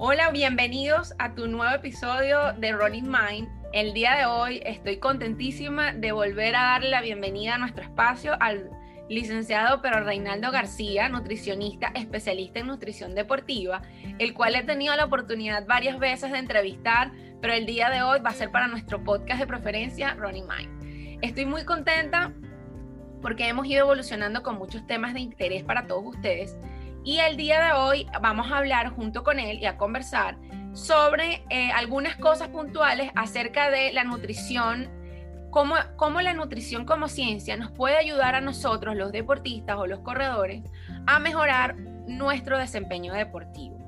Hola, 0.00 0.30
bienvenidos 0.30 1.12
a 1.18 1.34
tu 1.34 1.48
nuevo 1.48 1.74
episodio 1.74 2.52
de 2.52 2.70
Running 2.70 3.10
Mind. 3.10 3.48
El 3.72 3.94
día 3.94 4.14
de 4.14 4.26
hoy 4.26 4.60
estoy 4.64 4.98
contentísima 4.98 5.92
de 5.92 6.12
volver 6.12 6.54
a 6.54 6.62
darle 6.62 6.90
la 6.90 7.00
bienvenida 7.00 7.56
a 7.56 7.58
nuestro 7.58 7.82
espacio 7.82 8.36
al 8.38 8.70
licenciado 9.08 9.82
Pero 9.82 10.04
Reinaldo 10.04 10.52
García, 10.52 11.08
nutricionista 11.08 11.88
especialista 11.96 12.60
en 12.60 12.68
nutrición 12.68 13.16
deportiva, 13.16 13.82
el 14.20 14.34
cual 14.34 14.54
he 14.54 14.62
tenido 14.62 14.94
la 14.94 15.06
oportunidad 15.06 15.66
varias 15.66 15.98
veces 15.98 16.30
de 16.30 16.38
entrevistar, 16.38 17.10
pero 17.40 17.54
el 17.54 17.66
día 17.66 17.90
de 17.90 18.02
hoy 18.02 18.20
va 18.20 18.30
a 18.30 18.34
ser 18.34 18.52
para 18.52 18.68
nuestro 18.68 19.02
podcast 19.02 19.40
de 19.40 19.48
preferencia, 19.48 20.14
Running 20.14 20.46
Mind. 20.46 21.24
Estoy 21.24 21.44
muy 21.44 21.64
contenta 21.64 22.32
porque 23.20 23.48
hemos 23.48 23.66
ido 23.66 23.80
evolucionando 23.80 24.44
con 24.44 24.58
muchos 24.58 24.86
temas 24.86 25.12
de 25.12 25.18
interés 25.18 25.64
para 25.64 25.88
todos 25.88 26.06
ustedes 26.06 26.56
y 27.08 27.20
el 27.20 27.38
día 27.38 27.64
de 27.64 27.72
hoy 27.72 28.06
vamos 28.20 28.52
a 28.52 28.58
hablar 28.58 28.90
junto 28.90 29.24
con 29.24 29.38
él 29.38 29.60
y 29.60 29.64
a 29.64 29.78
conversar 29.78 30.36
sobre 30.74 31.42
eh, 31.48 31.70
algunas 31.74 32.16
cosas 32.16 32.48
puntuales 32.48 33.10
acerca 33.16 33.70
de 33.70 33.94
la 33.94 34.04
nutrición, 34.04 34.90
cómo, 35.48 35.76
cómo 35.96 36.20
la 36.20 36.34
nutrición 36.34 36.84
como 36.84 37.08
ciencia 37.08 37.56
nos 37.56 37.70
puede 37.70 37.96
ayudar 37.96 38.34
a 38.34 38.42
nosotros, 38.42 38.94
los 38.94 39.10
deportistas 39.10 39.78
o 39.78 39.86
los 39.86 40.00
corredores, 40.00 40.62
a 41.06 41.18
mejorar 41.18 41.76
nuestro 41.76 42.58
desempeño 42.58 43.14
deportivo. 43.14 43.78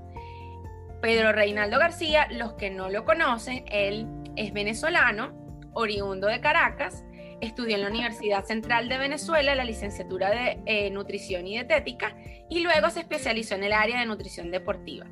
Pedro 1.03 1.33
Reinaldo 1.33 1.79
García, 1.79 2.27
los 2.31 2.55
que 2.55 2.71
no 2.71 2.89
lo 2.89 3.05
conocen, 3.05 3.67
él 3.71 4.07
es 4.37 4.55
venezolano, 4.55 5.35
oriundo 5.75 6.27
de 6.27 6.41
Caracas, 6.41 7.05
estudió 7.41 7.77
en 7.77 7.83
la 7.83 7.89
Universidad 7.89 8.45
Central 8.45 8.89
de 8.89 8.99
Venezuela 8.99 9.55
la 9.55 9.65
licenciatura 9.65 10.31
de 10.31 10.59
eh, 10.67 10.91
Nutrición 10.91 11.47
y 11.47 11.53
Dietética 11.53 12.17
y 12.49 12.61
luego 12.61 12.91
se 12.91 13.01
especializó 13.01 13.55
en 13.55 13.65
el 13.65 13.73
área 13.73 14.01
de 14.01 14.07
nutrición 14.07 14.51
deportiva. 14.51 15.07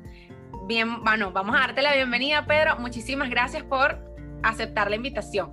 Bien, 0.67 1.03
bueno, 1.03 1.31
vamos 1.31 1.55
a 1.55 1.59
darte 1.59 1.81
la 1.81 1.95
bienvenida, 1.95 2.45
Pedro. 2.45 2.77
Muchísimas 2.79 3.29
gracias 3.29 3.63
por 3.63 3.97
aceptar 4.43 4.89
la 4.89 4.95
invitación. 4.95 5.51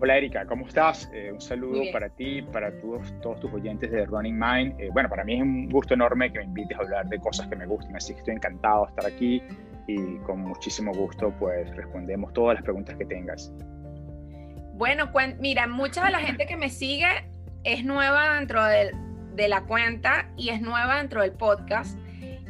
Hola 0.00 0.16
Erika, 0.16 0.44
¿cómo 0.46 0.66
estás? 0.66 1.08
Eh, 1.14 1.30
un 1.32 1.40
saludo 1.40 1.80
para 1.92 2.08
ti, 2.08 2.42
para 2.42 2.72
todos, 2.80 3.14
todos 3.20 3.38
tus 3.38 3.52
oyentes 3.52 3.88
de 3.92 4.04
Running 4.04 4.36
Mind. 4.36 4.80
Eh, 4.80 4.88
bueno, 4.92 5.08
para 5.08 5.22
mí 5.22 5.34
es 5.34 5.42
un 5.42 5.68
gusto 5.68 5.94
enorme 5.94 6.32
que 6.32 6.40
me 6.40 6.46
invites 6.46 6.76
a 6.76 6.80
hablar 6.80 7.06
de 7.06 7.20
cosas 7.20 7.46
que 7.46 7.54
me 7.54 7.66
gustan, 7.66 7.94
así 7.94 8.12
que 8.12 8.18
estoy 8.18 8.34
encantado 8.34 8.86
de 8.86 8.90
estar 8.90 9.06
aquí 9.06 9.42
y 9.86 10.16
con 10.24 10.40
muchísimo 10.40 10.92
gusto 10.92 11.32
pues 11.38 11.72
respondemos 11.76 12.32
todas 12.32 12.56
las 12.56 12.64
preguntas 12.64 12.96
que 12.96 13.04
tengas. 13.04 13.52
Bueno, 14.82 15.12
mira, 15.38 15.68
mucha 15.68 16.04
de 16.04 16.10
la 16.10 16.18
gente 16.18 16.44
que 16.44 16.56
me 16.56 16.68
sigue 16.68 17.06
es 17.62 17.84
nueva 17.84 18.34
dentro 18.34 18.64
de, 18.64 18.90
la 19.46 19.62
cuenta 19.62 20.28
y 20.36 20.48
es 20.48 20.60
nueva 20.60 20.96
dentro 20.96 21.20
del 21.20 21.30
podcast. 21.30 21.96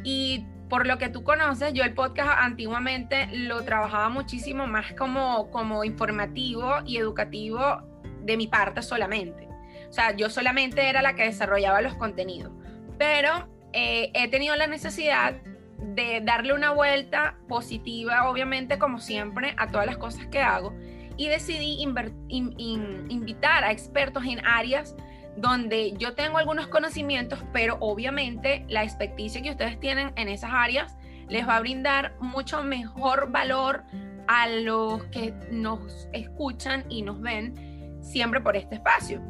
Y 0.03 0.43
por 0.67 0.87
lo 0.87 0.97
que 0.97 1.09
tú 1.09 1.23
conoces, 1.23 1.73
yo 1.73 1.83
el 1.83 1.93
podcast 1.93 2.31
antiguamente 2.39 3.27
lo 3.31 3.63
trabajaba 3.63 4.09
muchísimo 4.09 4.65
más 4.65 4.93
como, 4.93 5.51
como 5.51 5.83
informativo 5.83 6.77
y 6.87 6.97
educativo 6.97 7.83
de 8.23 8.35
mi 8.35 8.47
parte 8.47 8.81
solamente. 8.81 9.47
O 9.87 9.93
sea, 9.93 10.15
yo 10.15 10.31
solamente 10.31 10.89
era 10.89 11.03
la 11.03 11.13
que 11.13 11.25
desarrollaba 11.25 11.83
los 11.83 11.93
contenidos. 11.93 12.51
Pero 12.97 13.47
eh, 13.73 14.09
he 14.15 14.27
tenido 14.27 14.55
la 14.55 14.65
necesidad 14.65 15.35
de 15.77 16.19
darle 16.23 16.53
una 16.53 16.71
vuelta 16.71 17.37
positiva, 17.47 18.27
obviamente, 18.27 18.79
como 18.79 18.97
siempre, 18.97 19.53
a 19.55 19.67
todas 19.67 19.85
las 19.85 19.97
cosas 19.97 20.25
que 20.25 20.41
hago 20.41 20.73
y 21.17 21.27
decidí 21.27 21.81
invitar 22.29 23.63
a 23.63 23.71
expertos 23.71 24.23
en 24.25 24.45
áreas 24.45 24.95
donde 25.35 25.93
yo 25.97 26.13
tengo 26.13 26.37
algunos 26.37 26.67
conocimientos, 26.67 27.39
pero 27.51 27.77
obviamente 27.79 28.65
la 28.69 28.83
experticia 28.83 29.41
que 29.41 29.51
ustedes 29.51 29.79
tienen 29.79 30.11
en 30.15 30.29
esas 30.29 30.51
áreas 30.53 30.95
les 31.27 31.47
va 31.47 31.57
a 31.57 31.59
brindar 31.59 32.15
mucho 32.19 32.63
mejor 32.63 33.31
valor 33.31 33.83
a 34.27 34.47
los 34.47 35.03
que 35.05 35.33
nos 35.51 36.07
escuchan 36.13 36.85
y 36.89 37.01
nos 37.01 37.19
ven 37.21 37.99
siempre 38.01 38.41
por 38.41 38.55
este 38.55 38.75
espacio. 38.75 39.21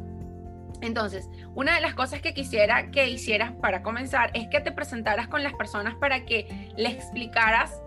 Entonces, 0.80 1.30
una 1.54 1.74
de 1.76 1.80
las 1.80 1.94
cosas 1.94 2.20
que 2.20 2.34
quisiera 2.34 2.90
que 2.90 3.08
hicieras 3.08 3.52
para 3.52 3.82
comenzar 3.82 4.30
es 4.34 4.48
que 4.48 4.60
te 4.60 4.72
presentaras 4.72 5.28
con 5.28 5.42
las 5.42 5.54
personas 5.54 5.94
para 5.94 6.24
que 6.26 6.72
les 6.76 6.94
explicaras 6.94 7.80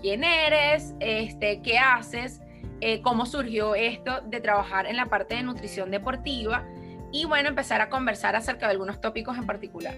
quién 0.00 0.22
eres, 0.22 0.94
este, 1.00 1.60
qué 1.62 1.78
haces, 1.78 2.40
eh, 2.86 3.00
cómo 3.00 3.24
surgió 3.24 3.74
esto 3.74 4.20
de 4.26 4.42
trabajar 4.42 4.84
en 4.84 4.96
la 4.96 5.06
parte 5.06 5.36
de 5.36 5.42
nutrición 5.42 5.90
deportiva 5.90 6.68
y 7.12 7.24
bueno, 7.24 7.48
empezar 7.48 7.80
a 7.80 7.88
conversar 7.88 8.36
acerca 8.36 8.66
de 8.66 8.72
algunos 8.72 9.00
tópicos 9.00 9.38
en 9.38 9.46
particular. 9.46 9.94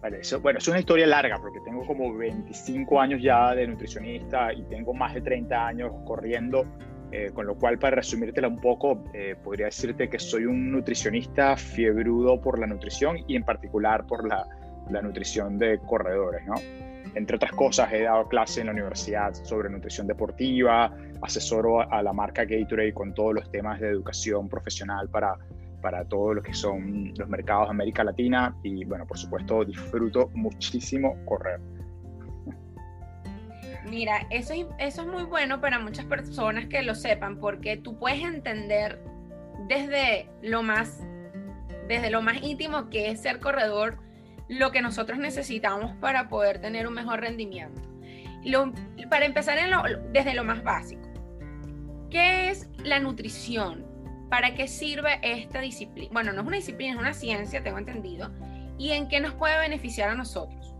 Vale, 0.00 0.20
eso, 0.20 0.40
bueno, 0.40 0.60
es 0.60 0.66
una 0.66 0.78
historia 0.78 1.06
larga 1.06 1.36
porque 1.36 1.60
tengo 1.62 1.86
como 1.86 2.16
25 2.16 2.98
años 2.98 3.20
ya 3.22 3.54
de 3.54 3.66
nutricionista 3.66 4.50
y 4.54 4.62
tengo 4.62 4.94
más 4.94 5.12
de 5.12 5.20
30 5.20 5.66
años 5.66 5.92
corriendo, 6.06 6.64
eh, 7.12 7.30
con 7.34 7.44
lo 7.44 7.54
cual 7.54 7.78
para 7.78 7.96
resumírtela 7.96 8.48
un 8.48 8.62
poco, 8.62 9.04
eh, 9.12 9.36
podría 9.44 9.66
decirte 9.66 10.08
que 10.08 10.18
soy 10.18 10.46
un 10.46 10.72
nutricionista 10.72 11.54
fiebrudo 11.54 12.40
por 12.40 12.58
la 12.58 12.66
nutrición 12.66 13.18
y 13.28 13.36
en 13.36 13.44
particular 13.44 14.06
por 14.06 14.26
la, 14.26 14.46
la 14.88 15.02
nutrición 15.02 15.58
de 15.58 15.78
corredores, 15.80 16.46
¿no? 16.46 16.54
Entre 17.14 17.36
otras 17.36 17.52
cosas, 17.52 17.92
he 17.92 18.02
dado 18.02 18.26
clase 18.28 18.60
en 18.60 18.66
la 18.66 18.72
universidad 18.72 19.34
sobre 19.34 19.68
nutrición 19.68 20.06
deportiva, 20.06 20.92
asesoro 21.24 21.80
a 21.80 22.02
la 22.02 22.12
marca 22.12 22.44
Gatorade 22.44 22.92
con 22.92 23.14
todos 23.14 23.34
los 23.34 23.50
temas 23.50 23.80
de 23.80 23.88
educación 23.88 24.48
profesional 24.48 25.08
para, 25.08 25.36
para 25.80 26.04
todo 26.04 26.34
lo 26.34 26.42
que 26.42 26.54
son 26.54 27.12
los 27.16 27.28
mercados 27.28 27.68
de 27.68 27.70
América 27.70 28.04
Latina 28.04 28.56
y, 28.62 28.84
bueno, 28.84 29.06
por 29.06 29.18
supuesto, 29.18 29.64
disfruto 29.64 30.30
muchísimo 30.34 31.16
correr. 31.24 31.60
Mira, 33.88 34.26
eso 34.30 34.54
es, 34.54 34.66
eso 34.78 35.02
es 35.02 35.08
muy 35.08 35.24
bueno 35.24 35.60
para 35.60 35.78
muchas 35.78 36.06
personas 36.06 36.66
que 36.66 36.82
lo 36.82 36.94
sepan, 36.94 37.38
porque 37.38 37.76
tú 37.76 37.98
puedes 37.98 38.22
entender 38.22 38.98
desde 39.68 40.28
lo 40.42 40.62
más, 40.62 41.02
desde 41.86 42.10
lo 42.10 42.22
más 42.22 42.42
íntimo 42.42 42.88
que 42.88 43.10
es 43.10 43.20
ser 43.20 43.40
corredor 43.40 43.98
lo 44.48 44.72
que 44.72 44.82
nosotros 44.82 45.18
necesitamos 45.18 45.94
para 45.96 46.28
poder 46.28 46.60
tener 46.60 46.86
un 46.86 46.94
mejor 46.94 47.20
rendimiento. 47.20 47.80
para 49.10 49.24
empezar 49.26 49.58
desde 50.12 50.34
lo 50.34 50.44
más 50.44 50.62
básico, 50.62 51.08
¿qué 52.10 52.50
es 52.50 52.68
la 52.78 53.00
nutrición? 53.00 53.84
¿Para 54.30 54.54
qué 54.54 54.68
sirve 54.68 55.20
esta 55.22 55.60
disciplina? 55.60 56.10
Bueno, 56.12 56.32
no 56.32 56.40
es 56.40 56.46
una 56.46 56.56
disciplina, 56.56 56.94
es 56.94 56.98
una 56.98 57.14
ciencia, 57.14 57.62
tengo 57.62 57.78
entendido. 57.78 58.30
¿Y 58.78 58.90
en 58.92 59.08
qué 59.08 59.20
nos 59.20 59.34
puede 59.34 59.58
beneficiar 59.60 60.10
a 60.10 60.14
nosotros? 60.14 60.74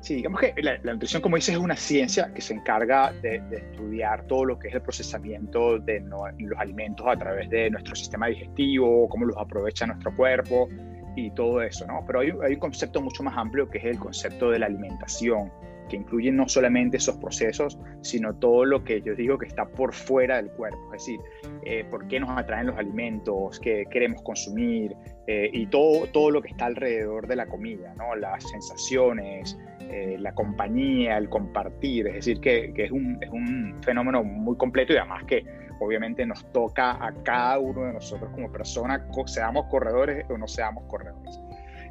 Sí, 0.00 0.16
digamos 0.16 0.38
que 0.38 0.54
la, 0.60 0.76
nutrición, 0.92 1.22
como 1.22 1.36
dices, 1.36 1.54
es 1.54 1.60
una 1.60 1.76
ciencia 1.76 2.30
que 2.34 2.42
se 2.42 2.52
encarga 2.52 3.10
de, 3.22 3.42
estudiar 3.50 4.26
todo 4.26 4.44
lo 4.44 4.58
que 4.58 4.68
es 4.68 4.74
el 4.74 4.82
procesamiento 4.82 5.78
de 5.78 6.00
los 6.00 6.58
alimentos 6.58 7.06
a 7.08 7.16
través 7.16 7.48
de 7.48 7.70
nuestro 7.70 7.94
sistema 7.94 8.26
digestivo, 8.26 9.08
cómo 9.08 9.24
los 9.24 9.36
aprovecha 9.38 9.86
nuestro 9.86 10.14
cuerpo, 10.14 10.68
y 11.16 11.30
todo 11.30 11.62
eso, 11.62 11.86
¿no? 11.86 12.04
Pero 12.06 12.20
hay, 12.20 12.32
hay, 12.44 12.52
un 12.52 12.60
concepto 12.60 13.00
mucho 13.00 13.22
más 13.22 13.34
amplio 13.38 13.70
que 13.70 13.78
es 13.78 13.84
el 13.84 13.98
concepto 13.98 14.50
de 14.50 14.58
la 14.58 14.66
alimentación, 14.66 15.50
que 15.88 15.96
incluye 15.96 16.30
no 16.30 16.48
solamente 16.48 16.96
esos 16.96 17.16
procesos, 17.16 17.78
sino 18.02 18.34
todo 18.34 18.64
lo 18.64 18.84
que 18.84 19.00
yo 19.02 19.14
digo 19.14 19.38
que 19.38 19.46
está 19.46 19.66
por 19.66 19.94
fuera 19.94 20.36
del 20.36 20.50
cuerpo, 20.50 20.78
es 20.94 21.06
decir, 21.06 21.20
eh, 21.64 21.84
por 21.90 22.06
qué 22.08 22.20
nos 22.20 22.30
atraen 22.30 22.66
los 22.66 22.78
alimentos, 22.78 23.60
qué 23.60 23.86
queremos 23.90 24.22
consumir 24.22 24.94
eh, 25.26 25.50
y 25.52 25.66
todo, 25.66 26.06
todo 26.08 26.30
lo 26.30 26.42
que 26.42 26.48
está 26.48 26.66
alrededor 26.66 27.26
de 27.26 27.36
la 27.36 27.46
comida, 27.46 27.94
¿no? 27.96 28.14
Las 28.14 28.48
sensaciones, 28.48 29.58
eh, 29.80 30.16
la 30.18 30.34
compañía, 30.34 31.16
el 31.18 31.28
compartir, 31.28 32.06
es 32.08 32.14
decir, 32.14 32.40
que, 32.40 32.72
que 32.74 32.84
es, 32.84 32.90
un, 32.90 33.18
es 33.20 33.30
un 33.30 33.76
fenómeno 33.82 34.24
muy 34.24 34.56
completo 34.56 34.92
y 34.92 34.96
además 34.96 35.24
que 35.24 35.44
obviamente 35.80 36.24
nos 36.26 36.44
toca 36.52 36.92
a 37.04 37.12
cada 37.22 37.58
uno 37.58 37.84
de 37.84 37.92
nosotros 37.94 38.30
como 38.32 38.50
persona, 38.50 39.06
seamos 39.26 39.66
corredores 39.66 40.24
o 40.30 40.38
no 40.38 40.46
seamos 40.46 40.84
corredores. 40.84 41.40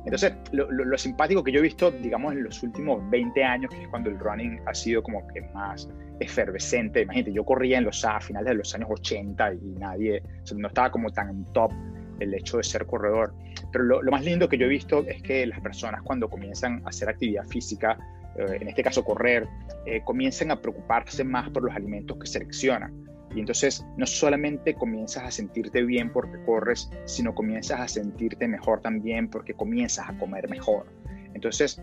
Entonces, 0.06 0.34
lo, 0.52 0.97
simpático 0.97 1.44
que 1.44 1.52
yo 1.52 1.59
he 1.59 1.64
visto, 1.64 1.90
digamos, 1.91 2.34
en 2.34 2.44
los 2.44 2.61
últimos 2.61 3.09
20 3.09 3.44
años, 3.44 3.72
que 3.72 3.84
es 3.84 3.88
cuando 3.88 4.09
el 4.09 4.20
running 4.20 4.59
ha 4.66 4.73
sido 4.73 5.02
como 5.02 5.26
que 5.28 5.41
más 5.53 5.90
efervescente. 6.20 7.02
Imagínate, 7.02 7.34
yo 7.34 7.46
corría 7.46 7.78
en 7.78 7.85
los 7.85 8.03
a 8.03 8.20
finales 8.20 8.50
de 8.50 8.55
los 8.55 8.76
años 8.76 8.90
80 8.91 9.53
y 9.53 9.76
nadie, 9.79 10.22
no 10.55 10.67
estaba 10.67 10.91
como 10.91 11.09
tan 11.11 11.46
top 11.53 11.72
el 12.20 12.34
hecho 12.34 12.58
de 12.58 12.64
ser 12.64 12.85
corredor. 12.85 13.34
Pero 13.72 13.85
lo, 13.85 14.11
más 14.11 14.23
lindo 14.26 14.50
que 14.50 14.58
yo 14.58 14.66
he 14.66 14.70
visto 14.70 15.05
es 15.08 15.22
que 15.22 15.46
las 15.46 15.61
personas 15.61 16.02
cuando 16.03 16.29
comienzan 16.29 16.82
a 16.85 16.90
hacer 16.90 17.09
actividad 17.09 17.46
física, 17.46 17.97
eh, 18.38 18.58
en 18.59 18.67
este 18.67 18.84
caso 18.84 19.03
correr, 19.05 19.47
eh, 19.85 20.02
comienzan 20.03 20.52
a 20.52 20.61
preocuparse 20.61 21.23
más 21.23 21.50
por 21.50 21.64
los 21.64 21.73
alimentos 21.73 22.17
que 22.17 22.28
seleccionan. 22.28 22.94
Y 23.35 23.40
entonces 23.40 23.85
no 23.97 24.06
solamente 24.06 24.76
comienzas 24.76 25.24
a 25.24 25.32
sentirte 25.32 25.84
bien 25.84 26.12
porque 26.12 26.38
corres, 26.46 26.90
sino 27.06 27.34
comienzas 27.34 27.80
a 27.80 27.88
sentirte 27.88 28.47
mejor 28.47 28.82
también 28.82 29.28
porque 29.30 29.53
comienzas 29.53 30.09
a 30.09 30.18
comer 30.18 30.50
mejor. 30.50 30.85
Entonces, 31.34 31.82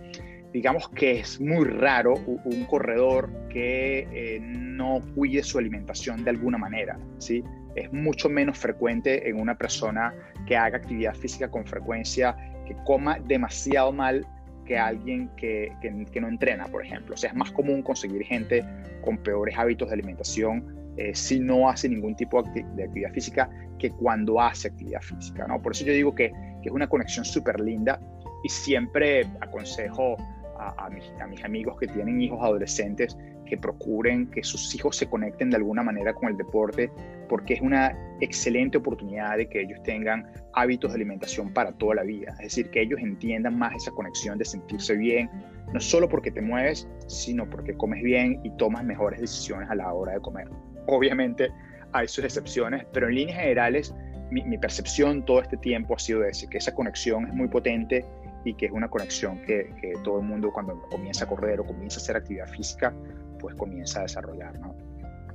digamos 0.53 0.89
que 0.91 1.21
es 1.21 1.41
muy 1.41 1.65
raro 1.65 2.15
un 2.45 2.65
corredor 2.67 3.31
que 3.49 4.07
eh, 4.13 4.41
no 4.41 5.01
cuide 5.15 5.43
su 5.43 5.59
alimentación 5.59 6.25
de 6.25 6.31
alguna 6.31 6.59
manera, 6.59 6.99
¿sí? 7.19 7.45
Es 7.77 7.93
mucho 7.93 8.29
menos 8.29 8.59
frecuente 8.59 9.29
en 9.29 9.41
una 9.41 9.57
persona 9.57 10.15
que 10.47 10.57
haga 10.57 10.79
actividad 10.79 11.15
física 11.15 11.51
con 11.51 11.65
frecuencia, 11.65 12.37
que 12.67 12.75
coma 12.85 13.19
demasiado 13.21 13.93
mal 13.93 14.27
que 14.67 14.79
alguien 14.79 15.29
que, 15.37 15.73
que, 15.81 16.21
no 16.21 16.29
entrena, 16.29 16.67
por 16.67 16.85
ejemplo. 16.85 17.15
O 17.15 17.19
sea, 17.19 17.31
es 17.31 17.37
más 17.37 17.51
común 17.51 17.83
conseguir 17.83 18.23
gente 18.23 18.65
con 19.03 19.19
peores 19.19 19.57
hábitos 19.59 19.89
de 19.89 19.95
alimentación 19.95 20.80
eh, 21.01 21.15
si 21.15 21.41
no 21.41 21.71
hace 21.71 21.89
ningún 21.89 22.15
tipo 22.15 22.43
de 22.43 22.85
actividad 22.85 23.11
física 23.13 23.49
que 23.79 23.91
cuando 23.91 24.39
hace 24.39 24.69
actividad 24.69 25.01
física, 25.01 25.47
¿no? 25.47 25.61
Por 25.63 25.73
eso 25.73 25.87
yo 25.87 25.95
digo 25.95 26.15
que, 26.15 26.31
es 26.63 26.71
una 26.71 26.87
conexión 26.87 27.25
súper 27.25 27.59
linda 27.59 27.99
y 28.45 28.51
siempre 28.51 29.27
aconsejo 29.41 30.19
a, 30.59 30.75
a, 30.77 30.91
mis, 30.91 31.11
a 31.19 31.27
mis 31.27 31.43
amigos 31.43 31.79
que 31.81 31.87
tienen 31.87 32.21
hijos 32.21 32.39
adolescentes 32.43 33.17
que 33.47 33.57
procuren 33.57 34.27
que 34.31 34.45
sus 34.45 34.75
hijos 34.75 34.95
se 34.95 35.07
conecten 35.07 35.49
de 35.49 35.57
alguna 35.57 35.83
manera 35.83 36.13
con 36.13 36.29
el 36.29 36.37
deporte, 36.37 36.91
porque 37.31 37.55
es 37.55 37.63
una 37.63 37.97
excelente 38.21 38.77
oportunidad 38.77 39.39
de 39.39 39.49
que 39.49 39.63
ellos 39.63 39.83
tengan 39.83 40.31
hábitos 40.53 40.91
de 40.91 40.97
alimentación 40.97 41.51
para 41.55 41.73
toda 41.73 41.95
la 41.95 42.03
vida. 42.03 42.33
Es 42.41 42.55
decir, 42.55 42.71
que 42.71 42.83
ellos 42.83 43.01
entiendan 43.01 43.59
más 43.59 43.75
esa 43.75 43.91
conexión 43.93 44.37
de 44.37 44.45
sentirse 44.45 44.95
bien, 44.97 45.31
no 45.73 45.81
solo 45.81 46.11
porque 46.11 46.31
te 46.31 46.43
mueves, 46.43 46.87
sino 47.07 47.49
porque 47.49 47.75
comes 47.75 48.03
bien 48.03 48.39
y 48.45 48.51
tomas 48.59 48.85
mejores 48.85 49.19
decisiones 49.19 49.71
a 49.71 49.75
la 49.75 49.91
hora 49.95 50.13
de 50.13 50.21
comer. 50.21 50.47
Obviamente 50.87 51.51
hay 51.93 52.09
sus 52.09 52.25
excepciones, 52.25 52.87
pero 52.93 53.09
en 53.09 53.15
líneas 53.15 53.39
generales 53.39 53.95
mi, 54.31 54.59
percepción 54.59 55.25
todo 55.25 55.43
este 55.43 55.57
tiempo 55.57 55.95
ha 55.95 55.99
sido 55.99 56.25
ese, 56.25 56.49
que 56.49 56.59
esa 56.59 56.75
conexión 56.75 57.27
es 57.27 57.35
muy 57.35 57.49
potente 57.49 58.05
y 58.45 58.55
que 58.55 58.67
es 58.67 58.73
una 58.73 58.89
conexión 58.89 59.43
que, 59.43 59.75
que, 59.81 59.93
todo 60.05 60.21
el 60.21 60.27
mundo 60.27 60.53
cuando 60.53 60.81
comienza 60.91 61.25
a 61.25 61.29
correr 61.29 61.61
o 61.61 61.65
comienza 61.65 61.99
a 61.99 62.03
hacer 62.03 62.17
actividad 62.17 62.49
física, 62.49 62.95
pues 63.39 63.55
comienza 63.57 64.01
a 64.01 64.03
desarrollar, 64.03 64.59
¿no? 64.61 64.75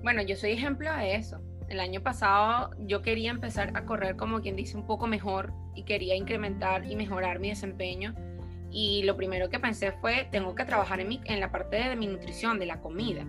Bueno, 0.01 0.21
yo 0.21 0.35
soy 0.35 0.51
ejemplo 0.51 0.93
de 0.95 1.15
eso. 1.15 1.41
El 1.67 1.79
año 1.79 2.01
pasado 2.01 2.71
yo 2.79 3.01
quería 3.01 3.31
empezar 3.31 3.71
a 3.75 3.85
correr 3.85 4.15
como 4.15 4.39
quien 4.39 4.55
dice 4.55 4.77
un 4.77 4.85
poco 4.85 5.07
mejor 5.07 5.51
y 5.73 5.83
quería 5.83 6.15
incrementar 6.15 6.85
y 6.85 6.95
mejorar 6.95 7.39
mi 7.39 7.49
desempeño. 7.49 8.13
Y 8.71 9.03
lo 9.03 9.15
primero 9.17 9.49
que 9.49 9.59
pensé 9.59 9.91
fue, 9.93 10.27
tengo 10.31 10.53
que 10.53 10.65
trabajar 10.65 10.99
en, 10.99 11.07
mi, 11.07 11.21
en 11.25 11.39
la 11.39 11.51
parte 11.51 11.77
de 11.77 11.95
mi 11.95 12.07
nutrición, 12.07 12.59
de 12.59 12.65
la 12.65 12.81
comida. 12.81 13.25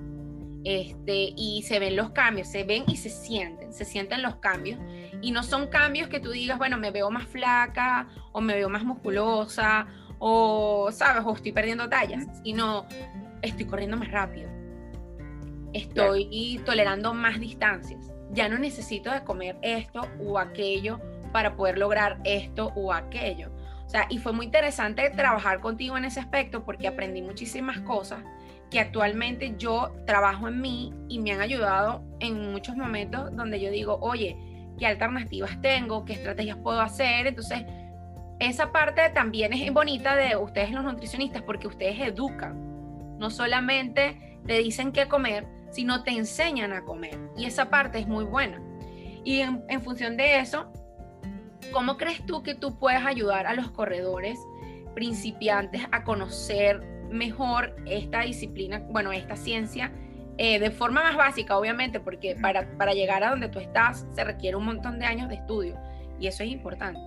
Este, 0.68 1.32
y 1.36 1.62
se 1.62 1.78
ven 1.78 1.94
los 1.94 2.10
cambios, 2.10 2.48
se 2.48 2.64
ven 2.64 2.82
y 2.88 2.96
se 2.96 3.08
sienten, 3.08 3.72
se 3.72 3.84
sienten 3.84 4.20
los 4.20 4.34
cambios. 4.36 4.80
Y 5.22 5.30
no 5.30 5.44
son 5.44 5.68
cambios 5.68 6.08
que 6.08 6.18
tú 6.18 6.32
digas, 6.32 6.58
bueno, 6.58 6.76
me 6.76 6.90
veo 6.90 7.08
más 7.08 7.22
flaca 7.22 8.08
o 8.32 8.40
me 8.40 8.56
veo 8.56 8.68
más 8.68 8.82
musculosa 8.82 9.86
o, 10.18 10.88
¿sabes? 10.90 11.22
O 11.24 11.34
estoy 11.36 11.52
perdiendo 11.52 11.88
tallas, 11.88 12.26
sino 12.42 12.84
estoy 13.42 13.64
corriendo 13.66 13.96
más 13.96 14.10
rápido, 14.10 14.50
estoy 15.72 16.60
tolerando 16.66 17.14
más 17.14 17.38
distancias, 17.38 18.12
ya 18.32 18.48
no 18.48 18.58
necesito 18.58 19.12
de 19.12 19.22
comer 19.22 19.56
esto 19.62 20.00
o 20.18 20.36
aquello 20.36 21.00
para 21.30 21.54
poder 21.54 21.78
lograr 21.78 22.18
esto 22.24 22.72
o 22.74 22.92
aquello. 22.92 23.52
O 23.86 23.88
sea, 23.88 24.08
y 24.10 24.18
fue 24.18 24.32
muy 24.32 24.46
interesante 24.46 25.10
trabajar 25.10 25.60
contigo 25.60 25.96
en 25.96 26.06
ese 26.06 26.18
aspecto 26.18 26.64
porque 26.64 26.88
aprendí 26.88 27.22
muchísimas 27.22 27.78
cosas 27.82 28.24
que 28.70 28.80
actualmente 28.80 29.54
yo 29.58 29.92
trabajo 30.06 30.48
en 30.48 30.60
mí 30.60 30.92
y 31.08 31.18
me 31.18 31.32
han 31.32 31.40
ayudado 31.40 32.02
en 32.20 32.52
muchos 32.52 32.76
momentos 32.76 33.34
donde 33.36 33.60
yo 33.60 33.70
digo, 33.70 33.98
oye, 34.00 34.36
¿qué 34.78 34.86
alternativas 34.86 35.60
tengo? 35.60 36.04
¿Qué 36.04 36.14
estrategias 36.14 36.56
puedo 36.58 36.80
hacer? 36.80 37.26
Entonces, 37.26 37.64
esa 38.38 38.72
parte 38.72 39.08
también 39.10 39.52
es 39.52 39.72
bonita 39.72 40.16
de 40.16 40.36
ustedes 40.36 40.72
los 40.72 40.84
nutricionistas 40.84 41.42
porque 41.42 41.68
ustedes 41.68 41.98
educan. 42.00 43.18
No 43.18 43.30
solamente 43.30 44.40
te 44.46 44.58
dicen 44.58 44.92
qué 44.92 45.06
comer, 45.06 45.46
sino 45.70 46.02
te 46.02 46.10
enseñan 46.10 46.72
a 46.72 46.82
comer. 46.82 47.18
Y 47.36 47.46
esa 47.46 47.70
parte 47.70 47.98
es 47.98 48.06
muy 48.06 48.24
buena. 48.24 48.60
Y 49.24 49.40
en, 49.40 49.64
en 49.68 49.80
función 49.80 50.16
de 50.16 50.40
eso, 50.40 50.70
¿cómo 51.72 51.96
crees 51.96 52.24
tú 52.26 52.42
que 52.42 52.54
tú 52.54 52.78
puedes 52.78 53.04
ayudar 53.04 53.46
a 53.46 53.54
los 53.54 53.70
corredores 53.70 54.38
principiantes 54.94 55.82
a 55.92 56.04
conocer 56.04 56.95
mejor 57.10 57.76
esta 57.86 58.22
disciplina, 58.22 58.82
bueno, 58.90 59.12
esta 59.12 59.36
ciencia, 59.36 59.92
eh, 60.38 60.58
de 60.58 60.70
forma 60.70 61.02
más 61.02 61.16
básica, 61.16 61.56
obviamente, 61.56 62.00
porque 62.00 62.36
para, 62.36 62.68
para 62.76 62.92
llegar 62.92 63.24
a 63.24 63.30
donde 63.30 63.48
tú 63.48 63.58
estás 63.58 64.06
se 64.12 64.24
requiere 64.24 64.56
un 64.56 64.64
montón 64.64 64.98
de 64.98 65.06
años 65.06 65.28
de 65.28 65.36
estudio 65.36 65.78
y 66.18 66.26
eso 66.26 66.42
es 66.42 66.50
importante. 66.50 67.00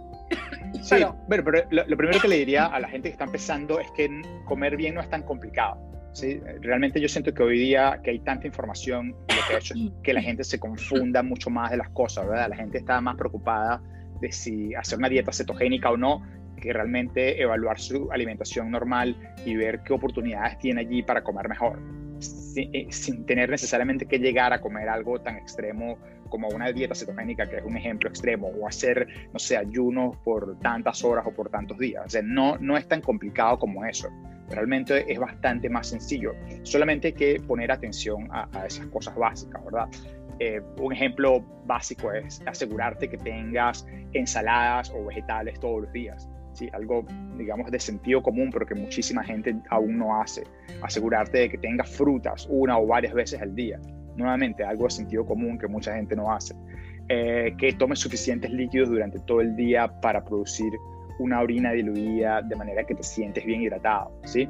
Sí, 0.81 0.95
pero, 1.27 1.43
pero 1.43 1.63
lo, 1.71 1.97
primero 1.97 2.19
que 2.19 2.27
le 2.27 2.37
diría 2.37 2.67
a 2.67 2.79
la 2.79 2.87
gente 2.87 3.09
que 3.09 3.13
está 3.13 3.25
empezando 3.25 3.79
es 3.79 3.89
que 3.91 4.09
comer 4.45 4.77
bien 4.77 4.95
no 4.95 5.01
es 5.01 5.09
tan 5.09 5.23
complicado. 5.23 5.79
¿sí? 6.13 6.39
Realmente 6.61 7.01
yo 7.01 7.07
siento 7.07 7.33
que 7.33 7.43
hoy 7.43 7.57
día 7.57 7.99
que 8.03 8.11
hay 8.11 8.19
tanta 8.19 8.47
información, 8.47 9.09
lo 9.11 9.47
que 9.47 9.55
ha 9.55 9.57
hecho 9.57 9.73
es 9.73 9.91
que 10.03 10.13
la 10.13 10.21
gente 10.21 10.43
se 10.43 10.59
confunda 10.59 11.23
mucho 11.23 11.49
más 11.49 11.71
de 11.71 11.77
las 11.77 11.89
cosas, 11.89 12.27
¿verdad? 12.27 12.49
La 12.49 12.55
gente 12.55 12.77
está 12.77 13.01
más 13.01 13.15
preocupada 13.15 13.81
de 14.21 14.31
si 14.31 14.75
hacer 14.75 14.99
una 14.99 15.09
dieta 15.09 15.31
cetogénica 15.31 15.89
o 15.91 15.97
no, 15.97 16.23
que 16.59 16.73
realmente 16.73 17.41
evaluar 17.41 17.79
su 17.79 18.11
alimentación 18.11 18.71
normal 18.71 19.15
y 19.45 19.55
ver 19.55 19.81
qué 19.81 19.93
oportunidades 19.93 20.57
tiene 20.59 20.81
allí 20.81 21.03
para 21.03 21.23
comer 21.23 21.49
mejor, 21.49 21.79
eh, 22.55 22.87
sin, 22.89 23.25
tener 23.25 23.49
necesariamente 23.49 24.05
que 24.05 24.19
llegar 24.19 24.53
a 24.53 24.59
comer 24.59 24.89
algo 24.89 25.19
tan 25.19 25.37
extremo 25.37 25.97
como 26.29 26.47
una 26.49 26.71
dieta 26.71 26.93
cetogénica, 26.93 27.49
que 27.49 27.57
es 27.57 27.63
un 27.63 27.77
ejemplo 27.77 28.09
extremo, 28.09 28.47
o 28.47 28.67
hacer, 28.67 29.07
no 29.33 29.39
sé, 29.39 29.57
ayunos 29.57 30.15
por 30.17 30.59
tantas 30.59 31.03
horas 31.03 31.25
o 31.25 31.31
por 31.31 31.49
tantos 31.49 31.77
días. 31.77 32.03
O 32.05 32.09
sea, 32.09 32.21
no, 32.21 32.57
no 32.57 32.77
es 32.77 32.87
tan 32.87 33.01
complicado 33.01 33.57
como 33.57 33.85
eso. 33.85 34.09
Realmente 34.49 35.11
es 35.11 35.19
bastante 35.19 35.69
más 35.69 35.87
sencillo. 35.87 36.33
Solamente 36.63 37.07
hay 37.07 37.13
que 37.13 37.41
poner 37.47 37.71
atención 37.71 38.27
a, 38.31 38.47
a 38.53 38.65
esas 38.65 38.87
cosas 38.87 39.15
básicas, 39.15 39.63
¿verdad? 39.63 39.87
Eh, 40.39 40.61
un 40.79 40.93
ejemplo 40.93 41.43
básico 41.65 42.13
es 42.13 42.41
asegurarte 42.45 43.09
que 43.09 43.17
tengas 43.17 43.85
ensaladas 44.13 44.89
o 44.91 45.05
vegetales 45.05 45.59
todos 45.59 45.83
los 45.83 45.91
días. 45.91 46.29
¿Sí? 46.59 46.69
Algo, 46.73 47.05
digamos, 47.37 47.71
de 47.71 47.79
sentido 47.79 48.21
común, 48.21 48.49
pero 48.51 48.65
que 48.65 48.75
muchísima 48.75 49.23
gente 49.23 49.55
aún 49.69 49.97
no 49.97 50.21
hace. 50.21 50.43
Asegurarte 50.81 51.39
de 51.39 51.49
que 51.49 51.57
tengas 51.57 51.89
frutas 51.89 52.47
una 52.49 52.77
o 52.77 52.85
varias 52.85 53.13
veces 53.13 53.41
al 53.41 53.55
día. 53.55 53.79
Nuevamente, 54.17 54.63
algo 54.63 54.83
de 54.83 54.91
sentido 54.91 55.25
común 55.25 55.57
que 55.57 55.67
mucha 55.67 55.95
gente 55.95 56.15
no 56.15 56.31
hace. 56.31 56.53
Eh, 57.07 57.55
que 57.57 57.71
tomes 57.73 57.99
suficientes 57.99 58.51
líquidos 58.51 58.89
durante 58.89 59.19
todo 59.19 59.41
el 59.41 59.55
día 59.55 59.87
para 60.01 60.23
producir 60.23 60.71
una 61.19 61.41
orina 61.41 61.71
diluida 61.71 62.41
de 62.41 62.55
manera 62.55 62.83
que 62.83 62.95
te 62.95 63.03
sientes 63.03 63.45
bien 63.45 63.61
hidratado, 63.61 64.11
¿sí? 64.25 64.47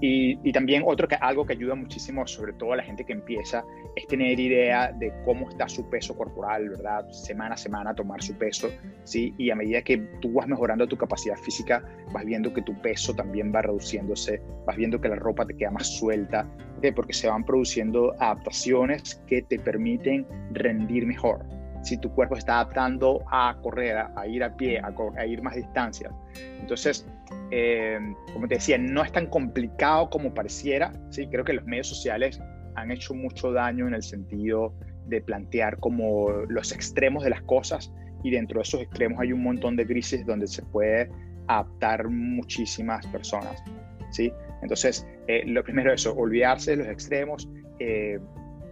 Y, 0.00 0.52
también 0.52 0.82
otro 0.86 1.06
que, 1.06 1.16
algo 1.16 1.44
que 1.44 1.52
ayuda 1.52 1.74
muchísimo, 1.74 2.26
sobre 2.26 2.52
todo 2.54 2.72
a 2.72 2.76
la 2.76 2.82
gente 2.82 3.04
que 3.04 3.12
empieza, 3.12 3.64
es 3.96 4.06
tener 4.06 4.38
idea 4.40 4.92
de 4.92 5.12
cómo 5.24 5.48
está 5.48 5.68
su 5.68 5.88
peso 5.90 6.16
corporal, 6.16 6.70
¿verdad? 6.70 7.08
Semana 7.10 7.54
a 7.54 7.58
semana 7.58 7.94
tomar 7.94 8.22
su 8.22 8.34
peso, 8.34 8.70
¿sí? 9.04 9.34
Y 9.36 9.50
a 9.50 9.56
medida 9.56 9.82
que 9.82 9.98
tú 10.20 10.32
vas 10.32 10.48
mejorando 10.48 10.86
tu 10.86 10.96
capacidad 10.96 11.36
física, 11.36 11.84
vas 12.12 12.24
viendo 12.24 12.52
que 12.52 12.62
tu 12.62 12.80
peso 12.80 13.14
también 13.14 13.52
va 13.54 13.62
reduciéndose, 13.62 14.40
vas 14.66 14.76
viendo 14.76 15.00
que 15.00 15.08
la 15.08 15.16
ropa 15.16 15.44
te 15.44 15.54
queda 15.56 15.70
más 15.70 15.86
suelta, 15.86 16.46
porque 16.94 17.12
se 17.12 17.28
van 17.28 17.44
produciendo 17.44 18.14
adaptaciones 18.18 19.22
que 19.26 19.42
te 19.42 19.58
permiten 19.58 20.26
rendir 20.52 21.06
mejor, 21.06 21.44
si 21.82 21.98
tu 21.98 22.10
cuerpo 22.14 22.36
está 22.36 22.54
adaptando 22.54 23.22
a 23.30 23.56
correr, 23.62 23.96
a, 23.96 24.26
ir 24.26 24.42
a 24.42 24.54
pie, 24.56 24.80
a, 24.80 25.26
ir 25.26 25.42
más 25.42 25.56
distancias. 25.56 26.12
Entonces, 26.58 27.06
eh, 27.50 27.98
como 28.32 28.46
te 28.46 28.56
decía, 28.56 28.78
no 28.78 29.02
es 29.02 29.12
tan 29.12 29.26
complicado 29.26 30.08
como 30.10 30.32
pareciera. 30.32 30.92
¿sí? 31.10 31.26
Creo 31.28 31.44
que 31.44 31.52
los 31.52 31.64
medios 31.64 31.88
sociales 31.88 32.40
han 32.76 32.90
hecho 32.90 33.14
mucho 33.14 33.52
daño 33.52 33.88
en 33.88 33.94
el 33.94 34.02
sentido 34.02 34.74
de 35.06 35.20
plantear 35.20 35.78
como 35.78 36.30
los 36.48 36.72
extremos 36.72 37.24
de 37.24 37.30
las 37.30 37.42
cosas 37.42 37.92
y 38.22 38.30
dentro 38.30 38.58
de 38.58 38.62
esos 38.62 38.80
extremos 38.80 39.20
hay 39.20 39.32
un 39.32 39.42
montón 39.42 39.76
de 39.76 39.84
grises 39.84 40.24
donde 40.24 40.46
se 40.46 40.62
puede 40.62 41.10
adaptar 41.48 42.08
muchísimas 42.08 43.06
personas. 43.08 43.62
¿sí? 44.10 44.32
Entonces, 44.62 45.06
eh, 45.26 45.42
lo 45.46 45.64
primero 45.64 45.92
es 45.92 46.06
olvidarse 46.06 46.72
de 46.72 46.76
los 46.78 46.88
extremos, 46.88 47.48
eh, 47.78 48.18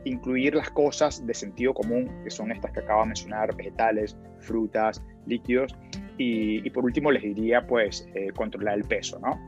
incluir 0.04 0.54
las 0.54 0.70
cosas 0.70 1.26
de 1.26 1.34
sentido 1.34 1.74
común, 1.74 2.08
que 2.22 2.30
son 2.30 2.52
estas 2.52 2.72
que 2.72 2.80
acabo 2.80 3.00
de 3.02 3.06
mencionar, 3.08 3.54
vegetales, 3.56 4.16
frutas, 4.40 5.02
líquidos. 5.28 5.74
Y, 6.16 6.68
por 6.70 6.84
último 6.84 7.12
les 7.12 7.22
diría, 7.22 7.66
pues, 7.66 8.08
eh, 8.14 8.30
controlar 8.34 8.78
el 8.78 8.84
peso, 8.84 9.20
¿no? 9.20 9.38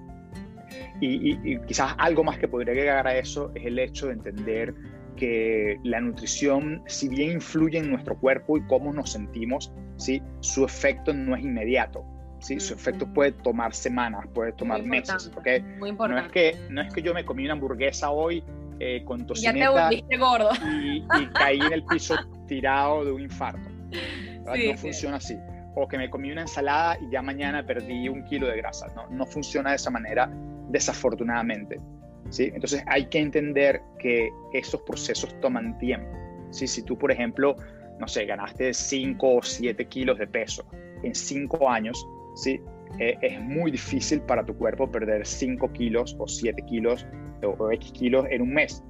Y, 1.01 1.59
quizás 1.67 1.95
algo 1.99 2.23
más 2.23 2.39
que 2.39 2.47
podría 2.47 2.73
agregar 2.73 3.07
a 3.07 3.17
eso 3.17 3.51
es 3.55 3.67
el 3.67 3.79
hecho 3.79 4.07
de 4.07 4.13
entender 4.13 4.75
que 5.17 5.79
la 5.83 6.01
nutrición, 6.01 6.83
si 6.87 7.09
bien 7.09 7.33
influye 7.33 7.79
en 7.79 7.91
nuestro 7.91 8.19
cuerpo 8.19 8.57
y 8.57 8.63
cómo 8.67 8.93
nos 8.93 9.11
sentimos, 9.11 9.73
¿sí? 9.97 10.23
su 10.41 10.65
efecto 10.65 11.13
no 11.13 11.35
es 11.35 11.43
inmediato. 11.43 12.05
¿sí? 12.39 12.59
Su 12.61 12.75
efecto 12.75 13.07
puede 13.13 13.33
tomar 13.33 13.75
semanas, 13.75 14.27
puede 14.33 14.53
tomar 14.53 14.83
meses. 14.83 15.31
¿okay? 15.37 15.61
Muy 15.79 15.91
importante. 15.91 16.23
No 16.23 16.27
es, 16.27 16.33
que, 16.33 16.73
no 16.73 16.81
es 16.81 16.95
que 16.95 17.03
yo 17.03 17.13
me 17.13 17.25
comí 17.25 17.45
una 17.45 17.53
hamburguesa 17.53 18.11
hoy 18.11 18.43
eh, 18.79 19.03
con 19.05 19.27
tocineta. 19.27 19.91
Ya 19.91 20.03
te 20.09 20.17
gordo. 20.17 20.51
Y, 20.83 21.05
caí 21.35 21.61
en 21.61 21.73
el 21.73 21.85
piso 21.85 22.17
tirado 22.47 23.05
de 23.05 23.13
un 23.13 23.23
infarto. 23.23 23.69
no 23.69 24.77
funciona 24.79 25.17
así. 25.17 25.37
O 25.83 25.89
que 25.89 25.97
me 25.97 26.11
comí 26.11 26.31
una 26.31 26.43
ensalada 26.43 26.99
y 27.01 27.11
ya 27.11 27.23
mañana 27.23 27.65
perdí 27.65 28.09
un 28.09 28.23
kilo 28.25 28.47
de 28.49 28.59
grasa. 28.59 28.87
No, 28.95 29.07
no 29.09 29.25
funciona 29.25 29.71
de 29.71 29.77
esa 29.77 29.91
manera, 29.91 30.31
desafortunadamente. 30.69 31.81
¿sí? 32.29 32.51
Entonces 32.55 32.83
hay 32.87 33.07
que 33.07 33.19
entender 33.19 33.81
que 33.99 34.31
esos 34.53 34.83
procesos 34.83 35.35
toman 35.41 35.79
tiempo. 35.79 36.11
¿sí? 36.51 36.67
Si 36.67 36.83
tú, 36.83 36.99
por 36.99 37.11
ejemplo, 37.11 37.57
no 37.99 38.07
sé, 38.07 38.27
ganaste 38.27 38.75
5 38.75 39.37
o 39.37 39.43
7 39.43 39.85
kilos 39.87 40.19
de 40.19 40.27
peso 40.27 40.65
en 41.03 41.15
5 41.15 41.71
años, 41.71 42.07
¿sí? 42.35 42.61
eh, 42.99 43.17
es 43.23 43.41
muy 43.41 43.71
difícil 43.71 44.21
para 44.21 44.45
tu 44.45 44.55
cuerpo 44.55 44.91
perder 44.91 45.27
5 45.27 45.73
kilos 45.73 46.17
o 46.19 46.29
7 46.29 46.63
kilos 46.67 47.07
o, 47.43 47.71
X 47.73 47.93
kilos 47.93 48.27
en 48.31 48.43
un 48.43 48.53
mes. 48.53 48.85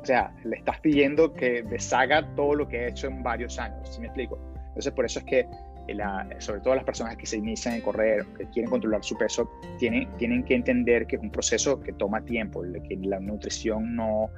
O 0.00 0.04
sea, 0.04 0.34
le 0.44 0.56
estás 0.56 0.80
pidiendo 0.80 1.34
que 1.34 1.62
deshaga 1.62 2.26
todo 2.34 2.54
lo 2.54 2.68
que 2.68 2.78
ha 2.78 2.88
hecho 2.88 3.06
en 3.06 3.22
varios 3.22 3.58
años, 3.58 3.88
¿sí 3.88 4.00
me 4.00 4.06
explico? 4.06 4.38
Entonces, 4.68 4.92
por 4.94 5.04
eso 5.04 5.18
es 5.20 5.24
que 5.26 5.46
la, 5.88 6.28
sobre 6.38 6.60
todo 6.60 6.74
las 6.74 6.84
personas 6.84 7.16
que 7.16 7.26
se 7.26 7.36
inician 7.36 7.74
en 7.74 7.80
correr, 7.80 8.24
que 8.36 8.44
quieren 8.50 8.70
controlar 8.70 9.02
su 9.04 9.16
peso, 9.16 9.50
tienen, 9.78 10.08
tienen 10.16 10.44
que 10.44 10.54
entender 10.54 11.06
que 11.06 11.16
es 11.16 11.22
un 11.22 11.30
proceso 11.30 11.80
que 11.80 11.92
toma 11.92 12.24
tiempo, 12.24 12.62
que 12.88 12.96
la 12.96 13.20
nutrición 13.20 13.96
no 13.96 14.30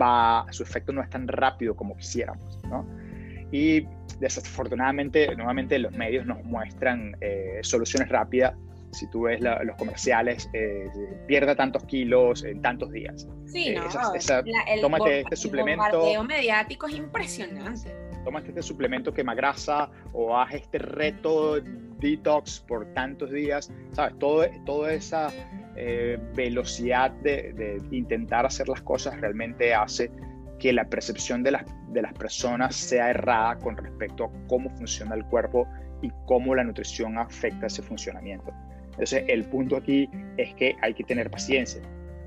va, 0.00 0.46
su 0.50 0.62
efecto 0.62 0.92
no 0.92 1.02
es 1.02 1.10
tan 1.10 1.26
rápido 1.28 1.74
como 1.74 1.96
quisiéramos, 1.96 2.60
¿no? 2.68 2.86
Y 3.50 3.86
desafortunadamente, 4.18 5.34
nuevamente 5.36 5.78
los 5.78 5.92
medios 5.92 6.26
nos 6.26 6.42
muestran 6.44 7.16
eh, 7.20 7.60
soluciones 7.62 8.08
rápidas. 8.08 8.54
Si 8.92 9.08
tú 9.10 9.22
ves 9.22 9.40
los 9.40 9.76
comerciales, 9.76 10.48
eh, 10.52 10.88
pierda 11.26 11.56
tantos 11.56 11.84
kilos 11.84 12.44
en 12.44 12.62
tantos 12.62 12.92
días. 12.92 13.26
Sí, 13.46 13.70
eh, 13.70 13.74
no, 13.74 14.80
tómate 14.80 15.20
este 15.20 15.36
suplemento. 15.36 16.06
El 16.06 16.26
mediático 16.26 16.86
es 16.86 16.94
impresionante 16.94 17.92
tómate 18.24 18.48
este 18.48 18.62
suplemento 18.62 19.12
que 19.12 19.22
grasa 19.22 19.90
o 20.12 20.36
haz 20.36 20.54
este 20.54 20.78
reto 20.78 21.60
detox 22.00 22.60
por 22.60 22.86
tantos 22.94 23.30
días, 23.30 23.70
¿sabes? 23.92 24.18
Todo, 24.18 24.44
toda 24.66 24.92
esa 24.92 25.30
eh, 25.76 26.18
velocidad 26.34 27.10
de, 27.22 27.80
intentar 27.90 28.46
hacer 28.46 28.68
las 28.68 28.82
cosas 28.82 29.20
realmente 29.20 29.74
hace 29.74 30.10
que 30.58 30.72
la 30.72 30.84
percepción 30.84 31.42
de 31.42 31.52
las, 31.52 31.64
de 31.88 32.02
las 32.02 32.12
personas 32.14 32.76
sea 32.76 33.10
errada 33.10 33.58
con 33.58 33.76
respecto 33.76 34.24
a 34.24 34.30
cómo 34.48 34.70
funciona 34.70 35.14
el 35.14 35.24
cuerpo 35.26 35.66
y 36.02 36.10
cómo 36.26 36.54
la 36.54 36.64
nutrición 36.64 37.18
afecta 37.18 37.66
ese 37.66 37.82
funcionamiento. 37.82 38.52
Entonces, 38.90 39.24
el 39.26 39.44
punto 39.44 39.76
aquí 39.76 40.08
es 40.36 40.54
que 40.54 40.76
hay 40.80 40.94
que 40.94 41.02
tener 41.04 41.30
paciencia. 41.30 41.82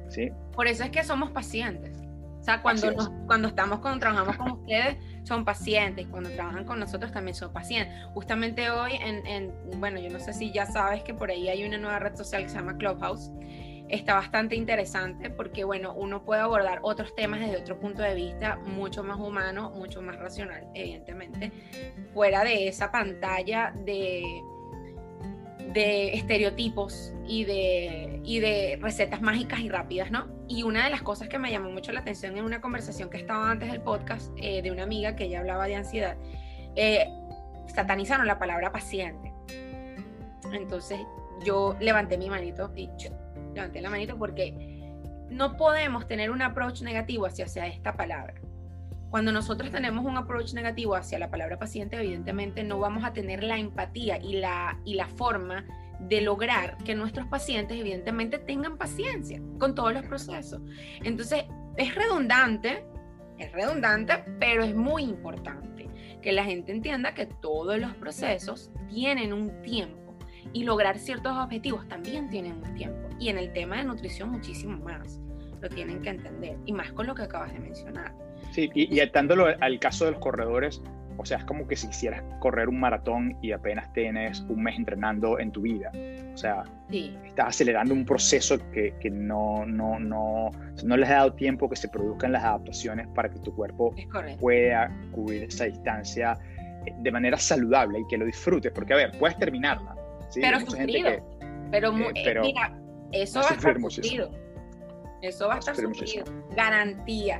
¿sí? 0.09 0.29
Por 0.53 0.67
eso 0.67 0.83
es 0.83 0.89
que 0.89 1.03
somos 1.03 1.31
pacientes. 1.31 2.06
O 2.39 2.43
sea, 2.43 2.61
cuando, 2.61 2.93
cuando 3.25 3.47
estamos 3.49 3.79
cuando 3.79 3.99
trabajamos 3.99 4.37
con 4.37 4.51
ustedes, 4.51 4.97
son 5.23 5.43
pacientes, 5.43 6.07
cuando 6.07 6.29
trabajan 6.29 6.63
con 6.65 6.79
nosotros 6.79 7.11
también 7.11 7.35
son 7.35 7.51
pacientes. 7.51 7.93
Justamente 8.13 8.69
hoy, 8.69 8.93
en, 9.01 9.51
bueno, 9.79 9.99
yo 9.99 10.09
no 10.09 10.19
sé 10.19 10.33
si 10.33 10.51
ya 10.51 10.65
sabes 10.65 11.03
que 11.03 11.13
por 11.13 11.29
ahí 11.29 11.49
hay 11.49 11.65
una 11.65 11.77
nueva 11.77 11.99
red 11.99 12.15
social 12.15 12.43
que 12.43 12.49
se 12.49 12.55
llama 12.55 12.77
Clubhouse. 12.77 13.31
Está 13.89 14.15
bastante 14.15 14.55
interesante 14.55 15.29
porque, 15.29 15.63
bueno, 15.63 15.93
uno 15.93 16.23
puede 16.23 16.41
abordar 16.41 16.79
otros 16.81 17.15
temas 17.15 17.39
desde 17.39 17.57
otro 17.57 17.79
punto 17.79 18.01
de 18.01 18.15
vista 18.15 18.57
mucho 18.57 19.03
más 19.03 19.17
humano, 19.17 19.69
mucho 19.71 20.01
más 20.01 20.17
racional, 20.17 20.67
evidentemente, 20.73 21.51
fuera 22.13 22.43
de 22.43 22.67
esa 22.67 22.91
pantalla 22.91 23.73
de 23.85 24.23
de 25.73 26.13
estereotipos 26.13 27.13
y 27.27 27.43
de, 27.43 28.21
y 28.23 28.39
de 28.39 28.79
recetas 28.81 29.21
mágicas 29.21 29.59
y 29.59 29.69
rápidas, 29.69 30.11
¿no? 30.11 30.27
Y 30.47 30.63
una 30.63 30.83
de 30.83 30.89
las 30.89 31.01
cosas 31.01 31.27
que 31.27 31.37
me 31.37 31.51
llamó 31.51 31.69
mucho 31.69 31.91
la 31.91 31.99
atención 31.99 32.37
en 32.37 32.43
una 32.43 32.61
conversación 32.61 33.09
que 33.09 33.17
estaba 33.17 33.51
antes 33.51 33.71
del 33.71 33.81
podcast 33.81 34.31
eh, 34.37 34.61
de 34.61 34.71
una 34.71 34.83
amiga 34.83 35.15
que 35.15 35.25
ella 35.25 35.39
hablaba 35.39 35.67
de 35.67 35.75
ansiedad, 35.75 36.15
eh, 36.75 37.07
satanizaron 37.67 38.27
la 38.27 38.39
palabra 38.39 38.71
paciente. 38.71 39.33
Entonces 40.53 40.99
yo 41.45 41.75
levanté 41.79 42.17
mi 42.17 42.29
manito 42.29 42.71
y 42.75 42.89
levanté 43.53 43.81
la 43.81 43.89
manito 43.89 44.17
porque 44.17 44.77
no 45.29 45.57
podemos 45.57 46.07
tener 46.07 46.31
un 46.31 46.41
approach 46.41 46.81
negativo 46.81 47.25
hacia, 47.25 47.45
hacia 47.45 47.67
esta 47.67 47.95
palabra. 47.97 48.33
Cuando 49.09 49.31
nosotros 49.31 49.71
tenemos 49.71 50.05
un 50.05 50.17
approach 50.17 50.53
negativo 50.53 50.95
hacia 50.95 51.17
la 51.17 51.29
palabra 51.29 51.57
paciente, 51.57 51.95
evidentemente 51.97 52.63
no 52.63 52.79
vamos 52.79 53.03
a 53.05 53.13
tener 53.13 53.43
la 53.43 53.57
empatía 53.57 54.17
y 54.17 54.37
la, 54.37 54.79
y 54.83 54.95
la 54.95 55.07
forma 55.07 55.65
de 55.99 56.21
lograr 56.21 56.77
que 56.83 56.93
nuestros 56.93 57.27
pacientes 57.27 57.79
evidentemente 57.79 58.37
tengan 58.37 58.77
paciencia 58.77 59.41
con 59.59 59.75
todos 59.75 59.93
los 59.93 60.05
procesos. 60.05 60.61
Entonces, 61.03 61.45
es 61.77 61.95
redundante, 61.95 62.85
es 63.37 63.51
redundante, 63.51 64.23
pero 64.39 64.63
es 64.63 64.75
muy 64.75 65.03
importante 65.03 65.89
que 66.21 66.31
la 66.31 66.43
gente 66.43 66.71
entienda 66.71 67.13
que 67.13 67.25
todos 67.25 67.79
los 67.79 67.95
procesos 67.95 68.71
tienen 68.89 69.33
un 69.33 69.61
tiempo 69.61 70.17
y 70.53 70.63
lograr 70.63 70.97
ciertos 70.97 71.35
objetivos 71.37 71.87
también 71.87 72.29
tienen 72.29 72.63
un 72.63 72.75
tiempo. 72.75 73.09
Y 73.19 73.29
en 73.29 73.37
el 73.37 73.53
tema 73.53 73.77
de 73.77 73.83
nutrición 73.85 74.31
muchísimo 74.31 74.77
más. 74.77 75.19
Lo 75.61 75.69
tienen 75.69 76.01
que 76.01 76.09
entender. 76.09 76.57
Y 76.65 76.73
más 76.73 76.91
con 76.91 77.07
lo 77.07 77.15
que 77.15 77.23
acabas 77.23 77.51
de 77.51 77.59
mencionar. 77.59 78.13
Sí, 78.57 78.71
y, 78.73 78.99
atándolo 79.01 79.45
al 79.61 79.79
caso 79.79 80.05
de 80.05 80.13
los 80.13 80.19
corredores, 80.19 80.81
o 81.15 81.23
sea, 81.23 81.37
es 81.37 81.45
como 81.45 81.67
que 81.67 81.75
si 81.75 81.87
quisieras 81.89 82.23
correr 82.39 82.69
un 82.69 82.79
maratón 82.79 83.37
y 83.43 83.51
apenas 83.51 83.93
tienes 83.93 84.39
un 84.49 84.63
mes 84.63 84.75
entrenando 84.79 85.37
en 85.37 85.51
tu 85.51 85.61
vida. 85.61 85.91
O 86.33 86.37
sea, 86.37 86.63
estás 86.89 87.49
acelerando 87.49 87.93
un 87.93 88.03
proceso 88.03 88.57
que, 88.71 88.95
que 88.99 89.11
no, 89.11 89.63
no, 89.67 89.99
no, 89.99 90.49
no 90.83 90.97
les 90.97 91.07
ha 91.07 91.17
dado 91.17 91.33
tiempo 91.33 91.69
que 91.69 91.75
se 91.75 91.87
produzcan 91.87 92.31
las 92.31 92.43
adaptaciones 92.43 93.07
para 93.09 93.29
que 93.29 93.37
tu 93.41 93.53
cuerpo 93.53 93.93
pueda 94.39 94.91
cubrir 95.11 95.43
esa 95.43 95.65
distancia 95.65 96.35
eh, 96.87 96.95
de 96.97 97.11
manera 97.11 97.37
saludable 97.37 97.99
y 97.99 98.07
que 98.07 98.17
lo 98.17 98.25
disfrutes. 98.25 98.71
Porque, 98.71 98.93
a 98.93 98.97
ver, 98.97 99.11
puedes 99.19 99.37
terminarla. 99.37 99.95
Pero 100.33 100.59
sufrido. 100.61 101.11
pero, 101.69 101.95
eh, 101.95 102.21
pero, 102.23 102.41
mira, 102.41 102.75
eso 103.11 103.39
va 103.41 103.49
a 103.49 103.53
estar 103.53 103.79
sufrido. 103.79 104.31
Eso 105.21 105.47
va 105.47 105.57
a 105.57 105.59
estar 105.59 105.75
sufrido. 105.75 106.25
Garantía. 106.55 107.39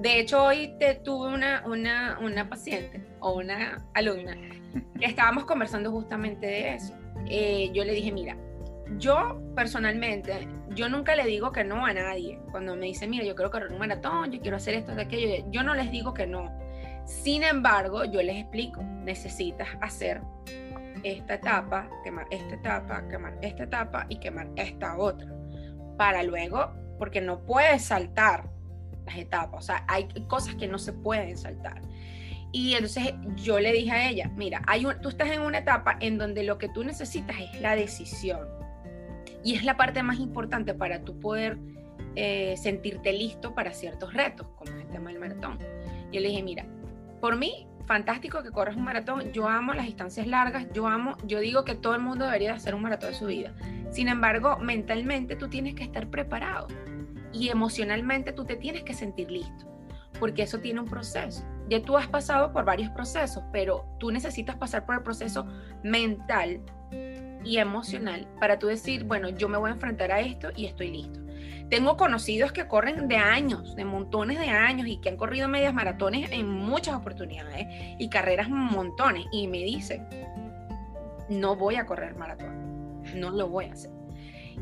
De 0.00 0.20
hecho, 0.20 0.44
hoy 0.44 0.74
te 0.78 0.96
tuve 0.96 1.32
una, 1.32 1.62
una, 1.66 2.18
una 2.20 2.48
paciente 2.48 3.04
o 3.20 3.34
una 3.34 3.86
alumna 3.94 4.36
que 4.98 5.06
estábamos 5.06 5.44
conversando 5.44 5.90
justamente 5.90 6.46
de 6.46 6.74
eso. 6.74 6.94
Eh, 7.26 7.70
yo 7.72 7.84
le 7.84 7.92
dije, 7.92 8.10
mira, 8.10 8.36
yo 8.98 9.40
personalmente, 9.54 10.48
yo 10.70 10.88
nunca 10.88 11.14
le 11.14 11.24
digo 11.24 11.52
que 11.52 11.64
no 11.64 11.86
a 11.86 11.92
nadie. 11.92 12.40
Cuando 12.50 12.76
me 12.76 12.86
dice, 12.86 13.06
mira, 13.06 13.24
yo 13.24 13.34
quiero 13.34 13.50
correr 13.50 13.72
un 13.72 13.78
maratón, 13.78 14.32
yo 14.32 14.40
quiero 14.40 14.56
hacer 14.56 14.74
esto, 14.74 14.94
de 14.94 15.02
aquello, 15.02 15.46
yo 15.50 15.62
no 15.62 15.74
les 15.74 15.90
digo 15.90 16.14
que 16.14 16.26
no. 16.26 16.50
Sin 17.04 17.42
embargo, 17.42 18.04
yo 18.04 18.22
les 18.22 18.36
explico, 18.36 18.82
necesitas 18.82 19.68
hacer 19.80 20.20
esta 21.02 21.34
etapa, 21.34 21.88
quemar 22.04 22.26
esta 22.30 22.54
etapa, 22.54 23.06
quemar 23.08 23.36
esta 23.42 23.64
etapa 23.64 24.06
y 24.08 24.18
quemar 24.18 24.48
esta 24.56 24.96
otra. 24.96 25.28
Para 25.96 26.22
luego, 26.22 26.72
porque 26.98 27.20
no 27.20 27.44
puedes 27.44 27.82
saltar 27.82 28.51
las 29.06 29.16
etapas, 29.16 29.62
o 29.62 29.66
sea, 29.66 29.84
hay 29.88 30.08
cosas 30.28 30.54
que 30.54 30.68
no 30.68 30.78
se 30.78 30.92
pueden 30.92 31.36
saltar. 31.36 31.80
Y 32.52 32.74
entonces 32.74 33.14
yo 33.36 33.58
le 33.58 33.72
dije 33.72 33.90
a 33.90 34.10
ella, 34.10 34.30
mira, 34.36 34.62
hay 34.66 34.86
tú 35.00 35.08
estás 35.08 35.30
en 35.30 35.40
una 35.40 35.58
etapa 35.58 35.96
en 36.00 36.18
donde 36.18 36.42
lo 36.42 36.58
que 36.58 36.68
tú 36.68 36.84
necesitas 36.84 37.36
es 37.40 37.60
la 37.60 37.74
decisión. 37.74 38.46
Y 39.42 39.54
es 39.54 39.64
la 39.64 39.76
parte 39.76 40.02
más 40.02 40.18
importante 40.18 40.74
para 40.74 41.02
tú 41.02 41.18
poder 41.18 41.58
eh, 42.14 42.54
sentirte 42.58 43.12
listo 43.12 43.54
para 43.54 43.72
ciertos 43.72 44.12
retos, 44.12 44.46
como 44.56 44.70
el 44.72 44.86
tema 44.88 45.10
del 45.10 45.18
maratón. 45.18 45.58
Yo 46.12 46.20
le 46.20 46.28
dije, 46.28 46.42
mira, 46.42 46.66
por 47.20 47.36
mí, 47.36 47.66
fantástico 47.86 48.42
que 48.42 48.50
corras 48.50 48.76
un 48.76 48.84
maratón. 48.84 49.32
Yo 49.32 49.48
amo 49.48 49.72
las 49.72 49.86
distancias 49.86 50.26
largas. 50.26 50.66
Yo 50.74 50.86
amo, 50.86 51.16
yo 51.26 51.40
digo 51.40 51.64
que 51.64 51.74
todo 51.74 51.94
el 51.94 52.02
mundo 52.02 52.26
debería 52.26 52.52
hacer 52.52 52.74
un 52.74 52.82
maratón 52.82 53.10
de 53.10 53.16
su 53.16 53.26
vida. 53.26 53.54
Sin 53.90 54.08
embargo, 54.08 54.58
mentalmente 54.58 55.36
tú 55.36 55.48
tienes 55.48 55.74
que 55.74 55.84
estar 55.84 56.08
preparado 56.08 56.68
y 57.32 57.48
emocionalmente 57.48 58.32
tú 58.32 58.44
te 58.44 58.56
tienes 58.56 58.82
que 58.84 58.94
sentir 58.94 59.30
listo, 59.30 59.66
porque 60.18 60.42
eso 60.42 60.58
tiene 60.58 60.80
un 60.80 60.86
proceso. 60.86 61.44
Ya 61.68 61.82
tú 61.82 61.96
has 61.96 62.08
pasado 62.08 62.52
por 62.52 62.64
varios 62.64 62.90
procesos, 62.90 63.42
pero 63.52 63.86
tú 63.98 64.10
necesitas 64.10 64.56
pasar 64.56 64.84
por 64.84 64.96
el 64.96 65.02
proceso 65.02 65.46
mental 65.82 66.60
y 67.44 67.58
emocional 67.58 68.28
para 68.38 68.58
tú 68.58 68.66
decir, 68.66 69.04
bueno, 69.04 69.28
yo 69.28 69.48
me 69.48 69.58
voy 69.58 69.70
a 69.70 69.74
enfrentar 69.74 70.12
a 70.12 70.20
esto 70.20 70.50
y 70.54 70.66
estoy 70.66 70.90
listo. 70.90 71.20
Tengo 71.70 71.96
conocidos 71.96 72.52
que 72.52 72.68
corren 72.68 73.08
de 73.08 73.16
años, 73.16 73.74
de 73.74 73.84
montones 73.84 74.38
de 74.38 74.48
años 74.48 74.86
y 74.86 74.98
que 74.98 75.08
han 75.08 75.16
corrido 75.16 75.48
medias 75.48 75.72
maratones 75.72 76.30
en 76.30 76.46
muchas 76.46 76.94
oportunidades 76.96 77.66
y 77.98 78.10
carreras 78.10 78.50
montones 78.50 79.24
y 79.32 79.48
me 79.48 79.58
dicen, 79.58 80.06
no 81.30 81.56
voy 81.56 81.76
a 81.76 81.86
correr 81.86 82.14
maratón, 82.14 83.02
no 83.14 83.30
lo 83.30 83.48
voy 83.48 83.66
a 83.66 83.72
hacer. 83.72 84.01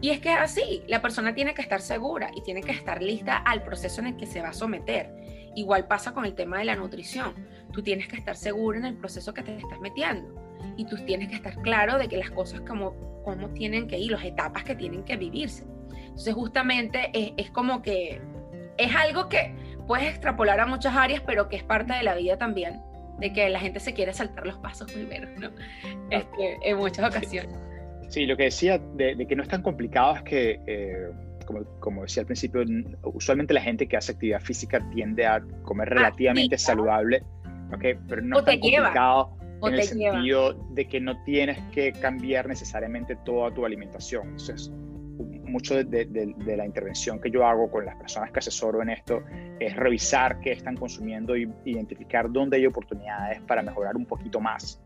Y 0.00 0.11
es 0.11 0.21
que 0.21 0.30
así, 0.30 0.83
la 0.87 1.02
persona 1.02 1.35
tiene 1.35 1.52
que 1.52 1.62
estar 1.62 1.80
segura 1.80 2.30
y 2.35 2.42
tiene 2.42 2.62
que 2.62 2.73
estar 2.73 3.02
lista 3.02 3.37
al 3.37 3.62
proceso 3.62 4.00
en 4.00 4.09
el 4.09 4.16
que 4.16 4.26
se 4.26 4.40
va 4.40 4.49
a 4.49 4.52
someter. 4.52 5.14
Igual 5.54 5.87
pasa 5.87 6.12
con 6.12 6.25
el 6.25 6.35
tema 6.35 6.59
de 6.59 6.64
la 6.64 6.76
nutrición. 6.76 7.35
Tú 7.73 7.83
tienes 7.83 8.09
que 8.09 8.16
estar 8.16 8.37
seguro 8.37 8.78
en 8.78 8.87
el 8.87 8.97
proceso 8.97 9.35
que 9.35 9.42
te 9.42 9.57
estás 9.57 9.80
metiendo 9.80 10.50
y 10.76 10.85
tú 10.87 10.97
tienes 11.04 11.28
que 11.28 11.35
estar 11.35 11.54
claro 11.62 11.99
de 11.99 12.09
que 12.09 12.16
las 12.16 12.30
cosas 12.30 12.61
como, 12.62 13.23
como 13.25 13.50
tienen 13.50 13.87
que 13.87 13.99
ir, 13.99 14.12
las 14.12 14.25
etapas 14.25 14.64
que 14.64 14.75
tienen 14.75 15.04
que 15.04 15.16
vivirse. 15.16 15.64
Entonces 15.92 16.35
justamente 16.35 17.11
es, 17.37 17.50
como 17.50 17.83
que 17.83 18.21
es 18.78 18.95
algo 18.95 19.28
que 19.28 19.54
puedes 19.87 20.09
extrapolar 20.09 20.61
a 20.61 20.66
muchas 20.66 20.95
áreas, 20.97 21.23
pero 21.26 21.49
que 21.49 21.57
es 21.57 21.62
parte 21.62 21.92
de 21.92 22.02
la 22.02 22.14
vida 22.14 22.38
también, 22.38 22.80
de 23.19 23.33
que 23.33 23.49
la 23.50 23.61
gente 23.61 23.80
se 23.80 23.92
quiere 23.92 24.12
saltar 24.12 24.47
los 24.47 24.59
pasos 24.59 24.90
primero, 24.90 25.28
¿no? 25.38 25.50
Este, 26.11 26.59
en 26.62 26.76
muchas 26.76 27.09
ocasiones. 27.09 27.69
Sí, 28.11 28.26
lo 28.26 28.37
que 28.37 28.45
decía 28.45 28.79
de, 28.79 29.25
que 29.26 29.37
no 29.37 29.43
es 29.43 29.49
tan 29.49 29.62
complicado 29.62 30.17
es 30.17 30.23
que, 30.23 30.61
eh, 30.67 31.11
como, 31.47 31.64
como, 31.79 32.02
decía 32.02 32.23
al 32.23 32.26
principio, 32.26 32.62
usualmente 33.05 33.55
la 33.55 33.62
gente 33.62 33.87
que 33.87 33.97
hace 33.97 34.12
actividad 34.12 34.40
física 34.40 34.85
tiende 34.90 35.25
a 35.26 35.40
comer 35.62 35.88
ah, 35.93 35.95
relativamente 35.95 36.59
saludable, 36.59 37.23
¿okay? 37.73 37.95
pero 38.09 38.21
no 38.23 38.40
es 38.40 38.45
tan 38.45 38.59
complicado 38.59 39.37
en 39.62 39.75
el 39.75 39.83
sentido 39.85 40.55
de 40.73 40.88
que 40.88 41.00
no 41.00 41.23
tienes 41.23 41.59
que 41.73 41.93
cambiar 41.93 42.49
necesariamente 42.49 43.17
toda 43.25 43.55
tu 43.55 43.64
alimentación. 43.64 44.26
Entonces, 44.31 44.73
mucho 45.45 45.85
de, 45.85 46.35
la 46.57 46.67
intervención 46.67 47.21
que 47.21 47.31
yo 47.31 47.47
hago 47.47 47.71
con 47.71 47.85
las 47.85 47.97
personas 47.97 48.33
que 48.33 48.40
asesoro 48.40 48.83
en 48.83 48.90
esto 48.90 49.23
es 49.61 49.76
revisar 49.76 50.40
qué 50.40 50.50
están 50.52 50.76
consumiendo 50.76 51.37
y 51.37 51.49
identificar 51.64 52.31
dónde 52.31 52.57
hay 52.57 52.67
oportunidades 52.67 53.40
para 53.43 53.62
mejorar 53.62 53.97
un 53.97 54.07
poquito 54.07 54.40
más, 54.40 54.83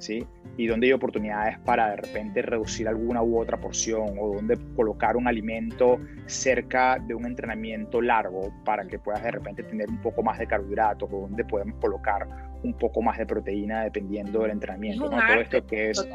¿sí? 0.00 0.26
Y 0.56 0.66
dónde 0.66 0.88
hay 0.88 0.92
oportunidades 0.92 1.58
para 1.60 1.90
de 1.90 1.96
repente 1.96 2.42
reducir 2.42 2.88
alguna 2.88 3.22
u 3.22 3.38
otra 3.38 3.58
porción 3.60 4.16
o 4.18 4.34
dónde 4.34 4.58
colocar 4.74 5.16
un 5.16 5.28
alimento 5.28 6.00
cerca 6.26 6.98
de 6.98 7.14
un 7.14 7.26
entrenamiento 7.26 8.00
largo 8.00 8.52
para 8.64 8.84
que 8.86 8.98
puedas 8.98 9.22
de 9.22 9.30
repente 9.30 9.62
tener 9.62 9.88
un 9.88 10.00
poco 10.00 10.22
más 10.22 10.38
de 10.38 10.46
carbohidratos 10.46 11.08
o 11.12 11.20
dónde 11.20 11.44
podemos 11.44 11.78
colocar 11.80 12.26
un 12.62 12.74
poco 12.74 13.00
más 13.00 13.16
de 13.18 13.26
proteína 13.26 13.84
dependiendo 13.84 14.42
del 14.42 14.50
entrenamiento, 14.50 15.10
¿no? 15.10 15.18
Todo 15.18 15.40
esto 15.40 15.66
que 15.66 15.90
es 15.90 16.08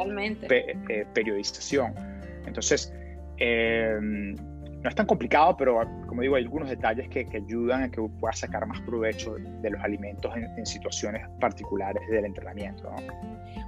eh, 0.49 1.05
periodización. 1.13 1.93
Entonces, 2.45 2.93
eh, 3.37 4.35
no 4.85 4.89
es 4.89 4.95
tan 4.95 5.07
complicado, 5.07 5.57
pero 5.57 5.81
como 6.05 6.21
digo, 6.21 6.35
hay 6.35 6.43
algunos 6.43 6.69
detalles 6.69 7.09
que, 7.09 7.27
ayudan 7.35 7.81
a 7.81 7.89
que 7.89 7.99
puedas 8.19 8.37
sacar 8.37 8.67
más 8.67 8.79
provecho 8.81 9.33
de 9.33 9.69
los 9.71 9.81
alimentos 9.81 10.31
en, 10.35 10.63
situaciones 10.63 11.27
particulares 11.39 12.07
del 12.07 12.23
entrenamiento. 12.23 12.91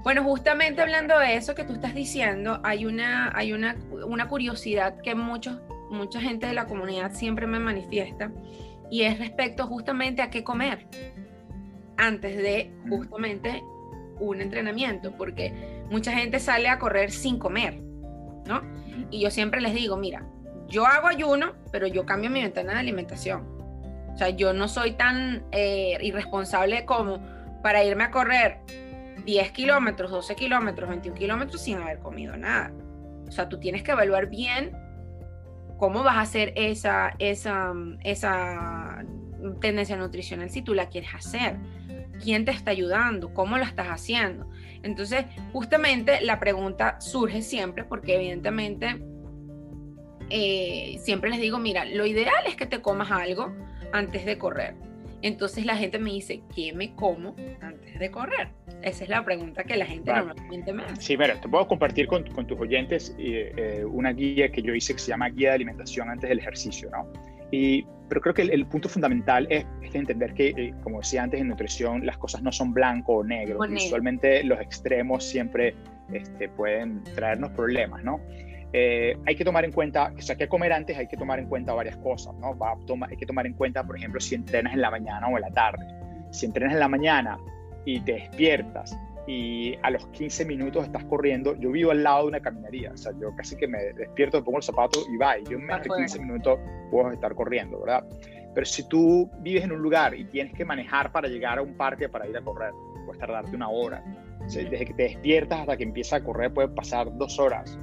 Bueno, 0.04 0.24
justamente 0.24 0.80
hablando 0.80 1.18
de 1.18 1.36
eso 1.36 1.56
que 1.56 1.64
tú 1.64 1.74
estás 1.74 1.96
diciendo, 1.96 2.60
hay 2.64 2.86
una, 2.86 3.36
hay 3.36 3.52
una, 3.52 3.76
una 4.06 4.28
curiosidad 4.28 5.02
que 5.02 5.16
muchos, 5.16 5.60
mucha 5.90 6.22
gente 6.22 6.46
de 6.46 6.54
la 6.54 6.68
comunidad 6.68 7.12
siempre 7.14 7.48
me 7.48 7.58
manifiesta 7.58 8.32
y 8.92 9.02
es 9.02 9.18
respecto 9.18 9.66
justamente 9.66 10.22
a 10.22 10.30
qué 10.30 10.44
comer 10.44 10.86
antes 11.98 12.38
de 12.38 12.72
justamente 12.88 13.64
un 14.20 14.40
entrenamiento, 14.40 15.14
porque 15.18 15.52
mucha 15.90 16.12
gente 16.12 16.40
sale 16.40 16.70
a 16.70 16.78
correr 16.78 17.10
sin 17.10 17.40
comer, 17.40 17.82
¿no? 18.46 18.62
Y 19.10 19.22
yo 19.22 19.32
siempre 19.32 19.62
les 19.62 19.74
digo, 19.74 19.98
mira, 19.98 20.24
yo 20.68 20.86
hago 20.86 21.08
ayuno, 21.08 21.54
pero 21.72 21.88
yo 21.88 22.06
cambio 22.06 22.30
mi 22.30 22.42
ventana 22.42 22.74
de 22.74 22.80
alimentación. 22.80 23.58
O 24.14 24.18
sea, 24.18 24.30
yo 24.30 24.54
no 24.54 24.68
soy 24.68 24.94
tan 24.94 25.44
eh, 25.52 25.98
irresponsable 26.02 26.86
como 26.86 27.22
para 27.62 27.84
irme 27.84 28.06
a 28.06 28.12
correr 28.12 28.60
10 29.26 29.52
kilómetros, 29.52 30.10
12 30.10 30.36
kilómetros, 30.36 30.90
21 30.90 31.18
kilómetros 31.18 31.62
sin 31.62 31.78
haber 31.78 32.00
comido 32.00 32.36
nada. 32.36 32.72
O 33.28 33.32
sea, 33.32 33.50
tú 33.50 33.60
tienes 33.60 33.84
que 33.84 33.92
evaluar 33.92 34.28
bien 34.28 34.72
cómo 35.78 36.04
vas 36.04 36.16
a 36.16 36.22
hacer 36.22 36.54
esa, 36.56 37.14
esa, 37.20 37.74
esa 38.04 39.06
tendencia 39.62 39.96
nutricional 39.96 40.50
si 40.50 40.62
tú 40.62 40.74
la 40.74 40.90
quieres 40.90 41.14
hacer. 41.14 41.58
¿Quién 42.24 42.46
te 42.46 42.52
está 42.52 42.72
ayudando? 42.72 43.34
¿Cómo 43.34 43.58
lo 43.58 43.64
estás 43.64 43.88
haciendo? 43.88 44.50
Entonces, 44.82 45.26
justamente 45.54 46.22
la 46.22 46.40
pregunta 46.40 47.00
surge 47.00 47.44
siempre 47.44 47.84
porque 47.84 48.16
evidentemente 48.16 49.00
eh, 50.30 51.00
siempre 51.04 51.30
les 51.30 51.40
digo, 51.40 51.60
mira, 51.60 51.86
lo 51.86 52.06
ideal 52.06 52.46
es 52.48 52.56
que 52.56 52.66
te 52.66 52.82
comas 52.82 53.12
algo 53.12 53.54
antes 53.92 54.26
de 54.26 54.38
correr. 54.38 54.76
Entonces 55.22 55.66
la 55.66 55.76
gente 55.76 55.98
me 55.98 56.12
dice, 56.12 56.42
¿qué 56.56 56.74
me 56.74 56.94
como 56.94 57.36
antes 57.62 57.98
de 57.98 58.12
correr? 58.12 58.50
Esa 58.84 59.04
es 59.04 59.10
la 59.10 59.26
pregunta 59.26 59.64
que 59.64 59.76
la 59.76 59.86
gente 59.86 60.14
normalmente 60.14 60.72
me 60.72 60.84
hace. 60.84 61.02
Sí, 61.02 61.18
mira, 61.18 61.42
te 61.42 61.50
puedo 61.50 61.68
compartir 61.68 62.06
con, 62.08 62.24
tus 62.24 62.60
oyentes 62.60 63.16
eh, 63.18 63.84
una 63.90 64.14
guía 64.14 64.50
que 64.50 64.62
yo 64.62 64.76
hice 64.76 64.94
que 64.94 65.00
se 65.00 65.10
llama 65.10 65.30
Guía 65.30 65.50
de 65.50 65.56
Alimentación 65.56 66.10
antes 66.10 66.30
del 66.30 66.40
ejercicio, 66.40 66.90
¿no? 66.92 67.08
Y, 67.52 67.86
pero 68.10 68.22
creo 68.22 68.34
que 68.34 68.42
el, 68.44 68.66
punto 68.66 68.90
fundamental 68.90 69.48
es, 69.50 69.66
entender 69.94 70.34
que, 70.34 70.50
eh, 70.50 70.74
como 70.84 71.00
decía 71.00 71.24
antes 71.24 71.42
en 71.42 71.48
nutrición, 71.48 72.06
las 72.06 72.18
cosas 72.18 72.44
no 72.44 72.52
son 72.52 72.74
blanco 72.74 73.16
o 73.16 73.24
negro. 73.24 73.60
Usualmente 73.60 74.44
los 74.44 74.60
extremos 74.60 75.24
siempre 75.24 75.74
este, 76.12 76.50
pueden 76.50 77.04
traernos 77.16 77.52
problemas, 77.52 78.04
¿no? 78.04 78.20
Eh, 78.80 79.18
hay 79.26 79.36
que 79.36 79.44
tomar 79.44 79.66
en 79.66 79.72
cuenta, 79.72 80.14
o 80.16 80.22
sea, 80.22 80.36
que 80.36 80.48
comer 80.48 80.72
antes 80.72 80.96
hay 80.96 81.08
que 81.08 81.18
tomar 81.18 81.40
en 81.40 81.48
cuenta 81.48 81.74
varias 81.74 81.98
cosas, 81.98 82.36
¿no? 82.36 82.56
Va 82.56 82.74
a 82.74 83.08
hay 83.10 83.18
que 83.18 83.26
tomar 83.26 83.48
en 83.48 83.54
cuenta, 83.54 83.84
por 83.84 83.98
ejemplo, 83.98 84.20
si 84.20 84.36
entrenas 84.36 84.72
en 84.76 84.82
la 84.82 84.92
mañana 84.92 85.28
o 85.28 85.36
en 85.36 85.42
la 85.42 85.50
tarde. 85.50 85.84
Si 86.30 86.46
entrenas 86.46 86.74
en 86.74 86.80
la 86.80 86.88
mañana 86.88 87.40
y 87.86 88.00
te 88.02 88.14
despiertas 88.14 88.96
y 89.26 89.76
a 89.82 89.90
los 89.90 90.06
15 90.10 90.46
minutos 90.46 90.86
estás 90.86 91.04
corriendo, 91.06 91.56
yo 91.56 91.72
vivo 91.72 91.90
al 91.90 92.04
lado 92.04 92.24
de 92.24 92.28
una 92.28 92.40
caminaría, 92.40 92.92
o 92.92 92.98
sea, 92.98 93.14
yo 93.20 93.36
casi 93.36 93.56
que 93.56 93.68
me 93.68 93.80
despierto, 93.96 94.44
pongo 94.44 94.60
el 94.60 94.64
zapato 94.64 95.00
y 95.12 95.18
va, 95.18 95.40
y 95.40 95.44
yo 95.46 95.58
en 95.58 95.66
menos 95.66 95.82
de 95.82 95.90
15 95.90 96.20
minutos 96.20 96.60
puedo 96.92 97.12
estar 97.12 97.34
corriendo, 97.34 97.80
¿verdad? 97.80 98.06
Pero 98.54 98.66
si 98.66 98.88
tú 98.88 99.28
vives 99.40 99.64
en 99.64 99.72
un 99.72 99.82
lugar 99.82 100.14
y 100.14 100.24
tienes 100.26 100.54
que 100.54 100.66
manejar 100.66 101.12
para 101.12 101.28
llegar 101.28 101.58
a 101.58 101.64
un 101.64 101.76
parque 101.76 102.10
para 102.10 102.28
ir 102.28 102.38
a 102.38 102.42
correr, 102.42 102.74
puedes 103.06 103.20
tardarte 103.20 103.56
una 103.56 103.70
hora. 103.70 104.04
desde 104.46 104.86
que 104.86 104.94
te 104.94 105.04
despiertas 105.04 105.62
hasta 105.62 105.78
que 105.78 105.84
empiezas 105.84 106.22
a 106.22 106.24
correr 106.24 106.54
puede 106.54 106.68
pasar 106.68 107.18
dos 107.18 107.40
horas. 107.40 107.80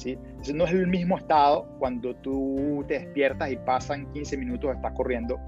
¿Sí? 0.00 0.18
Entonces 0.22 0.54
no 0.54 0.64
es 0.64 0.72
el 0.72 0.86
mismo 0.86 1.18
estado 1.18 1.68
cuando 1.78 2.16
tú 2.16 2.84
te 2.88 3.00
despiertas 3.00 3.50
y 3.52 3.56
pasan 3.56 4.10
15 4.12 4.36
minutos 4.38 4.74
estás 4.74 4.92
corriendo 4.92 5.38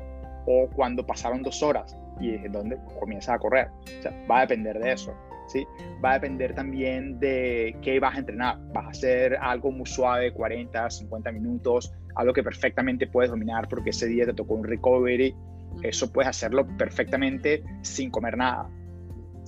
o 0.47 0.69
cuando 0.75 1.07
pasaron 1.07 1.43
dos 1.43 1.63
horas 1.63 1.97
y 2.21 2.35
es 2.35 2.53
donde 2.53 2.79
comienzas 3.01 3.37
a 3.37 3.39
correr. 3.39 3.69
O 3.99 4.03
sea, 4.03 4.13
va 4.31 4.39
a 4.39 4.41
depender 4.43 4.79
de 4.79 4.93
eso. 4.93 5.15
¿sí? 5.49 5.67
Va 6.05 6.11
a 6.11 6.15
depender 6.15 6.55
también 6.55 7.19
de 7.19 7.77
qué 7.83 7.99
vas 7.99 8.17
a 8.17 8.19
entrenar. 8.19 8.59
Vas 8.73 8.87
a 8.87 8.89
hacer 8.91 9.37
algo 9.41 9.71
muy 9.71 9.87
suave, 9.87 10.33
40, 10.33 10.91
50 10.91 11.33
minutos, 11.33 11.93
algo 12.15 12.33
que 12.33 12.43
perfectamente 12.43 13.07
puedes 13.07 13.31
dominar 13.31 13.69
porque 13.69 13.91
ese 13.91 14.07
día 14.07 14.27
te 14.27 14.35
tocó 14.35 14.55
un 14.55 14.65
recovery. 14.65 15.35
Eso 15.83 16.13
puedes 16.13 16.29
hacerlo 16.29 16.67
perfectamente 16.77 17.63
sin 17.81 18.11
comer 18.11 18.37
nada. 18.37 18.69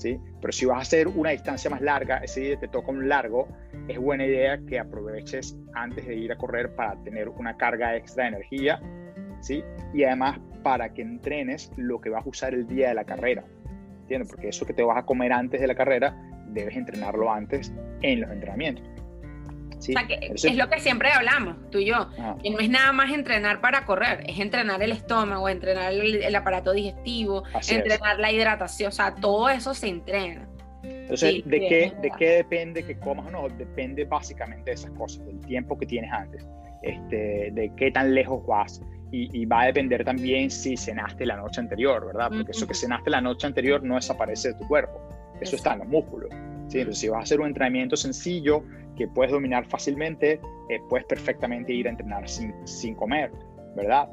Pero 0.02 0.52
si 0.52 0.66
vas 0.66 0.78
a 0.78 0.80
hacer 0.82 1.08
una 1.08 1.30
distancia 1.30 1.70
más 1.70 1.80
larga, 1.80 2.18
ese 2.18 2.40
día 2.40 2.58
te 2.58 2.68
toca 2.68 2.90
un 2.90 3.08
largo, 3.08 3.48
es 3.88 3.98
buena 3.98 4.26
idea 4.26 4.58
que 4.66 4.78
aproveches 4.78 5.56
antes 5.74 6.06
de 6.06 6.14
ir 6.14 6.32
a 6.32 6.36
correr 6.36 6.74
para 6.74 6.96
tener 7.02 7.28
una 7.28 7.56
carga 7.56 7.96
extra 7.96 8.24
de 8.24 8.28
energía, 8.30 8.80
¿sí? 9.40 9.62
Y 9.92 10.04
además 10.04 10.38
para 10.62 10.92
que 10.92 11.02
entrenes 11.02 11.70
lo 11.76 12.00
que 12.00 12.10
vas 12.10 12.26
a 12.26 12.28
usar 12.28 12.54
el 12.54 12.66
día 12.66 12.88
de 12.88 12.94
la 12.94 13.04
carrera, 13.04 13.44
¿entiendes? 14.00 14.28
Porque 14.30 14.48
eso 14.48 14.66
que 14.66 14.72
te 14.72 14.82
vas 14.82 14.98
a 14.98 15.06
comer 15.06 15.32
antes 15.32 15.60
de 15.60 15.66
la 15.66 15.74
carrera, 15.74 16.16
debes 16.48 16.76
entrenarlo 16.76 17.32
antes 17.32 17.72
en 18.02 18.20
los 18.20 18.30
entrenamientos 18.30 18.93
es 19.88 20.56
lo 20.56 20.68
que 20.68 20.80
siempre 20.80 21.10
hablamos, 21.10 21.70
tú 21.70 21.78
y 21.78 21.86
yo, 21.86 22.08
ah. 22.18 22.36
que 22.42 22.50
no 22.50 22.58
es 22.58 22.70
nada 22.70 22.92
más 22.92 23.12
entrenar 23.12 23.60
para 23.60 23.84
correr, 23.84 24.24
es 24.26 24.38
entrenar 24.38 24.82
el 24.82 24.92
estómago, 24.92 25.48
entrenar 25.48 25.92
el, 25.92 26.34
aparato 26.34 26.72
digestivo, 26.72 27.44
entrenar 27.68 28.18
la 28.18 28.32
hidratación, 28.32 28.88
o 28.88 28.92
sea, 28.92 29.14
todo 29.14 29.48
eso 29.48 29.74
se 29.74 29.88
entrena. 29.88 30.48
Entonces, 30.82 31.42
¿de, 31.46 31.60
qué, 31.60 31.92
¿de 32.00 32.10
qué 32.18 32.28
depende 32.36 32.82
que 32.84 32.98
comas 32.98 33.26
o 33.26 33.30
no? 33.30 33.48
Depende 33.48 34.04
básicamente 34.04 34.70
de 34.70 34.74
esas 34.74 34.90
cosas, 34.92 35.24
del 35.26 35.40
tiempo 35.40 35.78
que 35.78 35.86
tienes 35.86 36.12
antes, 36.12 36.46
este, 36.82 37.50
de 37.52 37.72
qué 37.76 37.90
tan 37.90 38.14
lejos 38.14 38.44
vas. 38.46 38.82
Y, 39.16 39.46
va 39.46 39.62
a 39.62 39.66
depender 39.66 40.04
también 40.04 40.50
si 40.50 40.76
cenaste 40.76 41.24
la 41.24 41.36
noche 41.36 41.60
anterior, 41.60 42.04
¿verdad? 42.04 42.30
Porque 42.36 42.50
eso 42.50 42.66
que 42.66 42.74
cenaste 42.74 43.10
la 43.10 43.20
noche 43.20 43.46
anterior 43.46 43.80
no 43.80 43.94
desaparece 43.94 44.48
de 44.48 44.54
tu 44.54 44.66
cuerpo, 44.66 45.00
eso 45.40 45.54
está 45.54 45.74
en 45.74 45.80
los 45.80 45.88
músculos. 45.88 46.30
¿sí? 46.66 46.80
Entonces, 46.80 46.98
si 46.98 47.08
vas 47.08 47.20
a 47.20 47.22
hacer 47.22 47.40
un 47.40 47.46
entrenamiento 47.46 47.96
sencillo, 47.96 48.64
que 48.96 49.08
puedes 49.08 49.32
dominar 49.32 49.66
fácilmente, 49.66 50.40
eh, 50.68 50.80
puedes 50.88 51.06
perfectamente 51.06 51.72
ir 51.72 51.86
a 51.86 51.90
entrenar 51.90 52.28
sin, 52.28 52.54
sin 52.66 52.94
comer, 52.94 53.30
¿verdad? 53.76 54.08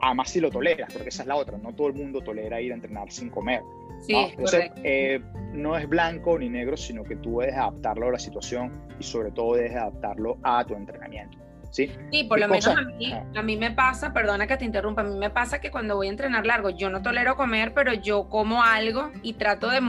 Además 0.00 0.30
si 0.30 0.40
lo 0.40 0.50
toleras, 0.50 0.92
porque 0.92 1.08
esa 1.08 1.22
es 1.22 1.28
la 1.28 1.36
otra, 1.36 1.56
no 1.56 1.72
todo 1.72 1.88
el 1.88 1.94
mundo 1.94 2.20
tolera 2.20 2.60
ir 2.60 2.72
a 2.72 2.74
entrenar 2.74 3.12
sin 3.12 3.30
comer. 3.30 3.62
Sí, 4.00 4.12
¿no? 4.12 4.28
Entonces, 4.28 4.70
eh, 4.82 5.20
no 5.52 5.76
es 5.76 5.88
blanco 5.88 6.38
ni 6.38 6.48
negro, 6.48 6.76
sino 6.76 7.04
que 7.04 7.16
tú 7.16 7.38
debes 7.38 7.56
adaptarlo 7.56 8.08
a 8.08 8.12
la 8.12 8.18
situación 8.18 8.72
y 8.98 9.04
sobre 9.04 9.30
todo 9.30 9.54
debes 9.54 9.76
adaptarlo 9.76 10.38
a 10.42 10.64
tu 10.64 10.74
entrenamiento. 10.74 11.38
Sí, 11.70 11.92
sí 12.10 12.24
por 12.24 12.40
lo 12.40 12.48
menos 12.48 12.66
a 12.66 12.80
mí, 12.80 13.12
a 13.12 13.42
mí 13.42 13.56
me 13.56 13.70
pasa, 13.70 14.12
perdona 14.12 14.46
que 14.46 14.56
te 14.56 14.64
interrumpa, 14.64 15.02
a 15.02 15.04
mí 15.04 15.16
me 15.16 15.30
pasa 15.30 15.60
que 15.60 15.70
cuando 15.70 15.96
voy 15.96 16.06
a 16.06 16.10
entrenar 16.10 16.46
largo, 16.46 16.70
yo 16.70 16.88
no 16.88 17.02
tolero 17.02 17.36
comer, 17.36 17.74
pero 17.74 17.92
yo 17.92 18.28
como 18.28 18.62
algo 18.62 19.10
y 19.22 19.34
trato 19.34 19.68
de 19.68 19.80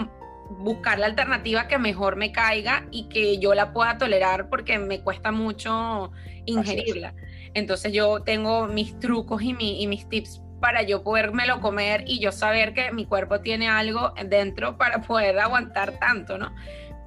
buscar 0.60 1.00
la 1.00 1.06
alternativa 1.06 1.68
que 1.68 1.78
mejor 1.78 2.18
me 2.18 2.32
caiga 2.32 2.86
y 2.92 3.08
que 3.08 3.40
yo 3.40 3.54
la 3.54 3.72
pueda 3.74 3.98
tolerar 3.98 4.50
porque 4.50 4.78
me 4.78 5.02
cuesta 5.02 5.32
mucho 5.32 6.12
ingerirla. 6.46 7.14
Entonces 7.54 7.94
yo 7.94 8.22
tengo 8.22 8.68
mis 8.68 9.00
trucos 9.00 9.42
y, 9.42 9.56
y 9.58 9.88
mis 9.88 10.08
tips 10.10 10.42
para 10.60 10.82
yo 10.84 11.02
podérmelo 11.04 11.62
comer 11.62 12.04
y 12.06 12.20
yo 12.20 12.34
saber 12.34 12.74
que 12.74 12.92
mi 12.92 13.06
cuerpo 13.06 13.40
tiene 13.40 13.70
algo 13.70 14.14
dentro 14.26 14.78
para 14.78 15.02
poder 15.02 15.40
aguantar 15.40 15.98
tanto, 16.00 16.38
¿no? 16.38 16.54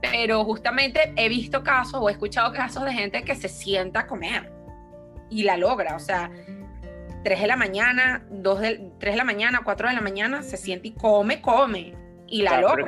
Pero 0.00 0.44
justamente 0.44 1.12
he 1.16 1.28
visto 1.28 1.62
casos 1.62 2.00
o 2.00 2.08
he 2.08 2.12
escuchado 2.12 2.52
casos 2.52 2.84
de 2.84 2.92
gente 2.92 3.22
que 3.22 3.34
se 3.34 3.48
sienta 3.48 4.00
a 4.00 4.06
comer 4.06 4.50
y 5.30 5.42
la 5.42 5.58
logra, 5.58 5.94
o 5.94 6.00
sea, 6.00 6.30
3 7.22 7.40
de 7.40 7.46
la 7.46 7.56
mañana, 7.56 8.24
2 8.30 8.60
de, 8.60 8.90
3 8.98 9.12
de 9.12 9.16
la 9.16 9.24
mañana, 9.24 9.60
4 9.62 9.88
de 9.88 9.94
la 9.94 10.00
mañana, 10.00 10.42
se 10.42 10.56
siente 10.56 10.88
y 10.88 10.92
come, 10.92 11.40
come 11.40 11.94
y 12.26 12.42
la 12.42 12.60
logra 12.60 12.86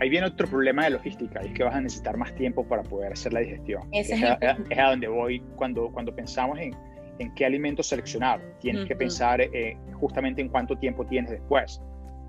ahí 0.00 0.08
viene 0.08 0.26
otro 0.26 0.46
problema 0.46 0.84
de 0.84 0.90
logística, 0.90 1.40
y 1.42 1.48
es 1.48 1.52
que 1.52 1.64
vas 1.64 1.74
a 1.74 1.80
necesitar 1.80 2.16
más 2.16 2.34
tiempo 2.34 2.66
para 2.66 2.82
poder 2.82 3.12
hacer 3.12 3.32
la 3.32 3.40
digestión. 3.40 3.88
es, 3.92 4.12
a, 4.12 4.90
donde 4.90 5.08
voy 5.08 5.40
cuando, 5.56 5.90
cuando 5.90 6.14
pensamos 6.14 6.58
en, 6.58 6.74
en 7.18 7.34
qué 7.34 7.44
alimentos 7.44 7.86
seleccionar. 7.88 8.40
Tienes 8.60 8.86
que 8.86 8.96
pensar 8.96 9.40
eh, 9.40 9.76
justamente 9.94 10.40
en 10.40 10.48
cuánto 10.48 10.76
tiempo 10.76 11.04
tienes 11.06 11.30
después. 11.30 11.80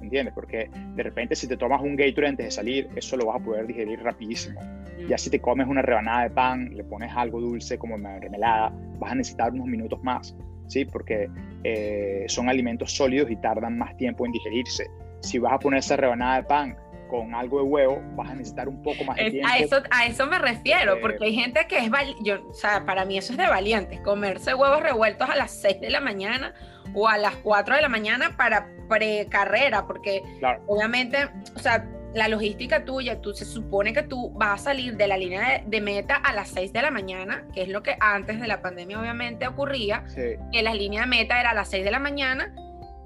¿entiendes? 0.01 0.34
Porque 0.34 0.69
de 0.95 1.03
repente 1.03 1.36
si 1.36 1.47
te 1.47 1.58
tomas 1.58 1.82
un 1.82 1.95
Gatorade 1.95 2.29
antes 2.29 2.45
de 2.45 2.51
salir, 2.51 2.89
eso 2.95 3.17
lo 3.17 3.27
vas 3.27 3.41
a 3.41 3.43
poder 3.43 3.67
digerir 3.67 4.01
rapidísimo. 4.01 4.60
Ya 5.08 5.17
si 5.17 5.29
te 5.29 5.39
comes 5.39 5.67
una 5.67 5.82
rebanada 5.82 6.23
de 6.23 6.29
pan, 6.32 6.75
le 6.75 6.84
pones 6.84 7.12
algo 7.15 7.39
dulce 7.39 7.77
como 7.77 7.97
mermelada, 7.97 8.71
vas 8.99 9.12
a 9.12 9.15
necesitar 9.15 9.51
unos 9.51 9.67
minutos 9.67 10.01
más, 10.03 10.36
¿sí? 10.67 10.86
Porque 10.86 11.29
eh, 11.63 12.25
son 12.27 12.49
alimentos 12.49 12.91
sólidos 12.91 13.32
y 13.32 13.36
tardan 13.38 13.77
más 13.77 13.95
tiempo 13.97 14.25
en 14.25 14.32
digerirse. 14.32 14.88
Si 15.21 15.39
vas 15.39 15.53
a 15.53 15.60
poner 15.60 15.79
esa 15.79 15.95
rebanada 15.95 16.38
de 16.38 16.43
pan 16.43 16.77
con 17.10 17.36
algo 17.36 17.58
de 17.58 17.63
huevo, 17.63 18.02
vas 18.15 18.30
a 18.30 18.36
necesitar 18.36 18.69
un 18.69 18.82
poco 18.82 19.04
más 19.04 19.17
de 19.17 19.32
tiempo. 19.32 19.50
A 19.52 19.58
eso, 19.58 19.82
a 19.91 20.06
eso 20.06 20.26
me 20.28 20.39
refiero, 20.39 20.93
eh, 20.93 21.00
porque 21.02 21.26
hay 21.26 21.36
gente 21.36 21.65
que 21.67 21.80
es, 21.80 21.91
yo, 22.22 22.48
o 22.48 22.54
sea, 22.54 22.86
para 22.86 23.04
mí 23.04 23.17
eso 23.17 23.34
es 23.34 23.38
de 23.38 23.48
valientes, 23.48 24.00
comerse 24.02 24.54
huevos 24.54 24.82
revueltos 24.82 25.30
a 25.30 25.36
las 25.36 25.52
6 25.52 25.82
de 25.82 25.89
la 25.89 26.00
mañana 26.00 26.54
o 26.93 27.08
a 27.08 27.17
las 27.17 27.36
4 27.38 27.76
de 27.76 27.82
la 27.82 27.89
mañana 27.89 28.38
para 28.38 28.67
precarrera, 28.88 29.86
porque 29.86 30.24
obviamente, 30.67 31.30
o 31.56 31.60
sea, 31.60 31.86
la 32.13 32.28
logística 32.28 32.86
tuya, 32.86 33.22
tú 33.22 33.34
se 33.34 33.45
supone 33.45 33.93
que 33.93 34.04
tú 34.04 34.32
vas 34.32 34.62
a 34.62 34.63
salir 34.65 34.98
de 34.98 35.08
la 35.08 35.17
línea 35.17 35.63
de, 35.65 35.82
meta 35.82 36.15
a 36.15 36.34
las 36.34 36.50
6 36.50 36.74
de 36.74 36.82
la 36.82 36.91
mañana, 36.91 37.45
que 37.54 37.63
es 37.63 37.69
lo 37.69 37.84
que 37.84 37.95
antes 38.00 38.39
de 38.39 38.48
la 38.48 38.62
pandemia 38.62 39.00
obviamente 39.00 39.48
ocurría, 39.48 40.04
que 40.15 40.63
la 40.63 40.74
línea 40.74 41.02
de 41.02 41.08
meta 41.08 41.39
era 41.39 41.52
a 41.52 41.54
las 41.54 41.69
6 41.69 41.84
de 41.84 41.91
la 41.91 42.00
mañana, 42.00 42.54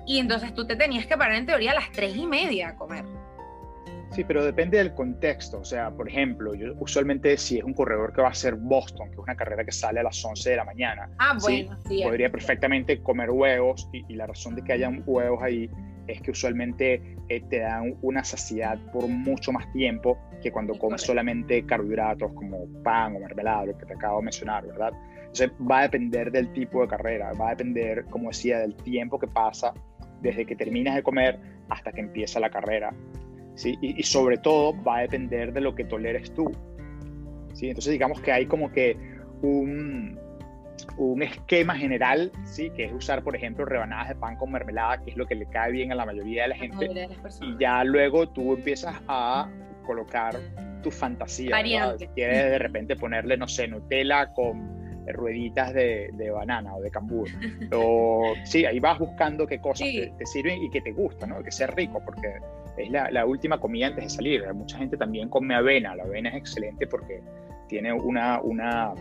y 0.05 0.19
entonces 0.19 0.53
tú 0.53 0.65
te 0.67 0.75
tenías 0.75 1.05
que 1.05 1.17
parar 1.17 1.35
en 1.35 1.45
teoría 1.45 1.71
a 1.71 1.75
las 1.75 1.91
3 1.91 2.15
y 2.15 2.25
media 2.25 2.69
a 2.69 2.75
comer. 2.75 3.05
Sí, 4.13 4.23
pero 4.23 4.45
depende 4.45 4.77
del 4.77 4.93
contexto. 4.93 5.59
O 5.59 5.65
sea, 5.65 5.89
por 5.89 6.07
ejemplo, 6.07 6.53
yo 6.53 6.73
usualmente 6.79 7.35
si 7.37 7.57
es 7.57 7.63
un 7.63 7.73
corredor 7.73 8.13
que 8.13 8.21
va 8.21 8.29
a 8.29 8.33
ser 8.33 8.53
Boston, 8.55 9.07
que 9.07 9.13
es 9.13 9.19
una 9.19 9.35
carrera 9.35 9.65
que 9.65 9.71
sale 9.71 9.99
a 9.99 10.03
las 10.03 10.23
11 10.23 10.51
de 10.51 10.55
la 10.55 10.65
mañana, 10.65 11.09
ah, 11.17 11.35
bueno, 11.41 11.75
¿sí? 11.87 12.01
podría 12.03 12.31
perfectamente 12.31 13.01
comer 13.01 13.31
huevos 13.31 13.89
y, 13.91 14.13
la 14.13 14.27
razón 14.27 14.53
de 14.53 14.63
que 14.63 14.73
hayan 14.73 15.01
huevos 15.07 15.41
ahí 15.41 15.69
es 16.05 16.21
que 16.21 16.29
usualmente 16.29 17.01
eh, 17.29 17.41
te 17.49 17.59
dan 17.59 17.95
una 18.03 18.23
saciedad 18.23 18.77
por 18.91 19.07
mucho 19.07 19.51
más 19.51 19.71
tiempo 19.73 20.19
que 20.43 20.51
cuando 20.51 20.77
comes 20.77 21.01
solamente 21.01 21.65
carbohidratos 21.65 22.31
como 22.33 22.67
pan 22.83 23.15
o 23.15 23.19
mermelada, 23.19 23.65
lo 23.65 23.77
que 23.77 23.85
te 23.85 23.93
acabo 23.93 24.19
de 24.19 24.25
mencionar, 24.25 24.67
¿verdad? 24.67 24.91
Entonces 25.17 25.51
va 25.59 25.79
a 25.79 25.81
depender 25.83 26.31
del 26.31 26.53
tipo 26.53 26.81
de 26.81 26.87
carrera, 26.89 27.31
va 27.33 27.47
a 27.47 27.49
depender, 27.51 28.05
como 28.11 28.27
decía, 28.27 28.59
del 28.59 28.75
tiempo 28.75 29.17
que 29.17 29.27
pasa 29.27 29.73
desde 30.21 30.45
que 30.45 30.55
terminas 30.55 30.95
de 30.95 31.01
comer 31.01 31.39
hasta 31.69 31.91
que 31.91 32.01
empieza 32.01 32.39
la 32.39 32.51
carrera. 32.51 32.93
¿Sí? 33.55 33.77
Y, 33.81 34.03
sobre 34.03 34.37
todo 34.37 34.73
va 34.83 34.97
a 34.97 35.01
depender 35.01 35.53
de 35.53 35.61
lo 35.61 35.75
que 35.75 35.83
toleres 35.85 36.33
tú. 36.33 36.51
¿sí? 37.53 37.69
Entonces 37.69 37.91
digamos 37.91 38.21
que 38.21 38.31
hay 38.31 38.45
como 38.45 38.71
que 38.71 38.97
un, 39.41 40.19
un 40.97 41.23
esquema 41.23 41.75
general, 41.75 42.31
¿sí? 42.45 42.69
que 42.71 42.85
es 42.85 42.93
usar, 42.93 43.23
por 43.23 43.35
ejemplo, 43.35 43.65
rebanadas 43.65 44.09
de 44.09 44.15
pan 44.15 44.35
con 44.37 44.51
mermelada, 44.51 45.01
que 45.03 45.11
es 45.11 45.17
lo 45.17 45.25
que 45.25 45.35
le 45.35 45.45
cae 45.47 45.71
bien 45.71 45.91
a 45.91 45.95
la 45.95 46.05
mayoría 46.05 46.43
de 46.43 46.49
la 46.49 46.55
gente. 46.55 47.07
y 47.41 47.57
ya 47.59 47.83
luego 47.83 48.29
tú 48.29 48.53
empiezas 48.53 49.01
a 49.07 49.49
colocar 49.85 50.37
tu 50.81 50.91
fantasía. 50.91 51.55
Si 51.97 52.07
quieres 52.07 52.51
de 52.51 52.59
repente 52.59 52.95
ponerle, 52.95 53.37
no 53.37 53.47
sé, 53.47 53.67
Nutella 53.67 54.33
con 54.33 54.83
rueditas 55.11 55.73
de, 55.73 56.09
de, 56.13 56.29
banana 56.31 56.75
o 56.75 56.81
de 56.81 56.89
cambur. 56.89 57.27
O 57.73 58.33
sí, 58.45 58.65
ahí 58.65 58.79
vas 58.79 58.99
buscando 58.99 59.45
qué 59.47 59.59
cosas 59.59 59.87
te, 59.87 60.13
te, 60.17 60.25
sirven 60.25 60.63
y 60.63 60.69
que 60.69 60.81
te 60.81 60.91
gustan, 60.91 61.29
¿no? 61.29 61.43
que 61.43 61.51
sea 61.51 61.67
rico, 61.67 62.01
porque 62.05 62.35
es 62.77 62.89
la, 62.89 63.09
la, 63.11 63.25
última 63.25 63.59
comida 63.59 63.87
antes 63.87 64.05
de 64.05 64.09
salir. 64.09 64.53
Mucha 64.53 64.77
gente 64.77 64.97
también 64.97 65.29
come 65.29 65.55
avena. 65.55 65.95
La 65.95 66.03
avena 66.03 66.29
es 66.29 66.35
excelente 66.35 66.87
porque 66.87 67.21
tiene 67.67 67.93
una, 67.93 68.39
una, 68.41 68.93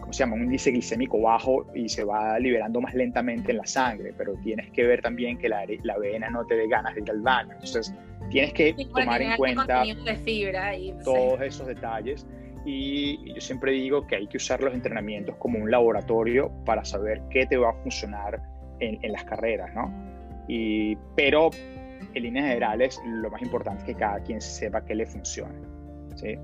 ¿cómo 0.00 0.12
se 0.12 0.20
llama? 0.20 0.36
un 0.36 0.44
índice 0.44 0.70
glicémico 0.70 1.20
bajo 1.20 1.66
y 1.74 1.88
se 1.88 2.04
va 2.04 2.38
liberando 2.38 2.80
más 2.80 2.94
lentamente 2.94 3.52
en 3.52 3.58
la 3.58 3.66
sangre, 3.66 4.12
pero 4.16 4.34
tienes 4.42 4.70
que 4.70 4.84
ver 4.84 5.00
también 5.00 5.38
que 5.38 5.48
la, 5.48 5.64
la 5.82 5.94
avena 5.94 6.28
no 6.28 6.44
te 6.44 6.56
dé 6.56 6.68
ganas 6.68 6.94
de 6.94 7.02
ir 7.02 7.10
al 7.10 7.20
baño. 7.20 7.52
Entonces, 7.52 7.94
tienes 8.30 8.52
que 8.52 8.74
tomar 8.94 9.22
en 9.22 9.36
cuenta 9.36 9.82
de 9.82 10.16
fibra 10.16 10.76
y, 10.76 10.92
todos 11.04 11.40
esos 11.40 11.66
detalles. 11.66 12.26
Y 12.64 13.32
yo 13.32 13.40
siempre 13.40 13.72
digo 13.72 14.06
que 14.06 14.16
hay 14.16 14.26
que 14.26 14.36
usar 14.36 14.62
los 14.62 14.74
entrenamientos 14.74 15.36
como 15.36 15.58
un 15.58 15.70
laboratorio 15.70 16.52
para 16.66 16.84
saber 16.84 17.22
qué 17.30 17.46
te 17.46 17.56
va 17.56 17.70
a 17.70 17.74
funcionar 17.74 18.42
en, 18.80 18.98
en 19.02 19.12
las 19.12 19.24
carreras, 19.24 19.74
¿no? 19.74 19.90
Y, 20.48 20.96
pero 21.14 21.50
en 22.14 22.22
líneas 22.22 22.46
generales, 22.46 23.00
lo 23.04 23.30
más 23.30 23.42
importante 23.42 23.82
es 23.82 23.86
que 23.86 23.94
cada 23.94 24.20
quien 24.20 24.40
sepa 24.40 24.84
qué 24.84 24.94
le 24.94 25.06
funciona. 25.06 25.54
¿sí? 26.16 26.36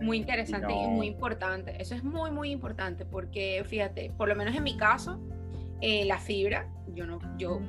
Muy 0.00 0.18
interesante 0.18 0.72
y, 0.72 0.88
muy 0.88 1.06
importante. 1.06 1.80
Eso 1.80 1.94
es 1.94 2.02
muy, 2.02 2.30
muy 2.30 2.50
importante 2.50 3.04
porque, 3.04 3.62
fíjate, 3.66 4.10
por 4.16 4.28
lo 4.28 4.34
menos 4.34 4.54
en 4.54 4.64
mi 4.64 4.76
caso, 4.76 5.20
eh, 5.80 6.04
la 6.04 6.18
fibra, 6.18 6.68
yo 6.94 7.06
no, 7.06 7.18
yo 7.38 7.60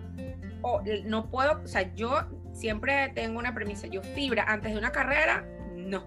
no 1.06 1.30
puedo, 1.30 1.62
o 1.64 1.68
sea, 1.68 1.94
yo 1.96 2.22
siempre 2.52 3.10
tengo 3.10 3.40
una 3.40 3.54
premisa, 3.54 3.88
yo 3.88 4.02
fibra 4.02 4.46
antes 4.48 4.72
de 4.72 4.78
una 4.78 4.92
carrera, 4.92 5.46
no. 5.76 6.04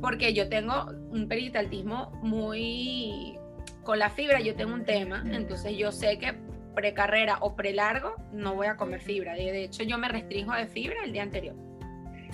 Porque 0.00 0.32
yo 0.32 0.48
tengo 0.48 0.86
un 1.10 1.28
peritaltismo 1.28 2.12
muy... 2.22 3.38
Con 3.82 3.98
la 3.98 4.10
fibra 4.10 4.40
yo 4.40 4.54
tengo 4.54 4.74
un 4.74 4.84
tema, 4.84 5.24
entonces 5.32 5.76
yo 5.76 5.92
sé 5.92 6.18
que 6.18 6.34
precarrera 6.78 7.38
o 7.40 7.56
prelargo, 7.56 8.14
no 8.32 8.54
voy 8.54 8.68
a 8.68 8.76
comer 8.76 9.00
fibra. 9.00 9.34
De 9.34 9.64
hecho, 9.64 9.82
yo 9.82 9.98
me 9.98 10.06
restringo 10.06 10.52
de 10.52 10.68
fibra 10.68 10.98
el 11.04 11.12
día 11.12 11.24
anterior. 11.24 11.56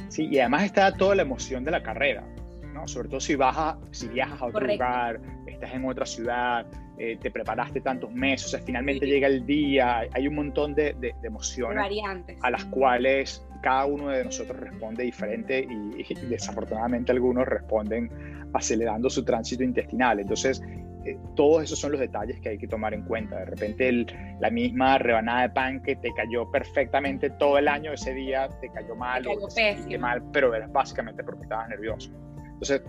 Sí, 0.08 0.28
y 0.30 0.38
además 0.38 0.64
está 0.64 0.92
toda 0.92 1.14
la 1.14 1.22
emoción 1.22 1.64
de 1.64 1.70
la 1.70 1.82
carrera, 1.82 2.26
¿no? 2.74 2.86
Sobre 2.86 3.08
todo 3.08 3.20
si, 3.20 3.36
baja, 3.36 3.78
si 3.90 4.06
viajas 4.08 4.42
a 4.42 4.44
otro 4.44 4.66
lugar, 4.66 5.18
estás 5.46 5.72
en 5.72 5.86
otra 5.86 6.04
ciudad, 6.04 6.66
eh, 6.98 7.16
te 7.22 7.30
preparaste 7.30 7.80
tantos 7.80 8.12
meses, 8.12 8.48
o 8.48 8.50
sea, 8.50 8.60
finalmente 8.60 9.06
llega 9.06 9.28
el 9.28 9.46
día, 9.46 10.02
hay 10.12 10.28
un 10.28 10.34
montón 10.34 10.74
de, 10.74 10.92
de, 11.00 11.14
emociones 11.22 11.78
Variantes. 11.78 12.36
a 12.42 12.50
las 12.50 12.66
cuales 12.66 13.42
cada 13.62 13.86
uno 13.86 14.10
de 14.10 14.24
nosotros 14.24 14.60
responde 14.60 15.04
diferente 15.04 15.66
y, 15.66 16.04
y 16.06 16.26
desafortunadamente 16.26 17.12
algunos 17.12 17.48
responden 17.48 18.10
acelerando 18.52 19.08
su 19.08 19.24
tránsito 19.24 19.62
intestinal. 19.64 20.20
Entonces, 20.20 20.62
eh, 21.04 21.18
todos 21.36 21.64
esos 21.64 21.78
son 21.78 21.92
los 21.92 22.00
detalles 22.00 22.40
que 22.40 22.50
hay 22.50 22.58
que 22.58 22.66
tomar 22.66 22.94
en 22.94 23.02
cuenta. 23.02 23.38
De 23.40 23.44
repente 23.44 24.06
la 24.40 24.50
misma 24.50 24.98
rebanada 24.98 25.42
de 25.42 25.50
pan 25.50 25.82
que 25.82 25.96
te 25.96 26.12
cayó 26.14 26.50
perfectamente 26.50 27.30
todo 27.30 27.58
el 27.58 27.68
año, 27.68 27.92
ese 27.92 28.14
día 28.14 28.48
te 28.60 28.70
cayó 28.70 28.96
mal 28.96 29.26
o 29.26 29.48
te 29.48 29.98
mal, 29.98 30.22
pero 30.32 30.54
era 30.54 30.66
básicamente 30.66 31.22
porque 31.22 31.42
estabas 31.42 31.68
nervioso. 31.68 32.10
Entonces, 32.38 32.82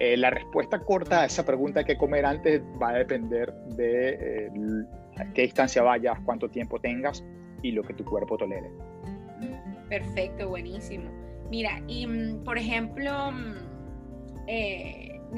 eh, 0.00 0.16
la 0.16 0.30
respuesta 0.30 0.80
corta 0.80 1.22
a 1.22 1.26
esa 1.26 1.44
pregunta 1.44 1.80
de 1.80 1.86
qué 1.86 1.96
comer 1.96 2.26
antes 2.26 2.60
va 2.82 2.90
a 2.90 2.94
depender 2.94 3.52
de 3.76 4.46
eh, 4.46 4.50
qué 5.32 5.42
distancia 5.42 5.82
vayas, 5.82 6.18
cuánto 6.24 6.48
tiempo 6.48 6.80
tengas 6.80 7.24
y 7.62 7.70
lo 7.70 7.82
que 7.84 7.94
tu 7.94 8.04
cuerpo 8.04 8.36
tolere. 8.36 8.70
Perfecto, 9.88 10.48
buenísimo. 10.48 11.08
Mira, 11.50 11.80
y 11.86 12.06
mm, 12.06 12.42
por 12.42 12.58
ejemplo, 12.58 13.30
mm, 13.30 13.74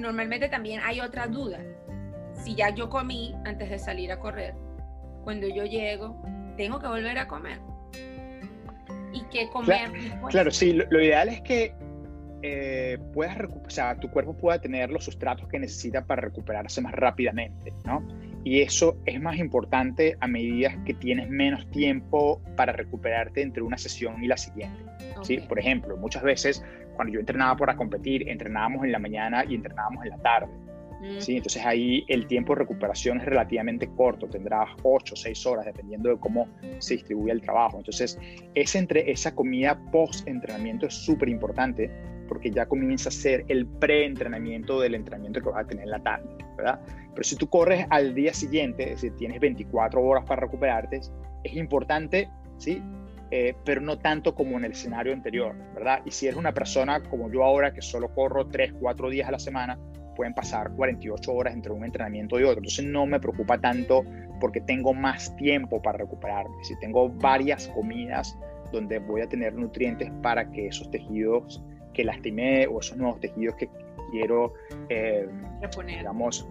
normalmente 0.01 0.49
también 0.49 0.81
hay 0.83 1.01
otra 1.01 1.27
duda 1.27 1.61
si 2.43 2.55
ya 2.55 2.71
yo 2.71 2.89
comí 2.89 3.35
antes 3.45 3.71
de 3.71 3.79
salir 3.79 4.13
a 4.13 4.19
correr, 4.19 4.55
cuando 5.25 5.49
yo 5.49 5.65
llego, 5.65 6.23
tengo 6.57 6.79
que 6.79 6.87
volver 6.87 7.19
a 7.19 7.27
comer. 7.27 7.59
¿Y 9.13 9.23
qué 9.31 9.49
comer? 9.51 9.91
Claro, 10.29 10.51
sí, 10.51 10.73
lo, 10.73 11.01
ideal 11.01 11.29
es 11.29 11.41
que 11.41 11.75
eh, 12.43 12.99
puedas 13.13 13.39
o 13.39 13.71
sea, 13.71 13.99
tu 13.99 14.11
cuerpo 14.11 14.37
pueda 14.37 14.61
tener 14.61 14.91
los 14.91 15.05
sustratos 15.05 15.49
que 15.49 15.59
necesita 15.59 16.05
para 16.05 16.23
recuperarse 16.23 16.81
más 16.81 16.93
rápidamente, 16.93 17.73
¿no? 17.85 18.07
Y 18.45 18.61
eso 18.61 18.97
es 19.07 19.21
más 19.21 19.39
importante 19.39 20.17
a 20.21 20.29
medida 20.29 20.73
que 20.85 20.95
tienes 20.95 21.29
menos 21.29 21.69
tiempo 21.73 22.41
para 22.55 22.73
recuperarte 22.73 23.43
entre 23.43 23.61
una 23.61 23.77
sesión 23.77 24.23
y 24.23 24.29
la 24.29 24.37
siguiente. 24.37 24.79
¿sí? 25.23 25.39
Por 25.39 25.59
ejemplo, 25.59 25.97
muchas 25.97 26.23
veces 26.23 26.65
cuando 26.95 27.15
yo 27.15 27.19
entrenaba 27.19 27.57
para 27.57 27.75
competir, 27.75 28.29
entrenábamos 28.29 28.85
en 28.85 28.93
la 28.93 29.01
mañana 29.01 29.45
y 29.45 29.57
entrenábamos 29.57 30.05
en 30.05 30.11
la 30.11 30.19
tarde. 30.19 30.53
¿Sí? 31.19 31.37
Entonces 31.37 31.65
ahí 31.65 32.05
el 32.09 32.27
tiempo 32.27 32.55
de 32.55 32.61
recuperación 32.61 33.21
es 33.21 33.27
relativamente 33.27 33.89
corto, 33.89 34.29
tendrás 34.29 34.69
8 34.83 35.15
o 35.15 35.17
6 35.17 35.47
horas 35.47 35.67
dependiendo 35.67 36.11
de 36.11 36.19
cómo 36.19 36.49
se 36.79 36.95
distribuye 36.95 37.33
el 37.33 37.41
trabajo. 37.41 37.79
Entonces 37.79 38.19
ese 38.55 38.79
entre, 38.79 39.11
esa 39.11 39.35
comida 39.35 39.79
post-entrenamiento 39.91 40.87
es 40.87 40.95
súper 40.95 41.29
importante 41.29 41.91
porque 42.29 42.51
ya 42.51 42.67
comienza 42.67 43.09
a 43.09 43.13
ser 43.13 43.45
el 43.49 43.67
pre-entrenamiento 43.67 44.81
del 44.81 44.95
entrenamiento 44.95 45.41
que 45.41 45.49
vas 45.49 45.65
a 45.65 45.67
tener 45.67 45.85
en 45.85 45.91
la 45.91 46.01
tarde, 46.01 46.29
¿verdad? 46.57 46.81
Pero 47.11 47.23
si 47.23 47.37
tú 47.37 47.49
corres 47.49 47.87
al 47.91 48.15
día 48.15 48.35
siguiente, 48.35 48.85
es 48.85 49.03
decir, 49.03 49.17
tienes 49.17 49.41
24 49.41 50.03
horas 50.03 50.25
para 50.25 50.43
recuperarte, 50.43 51.01
es 51.45 51.55
importante, 51.55 52.29
¿sí? 52.59 52.83
Eh, 53.31 53.55
pero 53.65 53.81
no 53.81 53.99
tanto 53.99 54.35
como 54.35 54.57
en 54.57 54.65
el 54.65 54.73
escenario 54.73 55.13
anterior, 55.13 55.57
¿verdad? 55.75 56.01
Y 56.05 56.13
si 56.13 56.27
eres 56.27 56.39
una 56.39 56.53
persona 56.53 57.03
como 57.03 57.31
yo 57.31 57.43
ahora, 57.43 57.73
que 57.73 57.83
solo 57.83 58.15
corro 58.15 58.47
3, 58.47 58.75
4 58.79 59.11
días 59.11 59.29
a 59.29 59.33
la 59.33 59.39
semana, 59.39 59.79
pueden 60.17 60.35
pasar 60.35 60.73
48 60.73 61.33
horas 61.33 61.55
entre 61.55 61.73
un 61.73 61.85
entrenamiento 61.85 62.41
y 62.41 62.45
otro. 62.45 62.59
Entonces 62.59 62.85
no 62.85 63.07
me 63.07 63.21
preocupa 63.21 63.59
tanto 63.59 64.05
porque 64.41 64.61
tengo 64.61 64.93
más 64.95 65.35
tiempo 65.37 65.81
para 65.81 65.99
recuperarme. 65.99 66.57
Si 66.65 66.77
tengo 66.81 67.09
varias 67.09 67.69
comidas 67.69 68.37
donde 68.73 68.99
voy 68.99 69.21
a 69.21 69.29
tener 69.29 69.55
nutrientes 69.55 70.11
para 70.23 70.51
que 70.51 70.67
esos 70.67 70.91
tejidos 70.91 71.63
que 71.95 72.05
lastimé 72.05 72.67
o 72.67 72.81
esos 72.81 72.97
nuevos 72.97 73.21
tejidos 73.21 73.55
que 73.57 73.69
quiero, 74.11 74.53
eh, 74.89 75.29
digamos, 75.87 76.49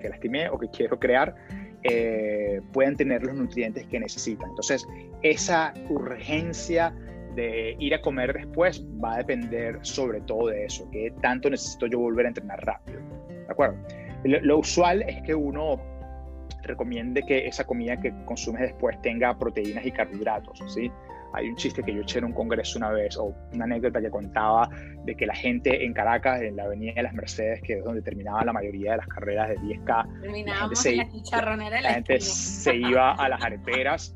que 0.00 0.08
lastimé 0.08 0.48
o 0.48 0.58
que 0.58 0.68
quiero 0.68 0.98
crear, 0.98 1.34
eh, 1.82 2.62
puedan 2.72 2.96
tener 2.96 3.22
los 3.22 3.34
nutrientes 3.34 3.86
que 3.86 4.00
necesitan. 4.00 4.48
Entonces, 4.50 4.86
esa 5.22 5.74
urgencia 5.90 6.94
de 7.34 7.76
ir 7.78 7.94
a 7.94 8.00
comer 8.00 8.32
después 8.32 8.84
va 9.02 9.14
a 9.14 9.18
depender 9.18 9.78
sobre 9.82 10.20
todo 10.22 10.48
de 10.48 10.64
eso, 10.64 10.88
que 10.90 11.12
tanto 11.22 11.50
necesito 11.50 11.86
yo 11.86 11.98
volver 11.98 12.26
a 12.26 12.28
entrenar 12.28 12.64
rápido. 12.64 13.00
¿De 13.28 13.52
acuerdo? 13.52 13.76
Lo, 14.24 14.58
usual 14.58 15.02
es 15.02 15.20
que 15.22 15.34
uno 15.34 15.80
recomiende 16.62 17.22
que 17.22 17.46
esa 17.46 17.64
comida 17.64 17.96
que 17.98 18.12
consumes 18.24 18.62
después 18.62 19.00
tenga 19.02 19.38
proteínas 19.38 19.84
y 19.84 19.92
carbohidratos, 19.92 20.62
¿sí? 20.72 20.90
Hay 21.34 21.48
un 21.48 21.56
chiste 21.56 21.82
que 21.82 21.92
yo 21.92 22.02
eché 22.02 22.20
en 22.20 22.26
un 22.26 22.32
congreso 22.32 22.78
una 22.78 22.90
vez, 22.90 23.16
o 23.16 23.34
una 23.52 23.64
anécdota 23.64 24.00
que 24.00 24.08
contaba 24.08 24.70
de 25.04 25.16
que 25.16 25.26
la 25.26 25.34
gente 25.34 25.84
en 25.84 25.92
Caracas, 25.92 26.40
en 26.40 26.56
la 26.56 26.62
Avenida 26.62 26.94
de 26.94 27.02
las 27.02 27.12
Mercedes, 27.12 27.60
que 27.60 27.74
es 27.74 27.84
donde 27.84 28.02
terminaba 28.02 28.44
la 28.44 28.52
mayoría 28.52 28.92
de 28.92 28.98
las 28.98 29.08
carreras 29.08 29.48
de 29.48 29.58
10K, 29.58 30.20
Terminábamos 30.22 30.86
en 30.86 30.96
la 30.98 31.10
chicharronera 31.10 31.80
la 31.80 31.94
gente 31.94 32.20
se 32.20 32.76
iba 32.76 33.12
a 33.12 33.28
las 33.28 33.42
areperas 33.42 34.14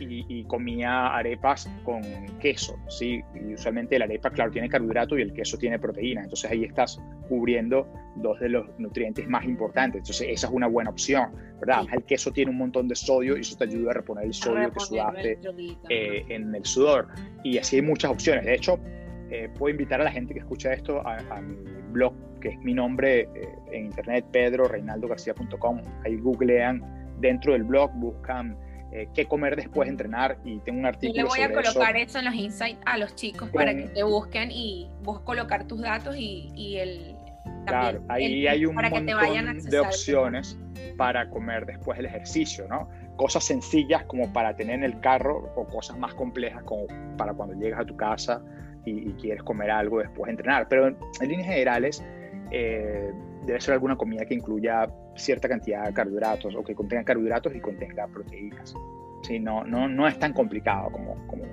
y, 0.00 0.44
comía 0.44 1.08
arepas 1.16 1.70
con 1.84 2.02
queso, 2.40 2.78
¿sí? 2.88 3.22
Y 3.34 3.54
usualmente 3.54 3.98
la 3.98 4.04
arepa, 4.04 4.30
claro, 4.30 4.50
tiene 4.50 4.68
carbohidrato 4.68 5.18
y 5.18 5.22
el 5.22 5.32
queso 5.32 5.56
tiene 5.58 5.78
proteína, 5.78 6.22
entonces 6.22 6.50
ahí 6.50 6.64
estás 6.64 7.00
cubriendo 7.28 7.88
dos 8.16 8.38
de 8.40 8.48
los 8.48 8.66
nutrientes 8.78 9.28
más 9.28 9.44
importantes, 9.44 10.00
entonces 10.00 10.28
esa 10.30 10.46
es 10.46 10.52
una 10.52 10.66
buena 10.66 10.90
opción, 10.90 11.30
¿verdad? 11.60 11.84
El 11.92 12.04
queso 12.04 12.32
tiene 12.32 12.50
un 12.50 12.58
montón 12.58 12.88
de 12.88 12.94
sodio 12.94 13.36
y 13.36 13.40
eso 13.40 13.56
te 13.56 13.64
ayuda 13.64 13.90
a 13.90 13.94
reponer 13.94 14.24
el 14.24 14.34
sodio 14.34 14.72
que 14.72 14.80
sudaste 14.80 15.38
eh, 15.88 16.24
en 16.28 16.54
el 16.54 16.64
sudor, 16.64 17.08
y 17.42 17.58
así 17.58 17.76
hay 17.76 17.82
muchas 17.82 18.10
opciones, 18.10 18.44
de 18.44 18.54
hecho, 18.54 18.78
eh, 19.30 19.48
puedo 19.58 19.72
invitar 19.72 20.00
a 20.00 20.04
la 20.04 20.12
gente 20.12 20.34
que 20.34 20.40
escucha 20.40 20.72
esto 20.72 21.02
a, 21.04 21.40
mi 21.40 21.56
blog, 21.90 22.14
que 22.40 22.50
es 22.50 22.58
mi 22.60 22.74
nombre 22.74 23.28
eh, 23.34 23.48
en 23.72 23.86
internet, 23.86 24.24
pedroreinaldogarcia.com, 24.30 25.80
ahí 26.04 26.16
googlean 26.18 26.82
dentro 27.18 27.52
del 27.52 27.64
blog, 27.64 27.90
buscan 27.94 28.56
eh, 28.96 29.10
qué 29.12 29.26
comer 29.26 29.56
después 29.56 29.88
de 29.88 29.90
entrenar 29.90 30.38
y 30.42 30.58
tengo 30.60 30.78
un 30.78 30.86
artículo. 30.86 31.14
Yo 31.14 31.22
le 31.24 31.28
voy 31.28 31.40
a 31.40 31.52
colocar 31.52 31.96
eso. 31.98 32.18
en 32.18 32.24
los 32.24 32.34
insights 32.34 32.80
a 32.86 32.96
los 32.96 33.14
chicos 33.14 33.50
para 33.50 33.74
que 33.74 33.88
te 33.88 34.02
busquen 34.02 34.50
y 34.50 34.88
vos 35.02 35.20
colocar 35.20 35.66
tus 35.66 35.82
datos 35.82 36.16
y, 36.16 36.78
el... 36.78 37.14
Claro, 37.66 38.02
ahí 38.08 38.46
hay 38.46 38.64
un 38.64 38.74
montón 38.74 39.04
de 39.04 39.80
opciones 39.80 40.58
para 40.96 41.28
comer 41.28 41.66
después 41.66 41.98
del 41.98 42.06
ejercicio, 42.06 42.66
¿no? 42.68 42.88
Cosas 43.16 43.44
sencillas 43.44 44.04
como 44.04 44.32
para 44.32 44.56
tener 44.56 44.76
en 44.76 44.84
el 44.84 44.98
carro 45.00 45.52
o 45.56 45.66
cosas 45.66 45.98
más 45.98 46.14
complejas 46.14 46.62
como 46.62 46.86
para 47.18 47.34
cuando 47.34 47.54
llegas 47.54 47.80
a 47.80 47.84
tu 47.84 47.96
casa 47.96 48.42
y, 48.86 49.12
quieres 49.20 49.42
comer 49.42 49.70
algo 49.70 49.98
después 49.98 50.28
de 50.28 50.30
entrenar. 50.30 50.68
Pero 50.68 50.86
en, 50.86 50.96
líneas 51.20 51.48
generales, 51.48 52.02
eh, 52.50 53.12
debe 53.46 53.60
ser 53.60 53.74
alguna 53.74 53.96
comida 53.96 54.24
que 54.26 54.34
incluya 54.34 54.88
cierta 55.14 55.48
cantidad 55.48 55.86
de 55.86 55.94
carbohidratos 55.94 56.54
o 56.54 56.64
que 56.64 56.74
contenga 56.74 57.04
carbohidratos 57.04 57.54
y 57.54 57.60
contenga 57.60 58.06
proteínas. 58.08 58.74
¿Sí? 59.22 59.38
No, 59.38 59.64
no, 59.64 59.88
no 59.88 60.06
es 60.06 60.18
tan 60.18 60.32
complicado 60.32 60.90
como, 60.90 61.26
como 61.26 61.44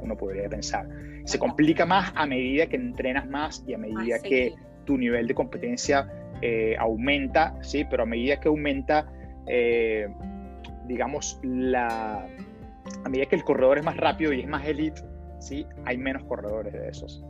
uno 0.00 0.16
podría 0.16 0.48
pensar. 0.48 0.88
Se 1.24 1.38
complica 1.38 1.84
más 1.84 2.12
a 2.14 2.26
medida 2.26 2.66
que 2.66 2.76
entrenas 2.76 3.28
más 3.28 3.64
y 3.66 3.74
a 3.74 3.78
medida 3.78 4.18
que 4.20 4.54
tu 4.84 4.96
nivel 4.96 5.26
de 5.26 5.34
competencia 5.34 6.08
eh, 6.40 6.76
aumenta, 6.78 7.56
¿sí? 7.62 7.84
pero 7.88 8.04
a 8.04 8.06
medida 8.06 8.38
que 8.38 8.48
aumenta, 8.48 9.06
eh, 9.46 10.08
digamos, 10.86 11.40
la, 11.42 12.26
a 13.04 13.08
medida 13.08 13.26
que 13.26 13.36
el 13.36 13.44
corredor 13.44 13.78
es 13.78 13.84
más 13.84 13.96
rápido 13.96 14.32
y 14.32 14.40
es 14.40 14.48
más 14.48 14.64
elite, 14.66 15.02
¿sí? 15.40 15.66
hay 15.84 15.98
menos 15.98 16.24
corredores 16.24 16.72
de 16.72 16.88
esos. 16.88 17.24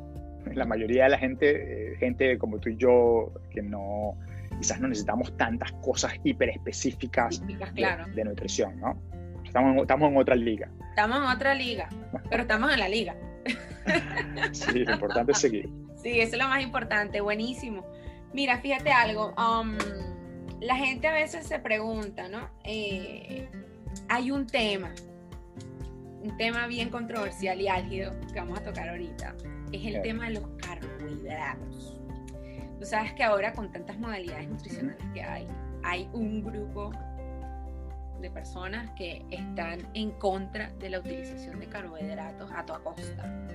La 0.54 0.64
mayoría 0.64 1.04
de 1.04 1.11
la 1.11 1.18
gente, 1.18 1.92
eh, 1.92 1.96
gente 1.96 2.38
como 2.38 2.59
tú 2.59 2.70
y 2.70 2.76
yo, 2.76 3.32
que 3.50 3.62
no, 3.62 4.16
quizás 4.59 4.80
no 4.80 4.88
necesitamos 4.88 5.37
tantas 5.37 5.72
cosas 5.72 6.14
hiper 6.24 6.50
específicas 6.50 7.42
de, 7.46 8.24
nutrición, 8.24 8.80
¿no? 8.80 9.00
Estamos 9.44 9.74
en, 9.74 9.80
estamos 9.80 10.11
en 10.11 10.16
otra 10.16 10.35
liga. 10.35 10.70
Estamos 10.90 11.18
en 11.18 11.24
otra 11.24 11.54
liga, 11.54 11.88
pero 12.30 12.42
estamos 12.42 12.72
en 12.72 12.78
la 12.78 12.88
liga. 12.88 13.16
sí, 14.52 14.85
lo 14.85 14.92
importante 14.94 15.32
es 15.32 15.38
seguir. 15.38 15.68
Sí, 16.02 16.20
eso 16.20 16.37
es 16.37 16.42
lo 16.42 16.48
más 16.48 16.62
importante, 16.62 17.20
buenísimo. 17.20 17.85
Mira, 18.32 18.59
fíjate 18.59 18.90
algo, 18.92 19.35
um, 19.35 19.76
la 20.61 20.76
gente 20.76 21.09
a 21.09 21.12
veces 21.12 21.46
se 21.46 21.59
pregunta, 21.59 22.28
¿no? 22.28 22.50
Eh, 22.64 23.48
hay 24.09 24.30
un 24.30 24.46
tema, 24.46 24.92
un 26.22 26.37
tema 26.37 26.66
bien 26.66 26.90
controversial 26.90 27.61
y 27.61 27.68
álgido 27.68 28.12
que 28.32 28.38
vamos 28.38 28.59
a 28.59 28.62
tocar 28.62 28.88
ahorita, 28.88 29.35
es 29.72 29.94
el 29.94 30.02
tema 30.02 30.26
de 30.26 30.35
los 30.35 30.48
carbohidratos. 30.59 31.96
Tú 32.79 32.85
sabes 32.85 33.12
que 33.14 33.24
ahora 33.24 33.52
con 33.52 33.72
tantas 33.72 33.98
modalidades 33.98 34.48
nutricionales 34.48 35.05
que 35.14 35.22
hay, 35.22 35.46
hay 35.83 36.09
un 36.12 36.42
grupo 36.42 36.92
de 38.20 38.31
personas 38.31 38.90
que 38.92 39.24
están 39.31 39.81
en 39.94 40.11
contra 40.12 40.70
de 40.79 40.90
la 40.90 41.00
utilización 41.00 41.61
de 41.61 41.66
carbohidratos 41.66 42.50
a 42.55 42.64
toda 42.64 42.81
costa. 42.81 43.48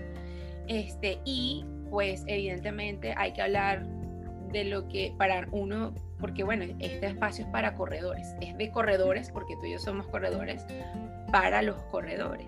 Este, 0.68 1.20
y 1.26 1.66
pues 1.90 2.24
evidentemente 2.28 3.14
hay 3.18 3.34
que 3.34 3.42
hablar 3.42 3.86
de 4.52 4.66
lo 4.66 4.88
que 4.88 5.14
para 5.18 5.48
uno, 5.52 5.94
porque 6.20 6.44
bueno, 6.44 6.64
este 6.80 7.08
espacio 7.08 7.46
es 7.46 7.52
para 7.52 7.76
corredores, 7.76 8.36
es 8.42 8.58
de 8.58 8.72
corredores, 8.72 9.32
porque 9.32 9.56
tú 9.56 9.66
y 9.66 9.74
yo 9.74 9.80
somos 9.80 10.08
corredores, 10.08 10.66
para 11.32 11.62
los 11.62 11.82
corredores. 11.84 12.48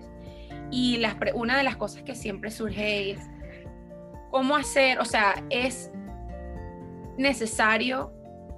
Y 0.70 0.98
las, 0.98 1.16
una 1.34 1.56
de 1.56 1.64
las 1.64 1.76
cosas 1.76 2.02
que 2.02 2.14
siempre 2.14 2.50
surge 2.50 3.12
es 3.12 3.18
cómo 4.34 4.56
hacer, 4.56 4.98
o 4.98 5.04
sea, 5.04 5.44
es 5.48 5.92
necesario 7.16 8.12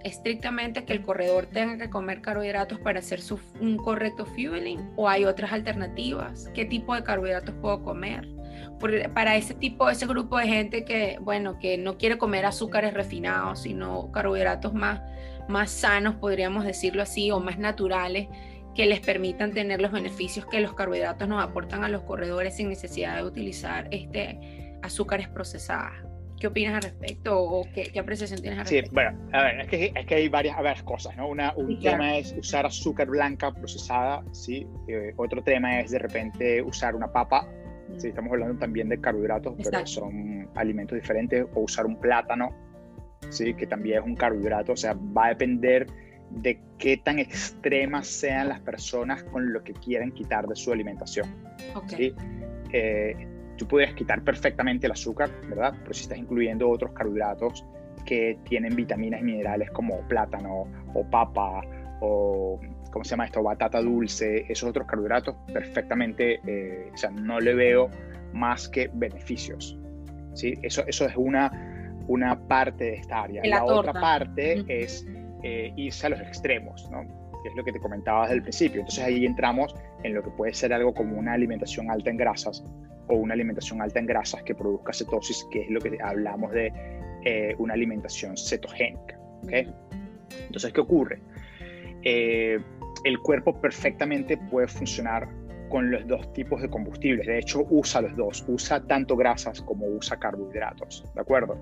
estrictamente 0.05 0.87
que 0.87 0.95
el 0.95 1.03
corredor 1.03 1.49
tenga 1.53 1.77
que 1.77 1.91
comer 1.91 2.23
carbohidratos 2.23 2.81
para 2.81 3.01
hacer 3.01 3.21
su, 3.21 3.39
un 3.61 3.77
correcto 3.77 4.25
fueling 4.25 4.79
o 4.97 5.07
hay 5.07 5.27
otras 5.27 5.53
alternativas? 5.53 6.51
¿Qué 6.55 6.65
tipo 6.65 6.95
de 6.95 7.03
carbohidratos 7.03 7.55
puedo 7.61 7.83
comer? 7.83 8.27
para 9.13 9.37
ese 9.37 9.53
tipo, 9.53 9.91
ese 9.91 10.07
grupo 10.07 10.39
de 10.39 10.47
gente 10.47 10.87
que, 10.87 11.19
bueno, 11.21 11.59
que 11.59 11.77
no 11.77 11.99
quiere 11.99 12.17
comer 12.17 12.47
azúcares 12.47 12.95
refinados, 12.95 13.61
sino 13.61 14.11
carbohidratos 14.13 14.73
más, 14.73 15.03
más 15.47 15.71
sanos, 15.71 16.15
podríamos 16.15 16.65
decirlo 16.65 17.03
así, 17.03 17.31
o 17.31 17.39
más 17.39 17.59
naturales, 17.59 18.29
que 18.75 18.87
les 18.87 19.01
permitan 19.01 19.53
tener 19.53 19.83
los 19.83 19.93
beneficios 19.93 20.47
que 20.47 20.61
los 20.61 20.73
carbohidratos 20.73 21.29
nos 21.29 21.45
aportan 21.45 21.85
a 21.85 21.91
los 21.91 22.03
corredores 22.03 22.57
sin 22.57 22.71
necesidad 22.71 23.17
de 23.17 23.25
utilizar 23.25 23.89
este, 23.91 24.66
azúcares 24.87 25.29
procesadas. 25.29 25.93
¿Qué 26.39 26.47
opinas 26.49 26.75
al 26.75 26.83
respecto 26.83 27.41
o 27.41 27.67
qué, 27.73 27.99
apreciación 27.99 28.41
tienes 28.41 28.59
al 28.59 28.65
respecto? 28.67 28.91
Sí, 28.91 28.95
bueno, 28.95 29.19
a 29.33 29.43
ver, 29.43 29.61
es 29.61 29.69
que, 29.69 29.93
es 29.95 30.07
que 30.07 30.15
hay 30.17 30.29
varias, 30.29 30.57
varias 30.57 30.83
cosas, 30.83 31.17
¿no? 31.17 31.29
Una, 31.29 31.55
un 31.57 31.81
tema 31.81 32.19
es 32.19 32.35
usar 32.39 32.67
azúcar 32.67 33.09
blanca 33.09 33.53
procesada, 33.53 34.23
¿sí? 34.33 34.67
Eh, 34.87 35.15
otro 35.17 35.43
tema 35.43 35.81
es 35.81 35.93
de 35.93 35.99
repente 35.99 36.61
usar 36.61 36.95
una 36.95 37.11
papa, 37.11 37.49
¿sí? 37.97 38.09
Estamos 38.09 38.33
hablando 38.33 38.59
también 38.59 38.91
de 38.91 39.01
carbohidratos, 39.01 39.55
pero 39.65 39.87
son 39.87 40.49
alimentos 40.57 40.97
diferentes, 40.97 41.47
o 41.55 41.61
usar 41.61 41.87
un 41.87 41.99
plátano, 41.99 42.51
¿sí? 43.31 43.55
Que 43.55 43.67
también 43.67 44.01
es 44.01 44.05
un 44.05 44.15
carbohidrato, 44.15 44.73
o 44.73 44.77
sea, 44.77 44.95
va 44.95 45.27
a 45.27 45.29
depender 45.31 45.87
de 46.31 46.61
qué 46.77 46.99
tan 46.99 47.19
extremas 47.19 48.07
sean 48.09 48.49
las 48.49 48.61
personas 48.61 49.23
con 49.25 49.55
lo 49.55 49.63
que 49.63 49.73
quieren 49.73 50.13
quitar 50.13 50.47
de 50.47 50.57
su 50.57 50.71
alimentación. 50.71 51.35
Okay. 51.75 52.11
¿sí? 52.11 52.15
Eh, 52.73 53.27
tú 53.57 53.67
puedes 53.67 53.95
quitar 53.95 54.23
perfectamente 54.23 54.87
el 54.87 54.93
azúcar, 54.93 55.31
¿verdad? 55.49 55.75
Pero 55.81 55.95
si 55.95 56.03
estás 56.03 56.19
incluyendo 56.19 56.69
otros 56.69 56.93
carbohidratos 56.93 57.65
que 58.05 58.39
tienen 58.45 58.75
vitaminas 58.77 59.21
y 59.21 59.25
minerales 59.25 59.71
como 59.71 60.01
plátano 60.09 60.67
o 60.95 61.05
papa 61.11 61.63
o, 62.01 62.61
¿cómo 62.91 63.05
se 63.05 63.11
llama 63.11 63.27
esto? 63.27 63.43
Batata 63.43 63.81
dulce, 63.81 64.47
esos 64.49 64.71
otros 64.71 64.87
carbohidratos, 64.87 65.35
perfectamente, 65.53 66.41
eh, 66.47 66.91
o 66.93 66.97
sea, 66.97 67.11
no 67.11 67.41
le 67.41 67.55
veo 67.55 67.91
más 68.33 68.69
que 68.69 68.91
beneficios, 68.93 69.79
¿sí? 70.35 70.55
Eso, 70.63 70.85
eso 70.87 71.07
es 71.07 71.17
una, 71.17 71.51
una 72.07 72.39
parte 72.47 72.85
de 72.85 72.95
esta 72.95 73.23
área. 73.23 73.43
La, 73.45 73.65
otra 73.65 73.93
parte 73.93 74.65
es 74.69 75.07
eh, 75.43 75.73
irse 75.77 76.07
a 76.07 76.11
los 76.11 76.21
extremos, 76.21 76.89
¿no? 76.91 77.03
Que 77.43 77.49
es 77.49 77.57
lo 77.57 77.65
que 77.65 77.73
te 77.73 77.81
comentaba 77.81 78.23
desde 78.23 78.37
el 78.37 78.43
principio. 78.43 78.81
Entonces 78.81 79.05
ahí 79.05 79.25
entramos 79.25 79.75
en 80.07 80.15
lo 80.15 80.23
que 80.23 80.31
puede 80.31 80.55
ser 80.55 80.73
algo 80.73 80.95
como 80.95 81.19
una 81.19 81.33
alimentación 81.33 81.91
alta 81.91 82.11
en 82.11 82.17
grasas, 82.17 82.65
o 83.09 83.15
una 83.15 83.35
alimentación 83.35 83.81
alta 83.83 83.99
en 83.99 84.07
grasas 84.07 84.43
que 84.43 84.55
produzca 84.55 84.93
cetosis, 84.93 85.47
que 85.51 85.63
es 85.63 85.71
lo 85.71 85.81
que 85.81 85.99
hablamos 86.03 86.53
de 86.53 86.73
eh, 87.25 87.55
una 87.59 87.75
alimentación 87.75 88.37
cetogénica. 88.37 89.19
¿okay? 89.45 89.73
Entonces, 90.47 90.73
¿qué 90.73 90.81
ocurre? 90.81 91.21
Eh, 92.03 92.59
el 93.05 93.19
cuerpo 93.21 93.61
perfectamente 93.61 94.37
puede 94.37 94.69
funcionar 94.69 95.29
con 95.69 95.91
los 95.91 96.07
dos 96.07 96.33
tipos 96.33 96.63
de 96.63 96.69
combustibles. 96.69 97.27
De 97.27 97.39
hecho, 97.39 97.67
usa 97.71 98.01
los 98.01 98.17
dos. 98.17 98.45
Usa 98.49 98.81
tanto 98.87 99.17
grasas 99.17 99.61
como 99.63 99.87
usa 99.87 100.17
carbohidratos. 100.17 101.05
¿De 101.15 101.21
acuerdo? 101.21 101.61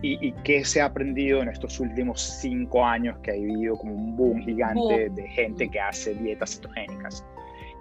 ¿Y, 0.00 0.26
y 0.26 0.32
qué 0.44 0.64
se 0.64 0.80
ha 0.80 0.86
aprendido 0.86 1.42
en 1.42 1.48
estos 1.48 1.78
últimos 1.80 2.20
cinco 2.40 2.84
años 2.84 3.18
que 3.22 3.30
ha 3.30 3.34
habido 3.34 3.76
como 3.76 3.94
un 3.94 4.16
boom 4.16 4.40
gigante 4.40 5.10
de 5.10 5.28
gente 5.28 5.68
que 5.68 5.80
hace 5.80 6.14
dietas 6.14 6.56
cetogénicas? 6.56 7.24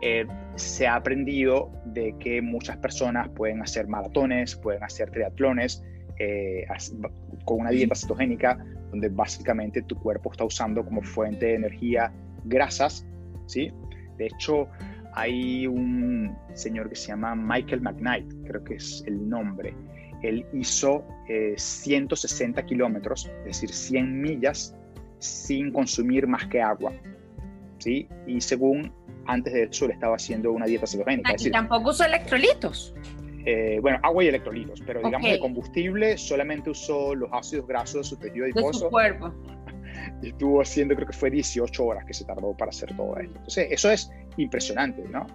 Eh, 0.02 0.26
se 0.56 0.88
ha 0.88 0.96
aprendido 0.96 1.72
de 1.86 2.16
que 2.20 2.42
muchas 2.42 2.78
personas 2.78 3.30
pueden 3.30 3.62
hacer 3.62 3.88
maratones, 3.88 4.56
pueden 4.56 4.84
hacer 4.84 5.12
triatlones 5.12 5.84
eh, 6.18 6.66
con 7.46 7.62
una 7.62 7.70
dieta 7.70 7.96
cetogénica, 7.96 8.58
donde 8.90 9.10
básicamente 9.10 9.82
tu 9.84 9.96
cuerpo 9.96 10.32
está 10.32 10.44
usando 10.44 10.84
como 10.84 11.02
fuente 11.02 11.46
de 11.46 11.56
energía 11.56 12.12
grasas, 12.46 13.06
¿sí? 13.46 13.72
De 14.18 14.26
hecho, 14.26 14.68
hay 15.14 15.68
un 15.68 16.36
señor 16.54 16.90
que 16.90 16.96
se 16.96 17.10
llama 17.10 17.36
Michael 17.36 17.82
McKnight, 17.82 18.34
creo 18.46 18.64
que 18.64 18.76
es 18.76 19.04
el 19.08 19.30
nombre. 19.30 19.74
Él 20.22 20.46
hizo 20.54 21.06
160 21.56 22.64
kilómetros, 22.66 23.32
es 23.40 23.46
decir, 23.46 23.72
100 23.72 24.22
millas, 24.22 24.76
sin 25.20 25.72
consumir 25.72 26.28
más 26.28 26.46
que 26.48 26.62
agua. 26.62 26.92
¿sí? 27.82 28.08
Y 28.28 28.40
según 28.42 28.94
antes 29.32 29.54
de 29.54 29.63
eso 29.63 29.88
le 29.88 29.94
estaba 29.94 30.15
haciendo 30.15 30.52
una 30.52 30.65
dieta 30.65 30.88
cetogénica. 30.88 31.34
Y 31.38 31.52
tampoco 31.52 31.91
usó 31.91 32.06
electrolitos. 32.06 32.94
Eh, 33.46 33.80
bueno, 33.82 34.00
agua 34.04 34.24
y 34.24 34.28
electrolitos, 34.28 34.82
pero 34.86 35.02
digamos 35.02 35.30
de 35.30 35.39
combustible 35.39 36.15
solamente 36.17 36.70
usó 36.70 37.15
los 37.15 37.30
ácidos 37.34 37.65
grasos 37.67 37.96
de 37.96 38.04
su 38.04 38.17
tejido 38.17 38.46
adiposo. 38.46 38.67
De 38.67 38.86
su 38.86 38.89
cuerpo. 38.89 39.34
Y 40.24 40.30
estuvo 40.30 40.62
haciendo, 40.62 40.96
creo 40.96 41.08
que 41.08 41.13
fue 41.13 41.30
18 41.30 41.84
horas 41.84 42.06
que 42.06 42.13
se 42.13 42.26
tardó 42.26 42.56
para 42.56 42.70
hacer 42.70 42.96
todo 42.96 43.17
esto. 43.17 43.34
Entonces, 43.36 43.67
eso 43.72 43.91
es 43.91 44.12
impresionante, 44.38 45.04
¿no? 45.10 45.28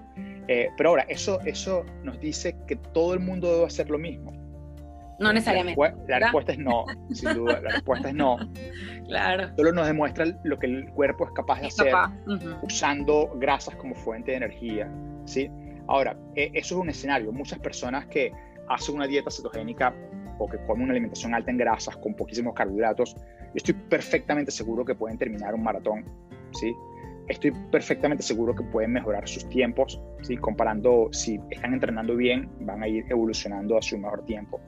Eh, 0.49 0.69
pero 0.77 0.91
ahora, 0.91 1.05
eso, 1.09 1.41
eso 1.45 1.85
nos 2.05 2.19
dice 2.21 2.57
que 2.67 2.77
todo 2.77 3.15
el 3.15 3.21
mundo 3.21 3.53
debe 3.53 3.67
hacer 3.67 3.91
lo 3.91 3.99
mismo. 3.99 4.33
No 5.19 5.33
necesariamente. 5.33 5.81
La, 6.09 6.19
respuesta 6.19 6.53
es 6.53 6.59
no, 6.59 6.85
sin 7.13 7.35
duda. 7.35 7.61
La 7.61 7.71
respuesta 7.71 8.09
es 8.09 8.15
no. 8.15 8.37
Claro. 9.07 9.51
Solo 9.57 9.73
nos 9.73 9.87
demuestra 9.87 10.27
lo 10.45 10.59
que 10.59 10.67
el 10.67 10.91
cuerpo 10.91 11.25
es 11.25 11.33
capaz 11.33 11.61
de 11.61 11.69
hacer 11.69 11.95
usando 12.63 13.31
grasas 13.37 13.75
como 13.77 13.95
fuente 13.95 14.33
de 14.33 14.39
energía. 14.39 14.91
¿sí? 15.25 15.51
Ahora, 15.89 16.17
e, 16.35 16.51
eso 16.55 16.77
es 16.77 16.81
un 16.81 16.91
escenario. 16.91 17.33
Muchas 17.33 17.59
personas 17.59 18.07
que 18.07 18.33
hacen 18.69 18.95
una 18.95 19.07
dieta 19.07 19.31
cetogénica 19.31 19.95
o 20.39 20.49
que 20.49 20.59
comen 20.67 20.85
una 20.85 20.93
alimentación 20.93 21.35
alta 21.35 21.51
en 21.51 21.57
grasas 21.57 21.97
con 21.97 22.15
poquísimos 22.15 22.55
carbohidratos, 22.55 23.15
yo 23.15 23.53
estoy 23.55 23.75
perfectamente 23.75 24.51
seguro 24.51 24.85
que 24.85 24.95
pueden 24.95 25.17
terminar 25.17 25.55
un 25.55 25.63
maratón. 25.63 26.05
¿sí? 26.53 26.75
Estoy 27.29 27.53
perfectamente 27.71 28.23
seguro 28.23 28.55
que 28.55 28.63
pueden 28.65 28.93
mejorar 28.93 29.27
sus 29.27 29.49
tiempos. 29.49 30.01
¿sí? 30.23 30.37
Comparando, 30.37 31.09
si 31.13 31.41
están 31.51 31.73
entrenando 31.73 32.17
bien, 32.17 32.51
van 32.61 32.83
a 32.83 32.89
ir 32.89 33.05
evolucionando 33.09 33.79
hacia 33.79 33.97
un 33.97 34.03
mejor 34.03 34.25
tiempo. 34.27 34.61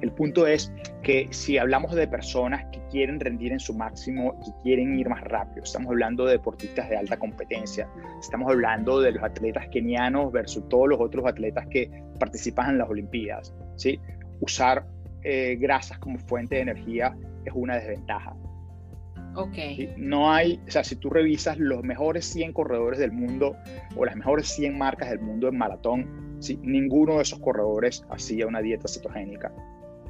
El 0.00 0.12
punto 0.12 0.46
es 0.46 0.72
que 1.02 1.28
si 1.30 1.58
hablamos 1.58 1.94
de 1.94 2.06
personas 2.06 2.64
que 2.72 2.80
quieren 2.90 3.18
rendir 3.20 3.52
en 3.52 3.60
su 3.60 3.74
máximo 3.74 4.38
y 4.46 4.62
quieren 4.62 4.98
ir 4.98 5.08
más 5.08 5.22
rápido, 5.22 5.64
estamos 5.64 5.90
hablando 5.90 6.26
de 6.26 6.32
deportistas 6.32 6.88
de 6.90 6.96
alta 6.96 7.18
competencia, 7.18 7.88
estamos 8.20 8.50
hablando 8.50 9.00
de 9.00 9.12
los 9.12 9.22
atletas 9.22 9.68
kenianos 9.68 10.32
versus 10.32 10.68
todos 10.68 10.88
los 10.88 11.00
otros 11.00 11.26
atletas 11.26 11.66
que 11.68 11.90
participan 12.18 12.70
en 12.70 12.78
las 12.78 12.88
Olimpiadas. 12.88 13.54
¿sí? 13.76 14.00
Usar 14.40 14.86
eh, 15.22 15.56
grasas 15.58 15.98
como 15.98 16.18
fuente 16.18 16.56
de 16.56 16.62
energía 16.62 17.16
es 17.44 17.52
una 17.54 17.76
desventaja. 17.76 18.36
Okay. 19.34 19.92
No 19.98 20.32
hay, 20.32 20.60
o 20.66 20.70
sea, 20.70 20.82
si 20.82 20.96
tú 20.96 21.10
revisas 21.10 21.58
los 21.58 21.82
mejores 21.82 22.24
100 22.24 22.54
corredores 22.54 22.98
del 22.98 23.12
mundo 23.12 23.54
o 23.94 24.04
las 24.06 24.16
mejores 24.16 24.48
100 24.48 24.78
marcas 24.78 25.10
del 25.10 25.20
mundo 25.20 25.48
en 25.48 25.58
maratón, 25.58 26.36
¿sí? 26.40 26.58
ninguno 26.62 27.16
de 27.16 27.22
esos 27.22 27.38
corredores 27.40 28.02
hacía 28.10 28.46
una 28.46 28.62
dieta 28.62 28.88
cetogénica. 28.88 29.52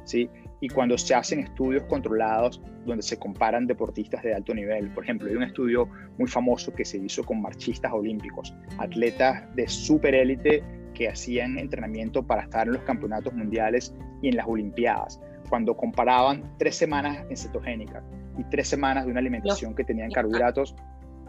¿Sí? 0.07 0.29
Y 0.61 0.69
cuando 0.69 0.97
se 0.97 1.13
hacen 1.13 1.41
estudios 1.41 1.83
controlados 1.83 2.61
donde 2.85 3.03
se 3.03 3.19
comparan 3.19 3.67
deportistas 3.67 4.23
de 4.23 4.33
alto 4.33 4.53
nivel, 4.55 4.89
por 4.91 5.03
ejemplo, 5.03 5.29
hay 5.29 5.35
un 5.35 5.43
estudio 5.43 5.87
muy 6.17 6.27
famoso 6.27 6.73
que 6.73 6.85
se 6.85 6.97
hizo 6.97 7.23
con 7.23 7.41
marchistas 7.41 7.91
olímpicos, 7.91 8.55
atletas 8.79 9.43
de 9.55 9.67
super 9.67 10.15
élite 10.15 10.63
que 10.93 11.09
hacían 11.09 11.59
entrenamiento 11.59 12.25
para 12.25 12.43
estar 12.43 12.65
en 12.65 12.73
los 12.73 12.83
campeonatos 12.83 13.33
mundiales 13.33 13.93
y 14.21 14.29
en 14.29 14.37
las 14.37 14.47
Olimpiadas, 14.47 15.21
cuando 15.49 15.75
comparaban 15.75 16.55
tres 16.57 16.75
semanas 16.75 17.23
en 17.29 17.37
cetogénica 17.37 18.03
y 18.37 18.43
tres 18.45 18.67
semanas 18.69 19.05
de 19.05 19.11
una 19.11 19.19
alimentación 19.19 19.75
que 19.75 19.83
tenían 19.83 20.09
carbohidratos, 20.09 20.75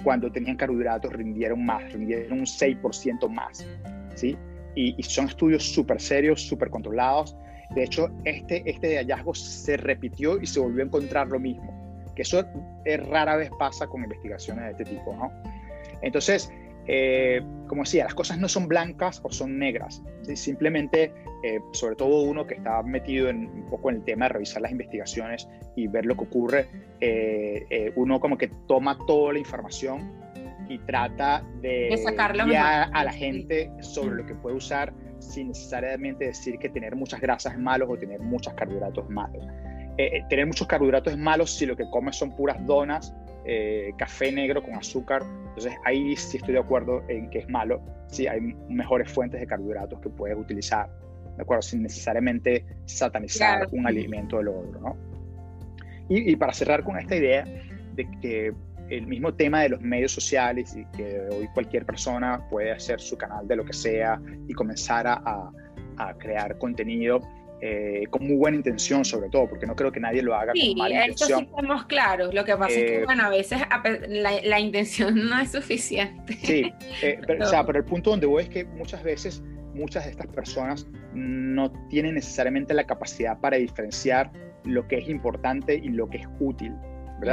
cuando 0.05 0.31
tenían 0.31 0.57
carbohidratos 0.57 1.13
rindieron 1.13 1.67
más, 1.67 1.93
rindieron 1.93 2.39
un 2.39 2.47
6% 2.47 3.29
más, 3.29 3.69
¿sí? 4.15 4.39
Y, 4.75 4.95
y 4.97 5.03
son 5.03 5.27
estudios 5.27 5.65
súper 5.65 6.01
serios, 6.01 6.41
súper 6.41 6.71
controlados, 6.71 7.37
de 7.71 7.85
hecho, 7.85 8.11
este, 8.25 8.63
este 8.69 8.97
hallazgo 8.97 9.35
se 9.35 9.77
repitió 9.77 10.41
y 10.41 10.47
se 10.47 10.61
volvió 10.61 10.83
a 10.83 10.87
encontrar 10.87 11.29
lo 11.29 11.39
mismo, 11.39 11.73
que 12.15 12.23
eso 12.23 12.45
es, 12.85 13.07
rara 13.09 13.37
vez 13.37 13.51
pasa 13.59 13.87
con 13.87 14.03
investigaciones 14.03 14.65
de 14.65 14.71
este 14.71 14.97
tipo. 14.97 15.15
¿no? 15.15 15.31
Entonces, 16.03 16.51
eh, 16.87 17.43
como 17.67 17.83
decía, 17.83 18.05
las 18.05 18.15
cosas 18.15 18.39
no 18.39 18.49
son 18.49 18.67
blancas 18.67 19.21
o 19.23 19.31
son 19.31 19.59
negras. 19.59 20.03
Simplemente, 20.35 21.13
eh, 21.45 21.61
sobre 21.73 21.97
todo 21.97 22.23
uno 22.23 22.47
que 22.47 22.55
está 22.55 22.83
metido 22.83 23.29
en, 23.29 23.47
un 23.47 23.67
poco 23.67 23.91
en 23.91 23.97
el 23.97 24.05
tema 24.05 24.27
de 24.27 24.35
revisar 24.35 24.63
las 24.63 24.73
investigaciones 24.73 25.47
y 25.77 25.87
ver 25.87 26.07
lo 26.07 26.17
que 26.17 26.25
ocurre, 26.25 26.69
eh, 27.01 27.93
uno 27.97 28.19
como 28.19 28.39
que 28.39 28.49
toma 28.67 28.99
toda 29.07 29.35
la 29.35 29.39
información 29.39 30.11
y 30.69 30.79
trata 30.81 31.45
de, 31.61 31.89
de 31.91 32.45
guiar 32.45 32.91
a 32.93 33.05
la 33.05 33.13
gente 33.13 33.71
sobre 33.81 34.17
lo 34.17 34.27
que 34.27 34.35
puede 34.35 34.57
usar 34.57 34.93
sin 35.19 35.49
necesariamente 35.49 36.27
decir 36.27 36.59
que 36.59 36.69
tener 36.69 36.97
muchas 36.97 37.21
grasas 37.21 37.55
es 37.55 37.59
malo 37.59 37.89
o 37.89 37.97
tener 37.97 38.21
muchos 38.21 38.53
carbohidratos 38.55 39.05
es 39.05 39.11
malo. 39.11 39.39
Eh, 39.99 40.19
eh, 40.19 40.25
tener 40.29 40.47
muchos 40.47 40.67
carbohidratos 40.67 41.13
es 41.13 41.19
malo 41.19 41.47
si 41.47 41.67
lo 41.67 41.77
que 41.77 41.85
comes 41.91 42.17
son 42.17 42.35
puras 42.37 42.65
donas, 42.67 43.15
eh, 43.45 43.93
café 43.99 44.31
negro 44.31 44.63
con 44.63 44.75
azúcar. 44.75 45.23
Entonces 45.49 45.75
ahí 45.85 46.15
sí 46.17 46.37
estoy 46.37 46.55
de 46.55 46.61
acuerdo 46.61 47.03
en 47.09 47.29
que 47.31 47.41
es 47.41 47.49
malo. 47.49 47.83
Sí, 48.07 48.27
hay 48.27 48.41
mejores 48.69 49.11
fuentes 49.11 49.41
de 49.41 49.47
carbohidratos 49.47 50.01
que 50.01 50.09
puedes 50.09 50.37
utilizar, 50.37 50.89
¿de 51.37 51.43
acuerdo? 51.43 51.63
Sin 51.63 51.83
necesariamente 51.83 52.65
satanizar 52.85 53.69
un 53.73 53.87
alimento 53.87 54.39
del 54.39 54.49
otro, 54.49 54.81
¿no? 54.81 54.97
Y, 56.09 56.33
y 56.33 56.37
para 56.37 56.53
cerrar 56.53 56.85
con 56.85 56.99
esta 56.99 57.17
idea 57.17 57.45
de 57.95 58.09
que 58.23 58.53
el 58.91 59.07
mismo 59.07 59.35
tema 59.35 59.63
de 59.63 59.71
los 59.71 59.81
medios 59.81 60.13
sociales 60.13 60.77
y 60.77 60.85
que 60.97 61.29
hoy 61.31 61.49
cualquier 61.55 61.85
persona 61.85 62.43
puede 62.51 62.73
hacer 62.73 63.01
su 63.01 63.17
canal 63.17 63.47
de 63.47 63.57
lo 63.57 63.65
que 63.65 63.73
sea 63.73 64.21
y 64.47 64.55
comenzar 64.55 65.07
a, 65.07 65.51
a, 65.97 66.15
crear 66.15 66.57
contenido 66.59 67.21
eh, 67.61 68.05
con 68.11 68.25
muy 68.27 68.37
buena 68.37 68.57
intención 68.57 69.05
sobre 69.05 69.29
todo, 69.31 69.49
porque 69.49 69.67
no 69.67 69.75
creo 69.75 69.91
que 69.91 70.01
nadie 70.01 70.23
lo 70.23 70.35
haga 70.35 70.53
con 70.53 70.79
mala 70.79 71.07
intención. 71.07 71.41
Sí, 71.41 71.45
estamos 71.47 71.87
claros. 71.87 72.33
Lo 72.33 72.45
que 72.45 72.57
pasa 72.57 72.71
es 72.71 72.85
que, 72.85 72.97
eh, 72.99 73.05
bueno, 73.05 73.25
a 73.25 73.31
veces 73.31 73.61
la, 74.09 74.41
la, 74.45 74.61
intención 74.61 75.29
no 75.29 75.41
es 75.41 75.51
suficiente. 75.51 76.35
Sí, 76.35 76.73
eh, 77.03 77.21
pero, 77.27 77.45
o 77.45 77.49
sea, 77.49 77.67
pero 77.67 77.81
el 77.81 77.85
punto 77.85 78.11
donde 78.11 78.27
voy 78.27 78.45
es 78.45 78.49
que 78.49 78.65
muchas 78.65 79.03
veces 79.03 79.43
muchas 79.75 80.05
de 80.05 80.11
estas 80.11 80.27
personas 80.29 80.87
no 81.15 81.73
tienen 81.89 82.15
necesariamente 82.15 82.75
la 82.75 82.85
capacidad 82.85 83.39
para 83.41 83.57
diferenciar 83.57 84.31
lo 84.65 84.87
que 84.87 84.99
es 84.99 85.09
importante 85.09 85.75
y 85.75 85.89
lo 85.89 86.09
que 86.09 86.19
es 86.19 86.29
útil. 86.41 86.73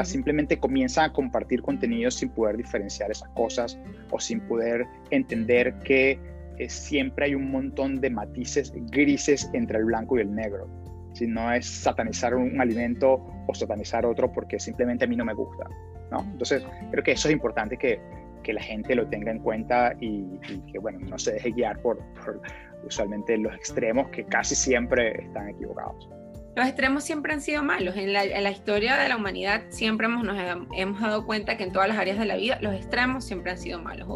Simplemente 0.03 0.59
comienzan 0.59 1.05
a 1.05 1.13
compartir 1.13 1.61
contenido 1.61 2.09
sin 2.11 2.29
poder 2.29 2.57
diferenciar 2.57 3.11
esas 3.11 3.29
cosas 3.29 3.79
o 4.11 4.19
sin 4.19 4.41
poder 4.41 4.85
entender 5.11 5.73
que 5.79 6.19
eh, 6.57 6.69
siempre 6.69 7.25
hay 7.25 7.35
un 7.35 7.51
montón 7.51 8.01
de 8.01 8.09
matices 8.09 8.73
grises 8.91 9.49
entre 9.53 9.79
el 9.79 9.85
blanco 9.85 10.17
y 10.17 10.21
el 10.21 10.33
negro. 10.33 10.67
Si 11.13 11.27
no 11.27 11.51
es 11.51 11.65
satanizar 11.65 12.35
un 12.35 12.59
alimento 12.59 13.25
o 13.47 13.53
satanizar 13.53 14.05
otro 14.05 14.31
porque 14.31 14.59
simplemente 14.59 15.05
a 15.05 15.07
mí 15.07 15.15
no 15.15 15.25
me 15.25 15.33
gusta. 15.33 15.65
¿no? 16.11 16.21
Entonces, 16.31 16.65
creo 16.91 17.03
que 17.03 17.11
eso 17.11 17.27
es 17.27 17.33
importante 17.33 17.77
que, 17.77 17.99
que 18.43 18.53
la 18.53 18.61
gente 18.61 18.95
lo 18.95 19.07
tenga 19.07 19.31
en 19.31 19.39
cuenta 19.39 19.95
y, 19.99 20.39
que, 20.71 20.79
bueno, 20.79 20.99
no 20.99 21.17
se 21.17 21.33
deje 21.33 21.51
guiar 21.51 21.81
por, 21.81 21.99
por 22.15 22.41
usualmente 22.85 23.37
los 23.37 23.53
extremos 23.55 24.09
que 24.09 24.23
casi 24.25 24.55
siempre 24.55 25.23
están 25.23 25.49
equivocados. 25.49 26.09
Los 26.55 26.67
extremos 26.67 27.03
siempre 27.03 27.33
han 27.33 27.41
sido 27.41 27.63
malos. 27.63 27.95
En 27.97 28.13
la, 28.13 28.51
historia 28.51 28.95
de 28.95 29.09
la 29.09 29.17
humanidad 29.17 29.63
siempre 29.69 30.07
hemos, 30.07 30.23
nos 30.23 30.37
hemos 30.75 31.01
dado 31.01 31.25
cuenta 31.25 31.57
que 31.57 31.63
en 31.63 31.73
todas 31.73 31.89
las 31.89 31.97
áreas 31.97 32.17
de 32.17 32.25
la 32.25 32.37
vida 32.37 32.57
los 32.61 32.73
extremos 32.73 33.25
siempre 33.25 33.51
han 33.51 33.57
sido 33.57 33.81
malos. 33.81 34.07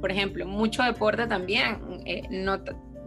Por 0.00 0.10
ejemplo, 0.10 0.44
mucho 0.46 0.82
deporte 0.82 1.26
también, 1.26 2.02
eh, 2.04 2.22
no, 2.30 2.60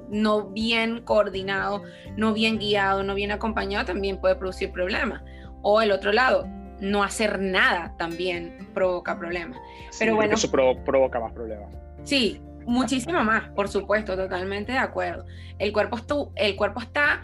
no 0.10 0.50
bien 0.50 1.02
coordinado, 1.02 1.84
no 2.16 2.34
bien 2.34 2.60
guiado, 2.60 3.04
no 3.04 3.14
bien 3.14 3.32
acompañado, 3.32 3.86
también 3.86 4.20
puede 4.20 4.36
producir 4.36 4.72
problemas. 4.72 5.22
O 5.62 5.82
el 5.82 5.92
otro 5.92 6.14
lado, 6.14 6.48
no 6.80 7.04
hacer 7.04 7.40
nada 7.40 7.94
también 7.98 8.70
provoca 8.74 9.18
problemas. 9.18 9.58
Pero 10.00 10.16
bueno, 10.16 10.34
eso 10.34 10.52
provoca 10.52 11.20
más 11.20 11.32
problemas. 11.34 11.70
Sí, 12.04 12.42
muchísimo 12.66 13.24
más, 13.24 13.50
por 13.50 13.68
supuesto, 13.68 14.16
totalmente 14.16 14.72
de 14.72 14.80
acuerdo. 14.80 15.26
El 15.60 15.72
cuerpo, 15.72 16.32
el 16.36 16.56
cuerpo 16.56 16.82
está 16.82 17.22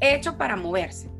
hecho 0.00 0.36
para 0.36 0.56
moverse. 0.56 1.10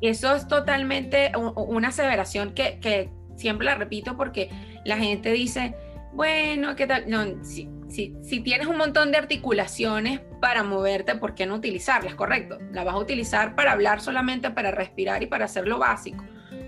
Eso 0.00 0.34
es 0.34 0.48
totalmente 0.48 1.32
una 1.36 1.88
aseveración 1.88 2.52
que, 2.54 3.10
siempre 3.36 3.64
la 3.64 3.74
repito 3.74 4.16
porque 4.16 4.50
la 4.84 4.98
gente 4.98 5.30
dice, 5.32 5.74
bueno, 6.12 6.76
¿qué 6.76 6.86
tal? 6.86 7.08
No, 7.08 7.44
si, 7.44 7.68
si, 7.88 8.40
tienes 8.40 8.66
un 8.66 8.76
montón 8.76 9.12
de 9.12 9.18
articulaciones 9.18 10.20
para 10.40 10.62
moverte, 10.62 11.14
¿por 11.14 11.34
qué 11.34 11.46
no 11.46 11.54
utilizarlas? 11.54 12.14
Correcto. 12.14 12.58
La 12.72 12.84
vas 12.84 12.94
a 12.94 12.98
utilizar 12.98 13.54
para 13.54 13.72
hablar 13.72 14.00
solamente, 14.00 14.50
para 14.50 14.70
respirar 14.70 15.22
y 15.22 15.26
para 15.26 15.44
hacer 15.44 15.68
lo 15.68 15.78
básico. 15.78 16.24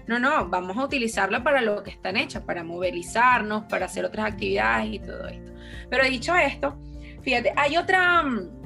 No, 0.07 0.18
no, 0.18 0.49
vamos 0.49 0.77
a 0.77 0.85
utilizarla 0.85 1.43
para 1.43 1.62
lo 1.62 1.83
que 1.83 1.91
están 1.91 2.16
hechas, 2.16 2.43
para 2.43 2.62
movilizarnos, 2.62 3.64
para 3.64 3.87
hacer 3.87 4.05
otras 4.05 4.27
actividades 4.27 4.93
y 4.93 4.99
todo 4.99 5.27
esto. 5.29 5.53
Pero 5.89 6.05
dicho 6.05 6.35
esto, 6.37 6.79
fíjate, 7.23 7.53
hay 7.57 7.77
otra, 7.77 8.23
mm, 8.23 8.64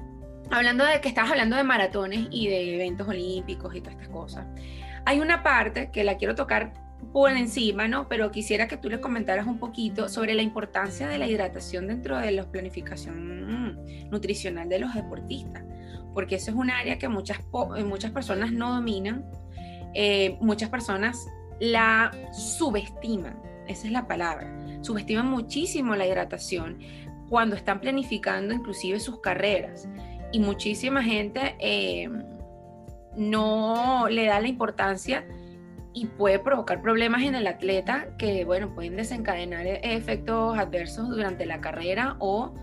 hablando 0.51 0.85
de 0.85 1.01
que 1.01 1.09
estás 1.09 1.31
hablando 1.31 1.57
de 1.57 1.65
maratones 1.65 2.29
y 2.31 2.49
de 2.49 2.75
eventos 2.77 3.09
olímpicos 3.09 3.75
y 3.75 3.81
todas 3.81 3.95
estas 3.95 4.09
cosas, 4.09 4.47
hay 5.05 5.21
una 5.21 5.43
parte 5.43 5.91
que 5.91 6.05
la 6.05 6.17
quiero 6.17 6.35
tocar 6.35 6.73
por 7.13 7.31
encima, 7.31 7.89
¿no? 7.89 8.09
Pero 8.09 8.31
quisiera 8.31 8.69
que 8.69 8.77
tú 8.77 8.91
les 8.91 9.01
comentaras 9.01 9.47
un 9.47 9.59
poquito 9.59 10.09
sobre 10.09 10.35
la 10.35 10.43
importancia 10.43 11.09
de 11.09 11.19
la 11.19 11.27
hidratación 11.27 11.87
dentro 11.87 12.19
de 12.19 12.33
la 12.33 12.45
planificación 12.45 13.73
mm, 13.73 14.11
nutricional 14.11 14.69
de 14.69 14.81
los 14.81 14.95
deportistas, 14.95 15.65
porque 16.13 16.37
eso 16.37 16.51
es 16.51 16.57
un 16.57 16.71
área 16.71 16.99
que 16.99 17.09
muchas, 17.09 17.39
eh, 17.77 17.85
muchas 17.85 18.11
personas 18.11 18.53
no 18.53 18.75
dominan, 18.75 19.25
eh, 19.95 20.37
muchas 20.41 20.69
personas 20.69 21.27
la 21.61 22.11
subestiman, 22.33 23.41
esa 23.67 23.87
es 23.87 23.93
la 23.93 24.07
palabra, 24.07 24.53
subestiman 24.83 25.29
muchísimo 25.29 25.97
la 25.97 26.07
hidratación 26.07 26.79
cuando 27.29 27.57
están 27.57 27.81
planificando 27.81 28.55
inclusive 28.55 29.01
sus 29.01 29.21
carreras 29.21 29.89
y 30.33 30.41
muchísima 30.41 31.03
gente 31.03 31.57
eh, 31.59 32.09
no 33.17 34.09
le 34.09 34.27
da 34.27 34.41
la 34.41 34.49
importancia 34.49 35.25
y 35.93 36.07
puede 36.07 36.39
provocar 36.39 36.81
problemas 36.81 37.23
en 37.23 37.35
el 37.35 37.47
atleta 37.47 38.09
que, 38.19 38.45
bueno, 38.45 38.75
pueden 38.75 38.97
desencadenar 38.97 39.67
e-, 39.67 39.81
efectos 39.83 40.59
adversos 40.59 41.09
durante 41.09 41.47
la 41.47 41.61
carrera 41.61 42.17
o 42.19 42.55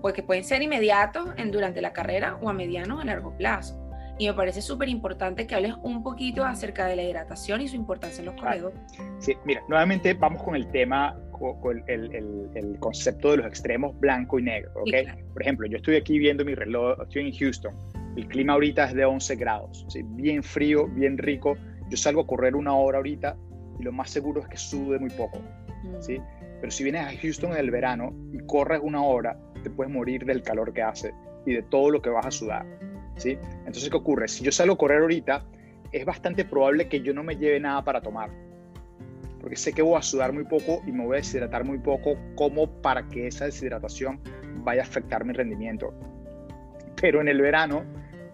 pues, 0.00 0.14
que 0.14 0.22
pueden 0.22 0.44
ser 0.44 0.62
inmediatos 0.62 1.28
en, 1.36 1.50
durante 1.50 1.80
la 1.80 1.92
carrera 1.92 2.38
o 2.40 2.48
a 2.48 2.52
mediano 2.52 2.96
o 2.96 3.00
a 3.00 3.04
largo 3.04 3.36
plazo. 3.36 3.78
Y 4.18 4.26
me 4.26 4.34
parece 4.34 4.60
súper 4.60 4.88
importante 4.88 5.46
que 5.46 5.54
hables 5.54 5.74
un 5.82 6.02
poquito 6.02 6.44
acerca 6.44 6.86
de 6.86 6.96
la 6.96 7.02
hidratación 7.02 7.62
y 7.62 7.68
su 7.68 7.76
importancia 7.76 8.20
en 8.20 8.26
los 8.26 8.34
corredores. 8.34 8.78
Sí, 9.18 9.34
mira, 9.44 9.62
nuevamente 9.68 10.12
vamos 10.12 10.42
con 10.42 10.56
el 10.56 10.70
tema, 10.70 11.16
con 11.40 11.82
el, 11.86 12.14
el, 12.54 12.78
concepto 12.80 13.30
de 13.30 13.38
los 13.38 13.46
extremos 13.46 13.98
blanco 13.98 14.38
y 14.38 14.42
negro, 14.42 14.70
¿ok? 14.74 15.32
Por 15.32 15.42
ejemplo, 15.42 15.66
yo 15.66 15.78
estoy 15.78 15.96
aquí 15.96 16.18
viendo 16.18 16.44
mi 16.44 16.54
reloj, 16.54 17.00
estoy 17.02 17.28
en 17.28 17.32
Houston, 17.32 17.74
el 18.16 18.26
clima 18.28 18.52
ahorita 18.54 18.84
es 18.84 18.94
de 18.94 19.04
11 19.04 19.36
grados, 19.36 19.86
¿sí? 19.88 20.02
bien 20.04 20.42
frío, 20.42 20.86
bien 20.88 21.16
rico, 21.16 21.56
yo 21.88 21.96
salgo 21.96 22.22
a 22.22 22.26
correr 22.26 22.54
una 22.54 22.74
hora 22.74 22.98
ahorita 22.98 23.36
y 23.78 23.84
lo 23.84 23.92
más 23.92 24.10
seguro 24.10 24.42
es 24.42 24.48
que 24.48 24.56
sude 24.56 24.98
muy 24.98 25.10
poco, 25.10 25.38
mm. 25.38 26.00
¿sí? 26.02 26.20
Pero 26.60 26.70
si 26.70 26.84
vienes 26.84 27.06
a 27.06 27.18
Houston 27.18 27.52
en 27.52 27.58
el 27.58 27.70
verano 27.70 28.14
y 28.32 28.38
corres 28.46 28.80
una 28.82 29.02
hora, 29.02 29.38
te 29.62 29.70
puedes 29.70 29.92
morir 29.92 30.24
del 30.26 30.42
calor 30.42 30.74
que 30.74 30.82
hace 30.82 31.14
y 31.46 31.54
de 31.54 31.62
todo 31.62 31.90
lo 31.90 32.02
que 32.02 32.10
vas 32.10 32.26
a 32.26 32.30
sudar, 32.30 32.66
¿sí? 33.16 33.38
Entonces, 33.60 33.88
¿qué 33.88 33.96
ocurre? 33.96 34.28
Si 34.28 34.44
yo 34.44 34.52
salgo 34.52 34.74
a 34.74 34.78
correr 34.78 35.00
ahorita, 35.00 35.42
es 35.92 36.04
bastante 36.04 36.44
probable 36.44 36.88
que 36.88 37.00
yo 37.00 37.14
no 37.14 37.24
me 37.24 37.36
lleve 37.36 37.58
nada 37.60 37.82
para 37.82 38.02
tomar, 38.02 38.30
porque 39.40 39.56
sé 39.56 39.72
que 39.72 39.82
voy 39.82 39.98
a 39.98 40.02
sudar 40.02 40.32
muy 40.32 40.44
poco 40.44 40.82
y 40.86 40.92
me 40.92 41.04
voy 41.04 41.16
a 41.16 41.20
deshidratar 41.20 41.64
muy 41.64 41.78
poco, 41.78 42.16
como 42.34 42.68
para 42.82 43.08
que 43.08 43.26
esa 43.26 43.46
deshidratación 43.46 44.20
vaya 44.62 44.82
a 44.82 44.84
afectar 44.84 45.24
mi 45.24 45.32
rendimiento. 45.32 45.94
Pero 47.00 47.20
en 47.20 47.28
el 47.28 47.40
verano, 47.40 47.84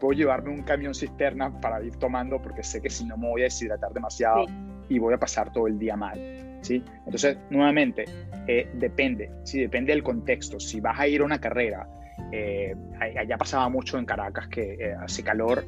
puedo 0.01 0.13
llevarme 0.13 0.51
un 0.51 0.63
camión 0.63 0.95
cisterna 0.95 1.61
para 1.61 1.83
ir 1.83 1.97
tomando 1.97 2.41
porque 2.41 2.63
sé 2.63 2.83
que 2.83 2.91
si 2.91 3.05
no 3.05 3.17
me 3.17 3.29
voy 3.29 3.43
a 3.43 3.45
deshidratar 3.45 3.93
demasiado 3.93 4.47
y 4.89 4.99
voy 4.99 5.15
a 5.15 5.19
pasar 5.19 5.53
todo 5.53 5.67
el 5.67 5.79
día 5.79 5.97
mal. 5.97 6.59
¿sí? 6.63 6.83
Entonces, 7.05 7.39
nuevamente, 7.51 8.05
eh, 8.47 8.69
depende, 8.75 9.31
¿sí? 9.45 9.61
depende 9.61 9.93
del 9.93 10.03
contexto. 10.03 10.61
Si 10.61 10.81
vas 10.81 10.99
a 10.99 11.07
ir 11.07 11.21
a 11.21 11.25
una 11.25 11.41
carrera, 11.41 11.89
eh, 12.33 12.75
allá 12.99 13.37
pasaba 13.37 13.69
mucho 13.69 13.99
en 13.99 14.05
Caracas 14.05 14.49
que 14.49 14.75
eh, 14.75 14.95
hace 15.01 15.23
calor 15.23 15.65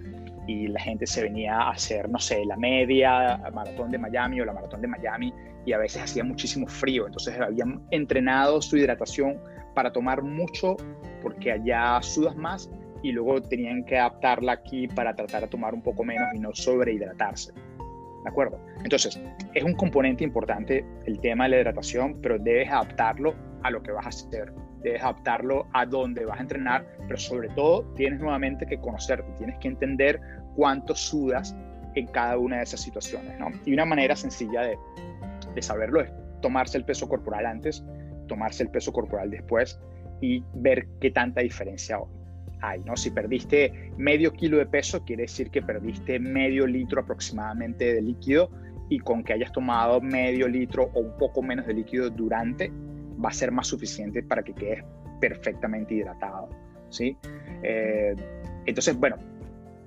y 0.49 0.66
la 0.66 0.80
gente 0.80 1.07
se 1.07 1.22
venía 1.22 1.57
a 1.57 1.70
hacer, 1.72 2.09
no 2.09 2.18
sé, 2.18 2.44
la 2.46 2.57
media 2.57 3.38
maratón 3.53 3.90
de 3.90 3.99
Miami 3.99 4.40
o 4.40 4.46
la 4.46 4.55
maratón 4.55 4.80
de 4.80 4.88
Miami 4.88 5.32
y 5.66 5.74
a 5.74 5.78
veces 5.78 6.03
hacía 6.03 6.24
muchísimo 6.24 6.66
frío. 6.66 7.07
Entonces 7.07 7.38
habían 7.38 7.86
entrenado 7.90 8.62
su 8.62 8.78
hidratación 8.78 9.38
para 9.74 9.92
tomar 9.92 10.22
mucho 10.22 10.76
porque 11.22 11.53
allá 11.53 12.01
sudas 12.01 12.34
más 12.34 12.70
y 13.03 13.12
luego 13.12 13.42
tenían 13.42 13.84
que 13.84 13.99
adaptarla 13.99 14.53
aquí 14.53 14.88
para 14.88 15.14
tratar 15.14 15.42
de 15.42 15.49
tomar 15.49 15.74
un 15.74 15.82
poco 15.82 16.03
menos 16.03 16.28
y 16.34 16.40
no 16.40 16.55
sobrehidratarse. 16.55 17.53
¿De 17.53 18.28
acuerdo? 18.30 18.59
Entonces, 18.82 19.20
es 19.55 19.62
un 19.62 19.74
componente 19.74 20.24
importante 20.24 20.84
el 21.05 21.20
tema 21.20 21.44
de 21.44 21.51
la 21.51 21.57
hidratación, 21.61 22.20
pero 22.22 22.38
debes 22.38 22.70
adaptarlo 22.70 23.34
a 23.62 23.70
lo 23.70 23.82
que 23.82 23.92
vas 23.92 24.07
a 24.07 24.09
hacer, 24.09 24.53
debes 24.82 25.03
adaptarlo 25.03 25.66
a 25.72 25.86
dónde 25.86 26.24
vas 26.24 26.38
a 26.38 26.42
entrenar, 26.42 26.86
pero 27.07 27.16
sobre 27.16 27.49
todo 27.51 27.84
tienes 27.94 28.20
nuevamente 28.20 28.66
que 28.66 28.78
conocerte, 28.78 29.30
tienes 29.36 29.59
que 29.59 29.68
entender 29.68 30.20
cuánto 30.59 30.96
sudas 30.96 31.54
en 31.94 32.09
cada 32.09 32.36
una 32.36 32.56
de 32.56 32.64
esas 32.64 32.80
situaciones. 32.80 33.38
¿no? 33.38 33.52
Y 33.64 33.72
una 33.72 33.84
manera 33.84 34.16
sencilla 34.16 34.62
de, 34.62 34.76
de 35.54 35.62
saberlo 35.62 36.00
es 36.00 36.11
tomarse 36.42 36.76
el 36.78 36.84
peso 36.84 37.09
corporal 37.09 37.46
antes, 37.46 37.84
tomarse 38.26 38.64
el 38.64 38.68
peso 38.68 38.92
corporal 38.92 39.30
después 39.30 39.78
y 40.20 40.42
ver 40.54 40.88
qué 41.00 41.12
tanta 41.12 41.42
diferencia 41.42 42.00
hay, 42.61 42.80
¿no? 42.80 42.96
Si 42.96 43.12
perdiste 43.12 43.92
medio 43.96 44.32
kilo 44.32 44.59
de 44.59 44.66
peso, 44.66 45.04
quiere 45.04 45.22
decir 45.22 45.48
que 45.50 45.62
perdiste 45.62 46.18
medio 46.18 46.66
litro 46.66 47.02
aproximadamente 47.02 47.94
de 47.94 48.02
líquido 48.02 48.50
y 48.88 48.98
con 48.98 49.22
que 49.22 49.34
hayas 49.34 49.52
tomado 49.52 50.00
medio 50.00 50.48
litro 50.48 50.90
o 50.92 51.00
un 51.00 51.16
poco 51.18 51.40
menos 51.40 51.68
de 51.68 51.74
líquido 51.74 52.11
durante, 52.11 52.72
va 53.24 53.28
a 53.28 53.32
ser 53.32 53.52
más 53.52 53.68
suficiente 53.68 54.24
para 54.24 54.42
que 54.42 54.54
quedes 54.54 54.84
perfectamente 55.20 55.94
hidratado, 55.94 56.48
¿sí? 56.90 57.16
Eh, 57.62 58.16
entonces, 58.66 58.98
bueno, 58.98 59.18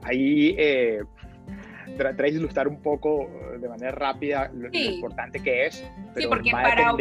ahí 0.04 0.56
eh, 0.58 1.04
traté 1.97 2.24
de 2.24 2.30
ilustrar 2.30 2.68
un 2.68 2.82
poco 2.82 3.24
eh, 3.24 3.58
de 3.60 3.70
manera 3.70 3.91
rápida 3.91 4.52
lo, 4.54 4.70
importante 4.72 5.41
que 5.41 5.68
es. 5.68 5.86
sí, 6.16 6.28
porque 6.28 6.52
para, 6.52 6.93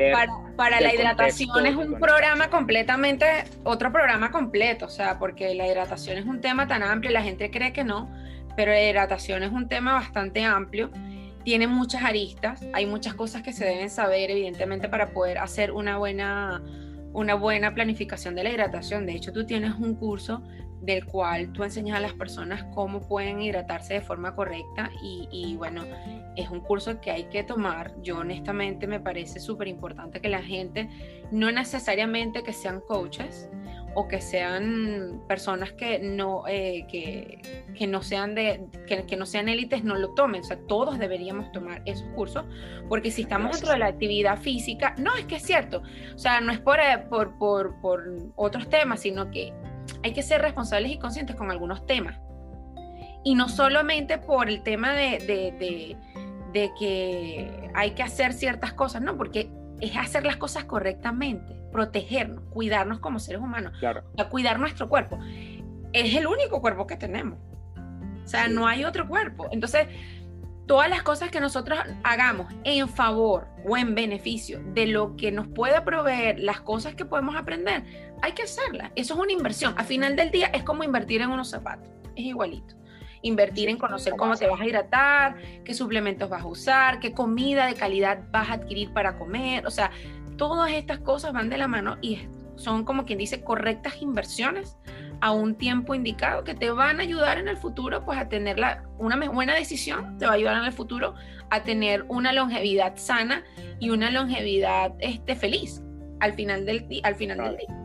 para, 0.56 0.80
la 0.80 0.94
hidratación 0.94 1.66
es 1.66 1.76
un 1.76 1.98
programa 1.98 2.48
completamente, 2.48 3.26
otro 3.64 3.92
programa 3.92 4.30
completo, 4.30 4.86
o 4.86 4.90
sea, 4.90 5.18
porque 5.18 5.54
la 5.54 5.66
hidratación 5.66 6.18
es 6.18 6.26
un 6.26 6.40
tema 6.40 6.66
tan 6.66 6.82
amplio, 6.82 7.10
la 7.12 7.22
gente 7.22 7.50
cree 7.50 7.72
que 7.72 7.84
no, 7.84 8.10
pero 8.56 8.72
la 8.72 8.82
hidratación 8.82 9.42
es 9.42 9.52
un 9.52 9.68
tema 9.68 9.94
bastante 9.94 10.44
amplio, 10.44 10.90
tiene 11.44 11.66
muchas 11.66 12.02
aristas, 12.02 12.64
hay 12.74 12.86
muchas 12.86 13.14
cosas 13.14 13.42
que 13.42 13.52
se 13.52 13.64
deben 13.64 13.88
saber, 13.88 14.30
evidentemente, 14.30 14.88
para 14.88 15.08
poder 15.10 15.38
hacer 15.38 15.72
una 15.72 15.96
buena 15.98 16.62
una 17.12 17.34
buena 17.34 17.74
planificación 17.74 18.36
de 18.36 18.44
la 18.44 18.50
hidratación. 18.50 19.04
De 19.04 19.14
hecho, 19.14 19.32
tú 19.32 19.44
tienes 19.44 19.74
un 19.74 19.96
curso 19.96 20.42
del 20.80 21.04
cual 21.04 21.52
tú 21.52 21.62
enseñas 21.62 21.98
a 21.98 22.00
las 22.00 22.14
personas 22.14 22.64
cómo 22.74 23.00
pueden 23.00 23.42
hidratarse 23.42 23.94
de 23.94 24.00
forma 24.00 24.34
correcta 24.34 24.90
y, 25.02 25.54
bueno, 25.56 25.84
es 26.36 26.48
un 26.50 26.60
curso 26.60 27.00
que 27.00 27.10
hay 27.10 27.24
que 27.24 27.42
tomar. 27.42 27.94
Yo 28.02 28.18
honestamente 28.18 28.86
me 28.86 29.00
parece 29.00 29.40
súper 29.40 29.68
importante 29.68 30.20
que 30.20 30.28
la 30.28 30.42
gente, 30.42 30.88
no 31.30 31.50
necesariamente 31.52 32.42
que 32.42 32.52
sean 32.52 32.80
coaches 32.80 33.48
o 33.94 34.06
que 34.06 34.20
sean 34.20 35.20
personas 35.26 35.72
que 35.72 35.98
no, 35.98 36.44
eh, 36.46 36.86
que, 36.88 37.86
no 37.88 38.02
sean 38.02 38.34
de, 38.34 38.64
que, 38.86 39.16
no 39.16 39.26
sean 39.26 39.48
élites, 39.48 39.82
no 39.82 39.96
lo 39.96 40.14
tomen. 40.14 40.42
O 40.42 40.44
sea, 40.44 40.58
todos 40.68 40.98
deberíamos 40.98 41.50
tomar 41.52 41.82
esos 41.84 42.08
cursos, 42.14 42.44
porque 42.88 43.10
si 43.10 43.22
estamos 43.22 43.52
dentro 43.52 43.72
de 43.72 43.78
la 43.78 43.86
actividad 43.86 44.38
física, 44.38 44.94
no, 44.96 45.14
es 45.16 45.24
que 45.26 45.36
es 45.36 45.42
cierto. 45.42 45.82
O 46.14 46.18
sea, 46.18 46.40
no 46.40 46.52
es 46.52 46.60
por, 46.60 46.78
eh, 46.78 47.04
por, 47.10 47.36
por, 47.36 47.80
por 47.80 48.04
otros 48.36 48.68
temas, 48.68 49.00
sino 49.00 49.30
que 49.30 49.52
hay 50.02 50.12
que 50.12 50.22
ser 50.22 50.42
responsables 50.42 50.92
y 50.92 50.98
conscientes 50.98 51.36
con 51.36 51.50
algunos 51.50 51.86
temas. 51.86 52.18
Y 53.24 53.34
no 53.34 53.48
solamente 53.48 54.18
por 54.18 54.48
el 54.48 54.62
tema 54.62 54.92
de, 54.92 55.96
que 56.52 57.70
hay 57.74 57.90
que 57.92 58.02
hacer 58.02 58.32
ciertas 58.32 58.72
cosas, 58.72 59.02
no, 59.02 59.16
porque 59.16 59.50
es 59.80 59.96
hacer 59.96 60.24
las 60.24 60.36
cosas 60.36 60.64
correctamente, 60.64 61.54
protegernos, 61.72 62.44
cuidarnos 62.50 63.00
como 63.00 63.18
seres 63.18 63.42
humanos, 63.42 63.72
claro. 63.78 64.04
cuidar 64.30 64.58
nuestro 64.58 64.88
cuerpo. 64.88 65.18
Es 65.92 66.14
el 66.14 66.26
único 66.26 66.60
cuerpo 66.60 66.86
que 66.86 66.96
tenemos. 66.96 67.38
O 68.24 68.28
sea, 68.28 68.48
no 68.48 68.66
hay 68.66 68.84
otro 68.84 69.08
cuerpo. 69.08 69.48
Entonces, 69.50 69.88
todas 70.70 70.88
las 70.88 71.02
cosas 71.02 71.30
que 71.30 71.40
nosotros 71.40 71.80
hagamos 72.04 72.46
en 72.62 72.88
favor 72.88 73.48
o 73.66 73.76
en 73.76 73.96
beneficio 73.96 74.62
de 74.72 74.86
lo 74.86 75.16
que 75.16 75.32
nos 75.32 75.48
pueda 75.48 75.84
proveer, 75.84 76.38
las 76.38 76.60
cosas 76.60 76.94
que 76.94 77.04
podemos 77.04 77.34
aprender, 77.34 78.09
hay 78.22 78.32
que 78.32 78.42
hacerlas. 78.42 78.90
Eso 78.94 79.14
es 79.14 79.20
una 79.20 79.32
inversión. 79.32 79.74
Al 79.76 79.84
final 79.84 80.16
del 80.16 80.30
día 80.30 80.48
es 80.48 80.62
como 80.62 80.84
invertir 80.84 81.22
en 81.22 81.30
unos 81.30 81.50
zapatos. 81.50 81.88
Es 82.16 82.24
igualito. 82.24 82.74
Invertir 83.22 83.68
en 83.68 83.76
conocer 83.76 84.14
cómo 84.16 84.36
te 84.36 84.46
vas 84.46 84.60
a 84.60 84.66
hidratar, 84.66 85.36
qué 85.64 85.74
suplementos 85.74 86.30
vas 86.30 86.42
a 86.42 86.46
usar, 86.46 87.00
qué 87.00 87.12
comida 87.12 87.66
de 87.66 87.74
calidad 87.74 88.24
vas 88.30 88.48
a 88.48 88.54
adquirir 88.54 88.92
para 88.92 89.18
comer. 89.18 89.66
O 89.66 89.70
sea, 89.70 89.90
todas 90.36 90.72
estas 90.72 91.00
cosas 91.00 91.32
van 91.32 91.50
de 91.50 91.58
la 91.58 91.68
mano 91.68 91.98
y 92.00 92.20
son 92.56 92.84
como 92.84 93.04
quien 93.04 93.18
dice 93.18 93.42
correctas 93.42 94.00
inversiones 94.00 94.76
a 95.20 95.32
un 95.32 95.54
tiempo 95.54 95.94
indicado 95.94 96.44
que 96.44 96.54
te 96.54 96.70
van 96.70 97.00
a 97.00 97.02
ayudar 97.02 97.38
en 97.38 97.48
el 97.48 97.56
futuro 97.56 98.04
pues 98.04 98.18
a 98.18 98.28
tener 98.28 98.58
la, 98.58 98.84
una 98.98 99.16
buena 99.30 99.54
decisión, 99.54 100.18
te 100.18 100.26
va 100.26 100.32
a 100.32 100.34
ayudar 100.34 100.56
en 100.56 100.64
el 100.64 100.72
futuro 100.72 101.14
a 101.50 101.62
tener 101.62 102.04
una 102.08 102.32
longevidad 102.32 102.96
sana 102.96 103.44
y 103.78 103.90
una 103.90 104.10
longevidad 104.10 104.94
este, 104.98 105.34
feliz 105.36 105.82
al 106.20 106.34
final 106.34 106.64
del, 106.64 106.86
al 107.02 107.14
final 107.14 107.38
del 107.38 107.56
día. 107.56 107.79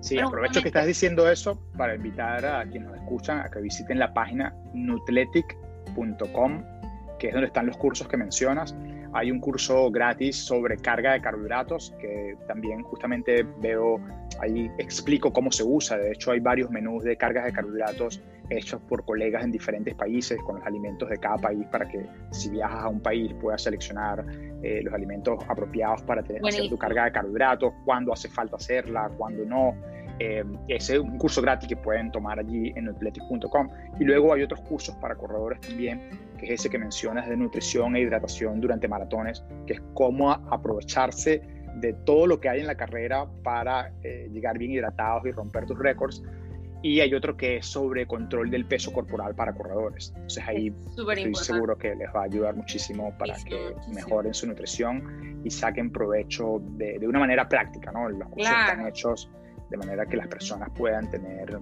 Sí, 0.00 0.18
aprovecho 0.18 0.62
que 0.62 0.68
estás 0.68 0.86
diciendo 0.86 1.30
eso 1.30 1.60
para 1.76 1.94
invitar 1.94 2.44
a 2.44 2.64
quienes 2.64 2.88
nos 2.88 2.98
escuchan 2.98 3.40
a 3.40 3.50
que 3.50 3.60
visiten 3.60 3.98
la 3.98 4.12
página 4.14 4.54
nutletic.com, 4.72 6.64
que 7.18 7.28
es 7.28 7.32
donde 7.32 7.48
están 7.48 7.66
los 7.66 7.76
cursos 7.76 8.08
que 8.08 8.16
mencionas. 8.16 8.74
Hay 9.12 9.30
un 9.30 9.40
curso 9.40 9.90
gratis 9.90 10.36
sobre 10.36 10.76
carga 10.76 11.12
de 11.12 11.20
carbohidratos 11.20 11.94
que 12.00 12.36
también 12.46 12.82
justamente 12.82 13.44
veo, 13.58 14.00
ahí 14.40 14.70
explico 14.78 15.32
cómo 15.32 15.50
se 15.50 15.64
usa. 15.64 15.96
De 15.96 16.12
hecho, 16.12 16.30
hay 16.30 16.40
varios 16.40 16.70
menús 16.70 17.02
de 17.02 17.16
cargas 17.16 17.44
de 17.44 17.52
carbohidratos 17.52 18.22
hechos 18.50 18.80
por 18.88 19.04
colegas 19.04 19.44
en 19.44 19.52
diferentes 19.52 19.94
países 19.94 20.38
con 20.42 20.56
los 20.56 20.66
alimentos 20.66 21.08
de 21.08 21.16
cada 21.18 21.36
país 21.36 21.64
para 21.70 21.88
que 21.88 22.04
si 22.30 22.50
viajas 22.50 22.84
a 22.84 22.88
un 22.88 23.00
país 23.00 23.32
puedas 23.40 23.62
seleccionar 23.62 24.24
eh, 24.62 24.80
los 24.82 24.92
alimentos 24.92 25.38
apropiados 25.48 26.02
para 26.02 26.22
tener, 26.22 26.42
hacer 26.46 26.68
tu 26.68 26.76
carga 26.76 27.04
de 27.04 27.12
carbohidratos, 27.12 27.72
cuándo 27.84 28.12
hace 28.12 28.28
falta 28.28 28.56
hacerla, 28.56 29.10
cuándo 29.16 29.44
no. 29.44 29.74
Eh, 30.22 30.44
ese 30.68 30.96
es 30.96 31.00
un 31.00 31.16
curso 31.16 31.40
gratis 31.40 31.66
que 31.66 31.76
pueden 31.76 32.12
tomar 32.12 32.38
allí 32.38 32.74
en 32.76 32.88
athletic.com. 32.90 33.70
Y 33.98 34.04
luego 34.04 34.34
hay 34.34 34.42
otros 34.42 34.60
cursos 34.60 34.94
para 34.96 35.14
corredores 35.14 35.60
también, 35.60 36.10
que 36.38 36.44
es 36.44 36.60
ese 36.60 36.68
que 36.68 36.78
mencionas 36.78 37.26
de 37.26 37.38
nutrición 37.38 37.96
e 37.96 38.02
hidratación 38.02 38.60
durante 38.60 38.86
maratones, 38.86 39.42
que 39.66 39.74
es 39.74 39.82
cómo 39.94 40.30
aprovecharse 40.30 41.40
de 41.76 41.94
todo 42.04 42.26
lo 42.26 42.38
que 42.38 42.50
hay 42.50 42.60
en 42.60 42.66
la 42.66 42.74
carrera 42.74 43.26
para 43.42 43.94
eh, 44.02 44.28
llegar 44.30 44.58
bien 44.58 44.72
hidratados 44.72 45.24
y 45.24 45.30
romper 45.30 45.64
tus 45.64 45.78
récords. 45.78 46.22
Y 46.82 47.00
hay 47.00 47.14
otro 47.14 47.34
que 47.34 47.56
es 47.56 47.66
sobre 47.66 48.06
control 48.06 48.50
del 48.50 48.66
peso 48.66 48.92
corporal 48.92 49.34
para 49.34 49.54
corredores. 49.54 50.12
Entonces 50.14 50.44
ahí 50.46 50.74
estoy 50.98 51.34
seguro 51.34 51.78
que 51.78 51.94
les 51.94 52.08
va 52.14 52.20
a 52.20 52.24
ayudar 52.24 52.54
muchísimo 52.54 53.16
para 53.18 53.36
que 53.36 53.74
mejoren 53.94 54.34
su 54.34 54.46
nutrición 54.46 55.40
y 55.44 55.50
saquen 55.50 55.90
provecho 55.90 56.60
de, 56.76 56.98
de 56.98 57.08
una 57.08 57.20
manera 57.20 57.48
práctica, 57.48 57.90
¿no? 57.90 58.08
Los 58.10 58.28
cursos 58.28 58.52
están 58.52 58.86
hechos 58.86 59.30
de 59.70 59.76
manera 59.76 60.04
que 60.04 60.16
las 60.16 60.26
personas 60.26 60.68
puedan 60.74 61.08
tener 61.10 61.58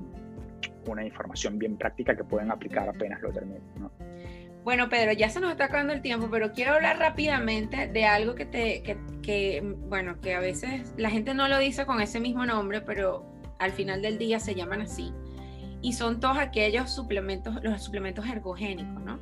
una 0.87 1.05
información 1.05 1.59
bien 1.59 1.77
práctica 1.77 2.17
que 2.17 2.25
pueden 2.25 2.51
aplicar 2.51 2.89
apenas 2.89 3.21
lo 3.21 3.31
terminen. 3.31 3.63
Bueno, 4.65 4.89
Pedro, 4.89 5.13
ya 5.13 5.31
se 5.31 5.41
nos 5.41 5.53
está 5.53 5.65
acabando 5.67 5.93
el 5.93 6.03
tiempo, 6.03 6.29
pero 6.31 6.53
quiero 6.53 6.75
hablar 6.75 6.99
rápidamente 6.99 7.89
de 7.89 8.05
algo 8.05 8.35
que 8.35 8.45
te, 8.45 8.83
que, 9.23 9.63
bueno, 9.89 10.21
que 10.21 10.35
a 10.35 10.41
veces 10.41 10.93
la 10.97 11.11
gente 11.11 11.35
no 11.35 11.49
lo 11.49 11.59
dice 11.59 11.87
con 11.87 12.01
ese 12.01 12.21
mismo 12.21 12.45
nombre, 12.45 12.81
pero 12.81 13.25
al 13.59 13.73
final 13.73 14.03
del 14.03 14.19
día 14.19 14.41
se 14.41 14.55
llaman 14.55 14.83
así. 14.83 15.13
Y 15.81 15.93
son 15.93 16.21
todos 16.21 16.39
aquellos 16.39 16.91
suplementos, 16.91 17.63
los 17.63 17.83
suplementos 17.83 18.27
ergogénicos, 18.27 19.01
¿no? 19.03 19.19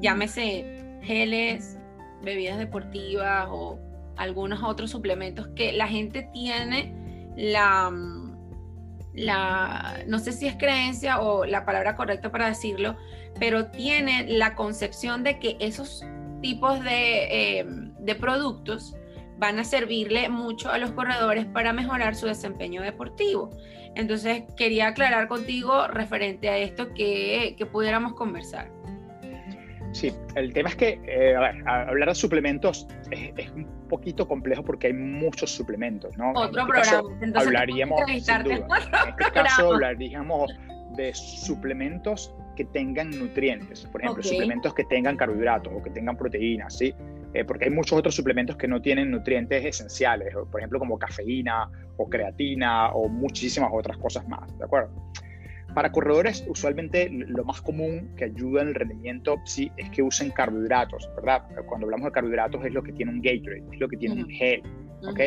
Llámese 0.00 0.98
geles, 1.02 1.78
bebidas 2.22 2.58
deportivas 2.58 3.46
o 3.48 3.78
algunos 4.16 4.62
otros 4.62 4.90
suplementos 4.90 5.48
que 5.54 5.72
la 5.72 5.86
gente 5.86 6.28
tiene 6.32 6.92
la, 7.36 7.92
la, 9.14 9.98
no 10.06 10.18
sé 10.18 10.32
si 10.32 10.46
es 10.46 10.56
creencia 10.56 11.20
o 11.20 11.44
la 11.44 11.64
palabra 11.64 11.96
correcta 11.96 12.30
para 12.30 12.48
decirlo, 12.48 12.96
pero 13.38 13.66
tiene 13.66 14.26
la 14.28 14.54
concepción 14.54 15.22
de 15.22 15.38
que 15.38 15.56
esos 15.60 16.04
tipos 16.42 16.82
de, 16.82 17.58
em, 17.58 17.94
de 17.98 18.14
productos 18.14 18.94
van 19.38 19.58
a 19.58 19.64
servirle 19.64 20.28
mucho 20.28 20.70
a 20.70 20.78
los 20.78 20.92
corredores 20.92 21.44
para 21.46 21.72
mejorar 21.72 22.14
su 22.14 22.26
desempeño 22.26 22.82
deportivo. 22.82 23.50
Entonces, 23.94 24.44
quería 24.56 24.88
aclarar 24.88 25.28
contigo 25.28 25.88
referente 25.88 26.48
a 26.48 26.58
esto 26.58 26.92
que, 26.94 27.54
que 27.56 27.66
pudiéramos 27.66 28.14
conversar. 28.14 28.70
Sí, 29.92 30.12
el 30.34 30.52
tema 30.52 30.68
es 30.68 30.76
que, 30.76 31.00
eh, 31.06 31.34
hablar 31.64 32.10
de 32.10 32.14
suplementos 32.14 32.86
es, 33.10 33.50
un 33.50 33.66
poquito 33.88 34.26
complejo 34.26 34.62
porque 34.62 34.88
hay 34.88 34.92
muchos 34.92 35.50
suplementos, 35.50 36.16
¿no? 36.16 36.30
Otro 36.30 36.62
este 36.62 36.72
programa. 36.72 37.08
Entonces, 37.20 37.46
hablaríamos, 37.46 38.00
sin 38.06 38.42
duda, 38.42 38.66
en 39.04 39.08
este 39.08 39.32
caso 39.32 39.72
hablaríamos 39.72 40.52
de 40.96 41.14
suplementos 41.14 42.34
que 42.56 42.64
tengan 42.64 43.10
nutrientes, 43.10 43.86
por 43.86 44.00
ejemplo, 44.02 44.22
suplementos 44.22 44.74
que 44.74 44.84
tengan 44.84 45.16
carbohidratos 45.16 45.72
o 45.74 45.82
que 45.82 45.90
tengan 45.90 46.16
proteínas, 46.16 46.76
¿sí? 46.76 46.94
Eh, 47.34 47.44
porque 47.44 47.66
hay 47.66 47.70
muchos 47.70 47.98
otros 47.98 48.14
suplementos 48.14 48.56
que 48.56 48.66
no 48.66 48.80
tienen 48.80 49.10
nutrientes 49.10 49.64
esenciales, 49.64 50.34
por 50.50 50.60
ejemplo, 50.60 50.78
como 50.78 50.98
cafeína 50.98 51.70
o 51.98 52.08
creatina 52.08 52.90
o 52.92 53.08
muchísimas 53.08 53.70
otras 53.72 53.98
cosas 53.98 54.26
más, 54.26 54.56
¿de 54.58 54.64
acuerdo? 54.64 54.90
Para 55.76 55.92
corredores, 55.92 56.42
usualmente 56.48 57.10
lo 57.10 57.44
más 57.44 57.60
común 57.60 58.10
que 58.16 58.24
ayuda 58.24 58.62
en 58.62 58.68
el 58.68 58.74
rendimiento 58.74 59.36
sí, 59.44 59.70
es 59.76 59.90
que 59.90 60.02
usen 60.02 60.30
carbohidratos, 60.30 61.06
¿verdad? 61.16 61.42
Cuando 61.66 61.84
hablamos 61.84 62.06
de 62.06 62.12
carbohidratos 62.12 62.64
es 62.64 62.72
lo 62.72 62.82
que 62.82 62.94
tiene 62.94 63.12
un 63.12 63.20
Gatorade, 63.20 63.62
es 63.70 63.78
lo 63.78 63.86
que 63.86 63.98
tiene 63.98 64.14
un 64.14 64.26
gel, 64.26 64.62
¿ok? 65.06 65.20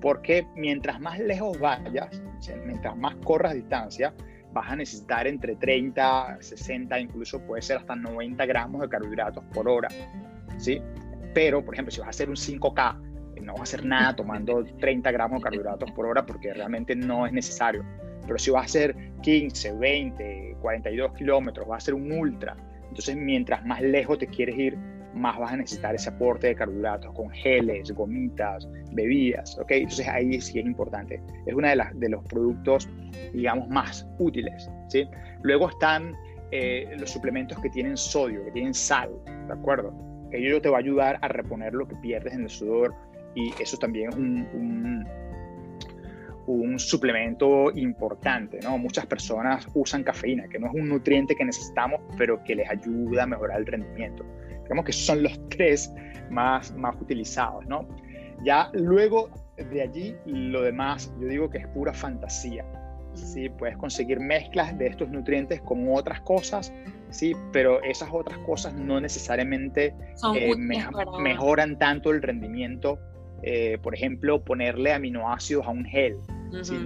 Porque 0.00 0.46
mientras 0.54 1.00
más 1.00 1.18
lejos 1.18 1.58
vayas, 1.58 2.22
mientras 2.64 2.96
más 2.96 3.16
corras 3.24 3.54
distancia, 3.54 4.14
vas 4.52 4.70
a 4.70 4.76
necesitar 4.76 5.26
entre 5.26 5.56
30, 5.56 6.38
60, 6.42 7.00
incluso 7.00 7.40
puede 7.40 7.62
ser 7.62 7.78
hasta 7.78 7.96
90 7.96 8.46
gramos 8.46 8.82
de 8.82 8.88
carbohidratos 8.88 9.42
por 9.52 9.68
hora, 9.68 9.88
¿sí? 10.58 10.80
Pero, 11.34 11.64
por 11.64 11.74
ejemplo, 11.74 11.90
si 11.90 11.98
vas 11.98 12.06
a 12.06 12.10
hacer 12.10 12.28
un 12.28 12.36
5K, 12.36 13.40
no 13.42 13.54
vas 13.54 13.60
a 13.60 13.62
hacer 13.64 13.84
nada 13.84 14.14
tomando 14.14 14.64
30 14.78 15.10
gramos 15.10 15.40
de 15.40 15.42
carbohidratos 15.42 15.90
por 15.90 16.06
hora 16.06 16.24
porque 16.24 16.54
realmente 16.54 16.94
no 16.94 17.26
es 17.26 17.32
necesario. 17.32 17.84
Pero 18.28 18.38
si 18.38 18.50
va 18.50 18.60
a 18.60 18.68
ser 18.68 18.94
15, 19.22 19.72
20, 19.72 20.56
42 20.60 21.14
kilómetros, 21.14 21.68
va 21.68 21.76
a 21.76 21.80
ser 21.80 21.94
un 21.94 22.12
ultra. 22.12 22.56
Entonces, 22.82 23.16
mientras 23.16 23.64
más 23.64 23.80
lejos 23.80 24.18
te 24.18 24.26
quieres 24.26 24.56
ir, 24.56 24.78
más 25.14 25.38
vas 25.38 25.52
a 25.52 25.56
necesitar 25.56 25.94
ese 25.94 26.10
aporte 26.10 26.48
de 26.48 26.54
carbohidratos 26.54 27.12
con 27.14 27.30
geles, 27.30 27.90
gomitas, 27.92 28.68
bebidas, 28.92 29.58
¿ok? 29.58 29.70
Entonces 29.70 30.06
ahí 30.06 30.40
sí 30.40 30.58
es 30.60 30.66
importante. 30.66 31.20
Es 31.46 31.54
uno 31.54 31.66
de, 31.66 31.76
las, 31.76 31.98
de 31.98 32.10
los 32.10 32.22
productos, 32.24 32.88
digamos, 33.32 33.68
más 33.68 34.06
útiles, 34.18 34.70
¿sí? 34.88 35.08
Luego 35.42 35.70
están 35.70 36.14
eh, 36.50 36.94
los 36.98 37.10
suplementos 37.10 37.58
que 37.60 37.70
tienen 37.70 37.96
sodio, 37.96 38.44
que 38.44 38.52
tienen 38.52 38.74
sal, 38.74 39.10
¿de 39.46 39.52
acuerdo? 39.52 39.92
Ello 40.30 40.60
te 40.60 40.68
va 40.68 40.76
a 40.76 40.80
ayudar 40.80 41.18
a 41.22 41.28
reponer 41.28 41.72
lo 41.72 41.88
que 41.88 41.96
pierdes 41.96 42.34
en 42.34 42.42
el 42.42 42.50
sudor 42.50 42.94
y 43.34 43.52
eso 43.60 43.78
también 43.78 44.10
es 44.10 44.16
un 44.16 44.46
un 44.52 45.06
suplemento 46.78 47.70
importante, 47.74 48.58
¿no? 48.62 48.78
Muchas 48.78 49.06
personas 49.06 49.66
usan 49.74 50.02
cafeína, 50.02 50.48
que 50.48 50.58
no 50.58 50.68
es 50.68 50.74
un 50.74 50.88
nutriente 50.88 51.34
que 51.34 51.44
necesitamos, 51.44 52.00
pero 52.16 52.42
que 52.44 52.54
les 52.54 52.68
ayuda 52.68 53.24
a 53.24 53.26
mejorar 53.26 53.58
el 53.58 53.66
rendimiento. 53.66 54.24
Digamos 54.62 54.84
que 54.84 54.92
son 54.92 55.22
los 55.22 55.38
tres 55.48 55.92
más, 56.30 56.74
más 56.74 56.94
utilizados, 57.00 57.66
¿no? 57.66 57.86
Ya 58.44 58.70
luego 58.72 59.30
de 59.56 59.82
allí, 59.82 60.16
lo 60.26 60.62
demás, 60.62 61.12
yo 61.20 61.26
digo 61.26 61.50
que 61.50 61.58
es 61.58 61.66
pura 61.68 61.92
fantasía. 61.92 62.64
Sí, 63.14 63.48
puedes 63.48 63.76
conseguir 63.76 64.20
mezclas 64.20 64.76
de 64.78 64.86
estos 64.86 65.08
nutrientes 65.08 65.60
con 65.62 65.88
otras 65.92 66.20
cosas, 66.20 66.72
sí, 67.10 67.34
pero 67.52 67.82
esas 67.82 68.10
otras 68.12 68.38
cosas 68.38 68.74
no 68.74 69.00
necesariamente 69.00 69.94
eh, 70.34 70.56
mejoran 70.56 71.78
tanto 71.78 72.10
el 72.10 72.22
rendimiento. 72.22 72.98
Eh, 73.42 73.78
por 73.82 73.94
ejemplo, 73.94 74.42
ponerle 74.42 74.92
aminoácidos 74.92 75.66
a 75.66 75.70
un 75.70 75.84
gel, 75.84 76.16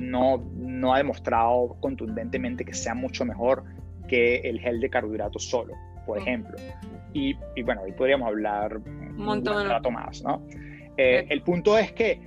no, 0.00 0.44
no 0.55 0.92
ha 0.92 0.98
demostrado 0.98 1.76
contundentemente 1.80 2.64
que 2.64 2.74
sea 2.74 2.94
mucho 2.94 3.24
mejor 3.24 3.64
que 4.09 4.36
el 4.40 4.61
gel 4.61 4.80
de 4.80 4.90
carbohidratos 4.90 5.48
solo, 5.48 5.74
por 6.05 6.18
ejemplo. 6.18 6.57
Y, 7.14 7.36
y, 7.57 7.62
bueno, 7.62 7.82
ahí 7.84 7.92
podríamos 7.92 8.28
hablar 8.28 8.76
un, 8.76 9.16
montón 9.16 9.66
rato 9.68 9.90
más, 9.90 10.22
¿no? 10.22 10.42
Eh, 10.96 11.26
el 11.28 11.42
punto 11.42 11.78
es 11.78 11.92
que, 11.92 12.20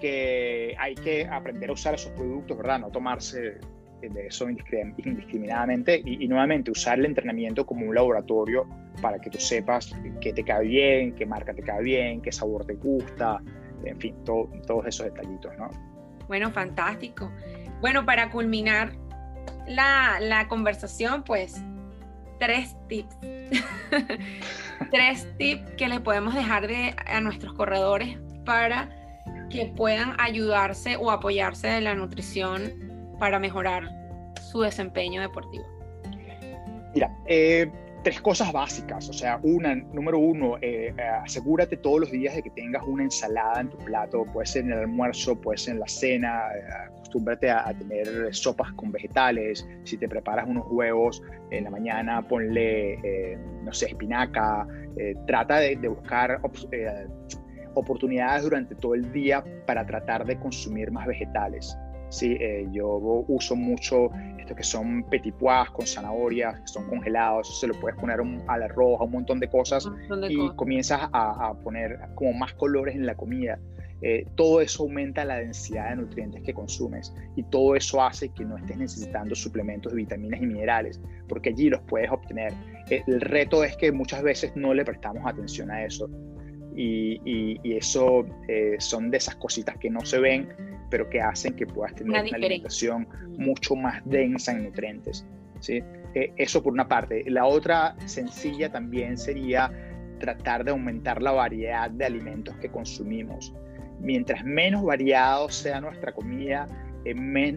que 0.00 0.74
hay 0.78 0.94
que 0.94 1.26
aprender 1.26 1.70
a 1.70 1.72
usar 1.72 1.94
esos 1.94 2.12
productos, 2.12 2.56
¿verdad? 2.56 2.80
No 2.80 2.88
tomarse 2.88 3.58
de 4.00 4.26
eso 4.26 4.48
indiscriminadamente 4.48 6.00
y, 6.04 6.24
y, 6.24 6.28
nuevamente 6.28 6.70
usar 6.70 6.98
el 7.00 7.06
entrenamiento 7.06 7.66
como 7.66 7.86
un 7.86 7.94
laboratorio 7.94 8.66
para 9.02 9.18
que 9.18 9.28
tú 9.28 9.38
sepas 9.38 9.92
qué 10.20 10.32
te 10.32 10.44
cae 10.44 10.66
bien, 10.66 11.14
qué 11.14 11.26
marca 11.26 11.52
te 11.52 11.62
cae 11.62 11.82
bien, 11.82 12.20
qué 12.20 12.30
sabor 12.30 12.64
te 12.64 12.74
gusta, 12.74 13.40
en 13.84 14.00
fin, 14.00 14.14
todos 14.24 14.86
esos 14.86 15.06
detallitos, 15.06 15.56
¿no? 15.58 15.70
Bueno, 16.28 16.50
fantástico. 16.50 17.30
Bueno, 17.80 18.04
para 18.04 18.30
culminar 18.30 18.92
la, 19.66 20.46
conversación, 20.48 21.22
pues 21.24 21.62
tres 22.38 22.76
tips. 22.88 23.16
tres 24.90 25.28
tips 25.38 25.70
que 25.72 25.88
le 25.88 26.00
podemos 26.00 26.34
dejar 26.34 26.66
de, 26.66 26.94
a 27.06 27.20
nuestros 27.20 27.54
corredores 27.54 28.18
para 28.44 28.90
que 29.50 29.72
puedan 29.76 30.14
ayudarse 30.18 30.96
o 30.96 31.10
apoyarse 31.10 31.68
de 31.68 31.80
la 31.80 31.94
nutrición 31.94 33.16
para 33.18 33.38
mejorar 33.38 33.88
su 34.50 34.60
desempeño 34.60 35.20
deportivo. 35.20 35.64
Mira, 36.94 37.14
eh, 37.26 37.70
tres 38.02 38.20
cosas 38.20 38.52
básicas. 38.52 39.08
O 39.08 39.12
sea, 39.12 39.38
una, 39.42 39.74
número 39.74 40.18
uno, 40.18 40.56
eh, 40.60 40.94
eh, 40.96 41.02
asegúrate 41.02 41.76
todos 41.76 42.00
los 42.00 42.10
días 42.10 42.34
de 42.34 42.42
que 42.42 42.50
tengas 42.50 42.82
una 42.86 43.04
ensalada 43.04 43.60
en 43.60 43.70
tu 43.70 43.78
plato. 43.78 44.24
Puede 44.32 44.46
ser 44.46 44.64
en 44.64 44.72
el 44.72 44.78
almuerzo, 44.80 45.40
puede 45.40 45.58
ser 45.58 45.74
en 45.74 45.80
la 45.80 45.88
cena. 45.88 46.42
Eh, 46.54 46.62
acostúmbrate 46.86 47.50
a, 47.50 47.72
tener 47.76 48.34
sopas 48.34 48.72
con 48.72 48.92
vegetales. 48.92 49.66
Si 49.84 49.96
te 49.96 50.08
preparas 50.08 50.46
unos 50.48 50.66
huevos 50.70 51.22
en 51.50 51.64
la 51.64 51.70
mañana, 51.70 52.26
ponle, 52.26 53.38
no 53.62 53.72
sé, 53.72 53.86
espinaca. 53.86 54.66
trata 55.26 55.58
de, 55.58 55.76
de 55.76 55.88
buscar 55.88 56.40
oportunidades 57.74 58.42
durante 58.42 58.74
todo 58.74 58.94
el 58.94 59.10
día 59.12 59.42
para 59.66 59.86
tratar 59.86 60.26
de 60.26 60.38
consumir 60.38 60.90
más 60.90 61.06
vegetales. 61.06 61.76
Sí, 62.10 62.36
eh, 62.40 62.66
yo 62.72 62.88
uso 63.28 63.54
mucho 63.54 64.10
estos 64.38 64.56
que 64.56 64.62
son 64.62 65.02
petit 65.04 65.34
pois 65.34 65.68
con 65.70 65.86
zanahorias, 65.86 66.60
que 66.60 66.68
son 66.68 66.86
congelados, 66.88 67.60
se 67.60 67.66
lo 67.66 67.74
puedes 67.74 67.98
poner 67.98 68.18
al 68.46 68.62
arroz, 68.62 69.00
a 69.00 69.04
un 69.04 69.12
montón 69.12 69.40
de 69.40 69.48
cosas 69.48 69.86
y 70.28 70.48
comienzas 70.56 71.02
a, 71.12 71.52
poner 71.62 71.98
como 72.14 72.32
más 72.32 72.54
colores 72.54 72.94
en 72.94 73.04
la 73.04 73.14
comida. 73.14 73.58
Eh, 74.00 74.26
todo 74.36 74.60
eso 74.60 74.84
aumenta 74.84 75.24
la 75.24 75.38
densidad 75.38 75.90
de 75.90 75.96
nutrientes 75.96 76.42
que 76.44 76.54
consumes 76.54 77.12
y 77.34 77.42
todo 77.42 77.74
eso 77.74 78.00
hace 78.00 78.28
que 78.28 78.44
no 78.44 78.56
estés 78.56 78.78
necesitando 78.78 79.34
suplementos 79.34 79.92
de 79.92 79.96
vitaminas 79.96 80.40
y 80.40 80.46
minerales, 80.46 81.00
porque 81.28 81.50
allí 81.50 81.68
los 81.68 81.80
puedes 81.82 82.10
obtener. 82.10 82.54
Eh, 82.90 83.02
el 83.06 83.20
reto 83.20 83.64
es 83.64 83.76
que 83.76 83.92
muchas 83.92 84.22
veces 84.22 84.52
no 84.54 84.72
le 84.72 84.84
prestamos 84.84 85.26
atención 85.26 85.70
a 85.70 85.84
eso 85.84 86.08
y, 86.74 87.58
eso 87.76 88.24
son 88.78 89.10
de 89.10 89.16
esas 89.16 89.34
cositas 89.36 89.76
que 89.78 89.90
no 89.90 90.00
se 90.04 90.18
ven 90.20 90.48
pero 90.90 91.08
que 91.08 91.20
hacen 91.20 91.54
que 91.54 91.66
puedas 91.66 91.94
tener 91.94 92.10
una, 92.10 92.20
alimentación 92.20 93.02
mm. 93.02 93.42
mucho 93.42 93.76
más 93.76 94.02
densa 94.04 94.52
en 94.52 94.64
nutrientes. 94.64 95.26
¿sí? 95.60 95.82
Eh, 96.14 96.32
eso 96.36 96.62
por 96.62 96.72
una 96.72 96.88
parte. 96.88 97.24
La 97.28 97.46
otra 97.46 97.96
sencilla 98.06 98.70
también 98.70 99.16
sería 99.16 99.70
tratar 100.18 100.64
de 100.64 100.72
aumentar 100.72 101.22
la 101.22 101.32
variedad 101.32 101.90
de 101.90 102.04
alimentos 102.04 102.56
que 102.56 102.68
consumimos. 102.68 103.54
Mientras 104.00 104.44
menos 104.44 104.84
variado 104.84 105.48
sea 105.48 105.80
nuestra 105.80 106.12
comida, 106.12 106.66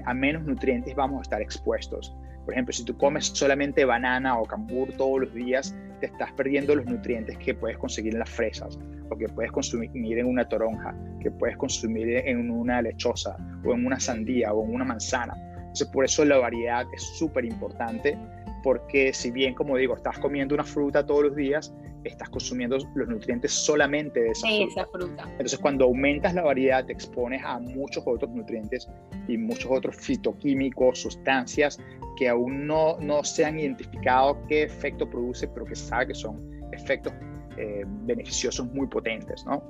a 0.05 0.13
menos 0.13 0.43
nutrientes 0.43 0.95
vamos 0.95 1.19
a 1.19 1.21
estar 1.23 1.41
expuestos. 1.41 2.15
Por 2.45 2.53
ejemplo, 2.53 2.73
si 2.73 2.83
tú 2.83 2.97
comes 2.97 3.27
solamente 3.27 3.85
banana 3.85 4.37
o 4.37 4.45
cambur 4.45 4.91
todos 4.93 5.21
los 5.21 5.33
días, 5.33 5.75
te 5.99 6.07
estás 6.07 6.31
perdiendo 6.33 6.75
los 6.75 6.85
nutrientes 6.85 7.37
que 7.37 7.53
puedes 7.53 7.77
conseguir 7.77 8.13
en 8.13 8.19
las 8.19 8.29
fresas, 8.29 8.79
o 9.09 9.17
que 9.17 9.27
puedes 9.27 9.51
consumir 9.51 10.17
en 10.17 10.25
una 10.25 10.47
toronja, 10.47 10.95
que 11.21 11.29
puedes 11.29 11.55
consumir 11.57 12.17
en 12.25 12.49
una 12.49 12.81
lechosa, 12.81 13.37
o 13.63 13.73
en 13.73 13.85
una 13.85 13.99
sandía, 13.99 14.51
o 14.53 14.65
en 14.65 14.73
una 14.73 14.85
manzana. 14.85 15.33
Entonces, 15.57 15.87
por 15.87 16.03
eso 16.03 16.25
la 16.25 16.37
variedad 16.37 16.85
es 16.93 17.03
súper 17.17 17.45
importante, 17.45 18.17
porque 18.63 19.13
si 19.13 19.31
bien, 19.31 19.53
como 19.53 19.77
digo, 19.77 19.95
estás 19.95 20.19
comiendo 20.19 20.55
una 20.55 20.63
fruta 20.63 21.05
todos 21.05 21.23
los 21.23 21.35
días, 21.35 21.73
estás 22.03 22.29
consumiendo 22.29 22.77
los 22.95 23.07
nutrientes 23.07 23.51
solamente 23.51 24.21
de 24.21 24.29
esa, 24.29 24.85
fruta. 24.87 25.23
Entonces, 25.31 25.59
cuando 25.59 25.85
aumentas 25.85 26.33
la 26.33 26.43
variedad, 26.43 26.85
te 26.85 26.93
expones 26.93 27.41
a 27.43 27.59
muchos 27.59 28.03
otros 28.05 28.31
nutrientes 28.31 28.87
y 29.27 29.37
muchos 29.37 29.69
otros 29.71 29.95
fitoquímicos, 29.95 30.99
sustancias 30.99 31.79
que 32.17 32.29
aún 32.29 32.67
no, 32.67 32.97
no 32.99 33.23
se 33.23 33.45
han 33.45 33.59
identificado 33.59 34.37
qué 34.47 34.63
efecto 34.63 35.09
produce, 35.09 35.47
pero 35.47 35.65
que 35.65 35.75
se 35.75 35.87
sabe 35.87 36.07
que 36.07 36.15
son 36.15 36.61
efectos 36.71 37.13
eh, 37.57 37.83
beneficiosos 37.85 38.65
muy 38.73 38.87
potentes, 38.87 39.45
¿no? 39.45 39.61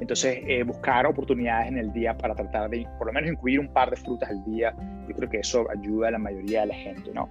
Entonces, 0.00 0.40
eh, 0.48 0.64
buscar 0.64 1.06
oportunidades 1.06 1.68
en 1.68 1.78
el 1.78 1.92
día 1.92 2.16
para 2.16 2.34
tratar 2.34 2.68
de, 2.70 2.86
por 2.98 3.06
lo 3.06 3.12
menos, 3.12 3.30
incluir 3.30 3.60
un 3.60 3.72
par 3.72 3.90
de 3.90 3.96
frutas 3.96 4.30
al 4.30 4.44
día, 4.44 4.74
yo 5.08 5.14
creo 5.14 5.30
que 5.30 5.38
eso 5.38 5.64
ayuda 5.70 6.08
a 6.08 6.10
la 6.10 6.18
mayoría 6.18 6.62
de 6.62 6.66
la 6.66 6.74
gente, 6.74 7.12
¿no? 7.14 7.28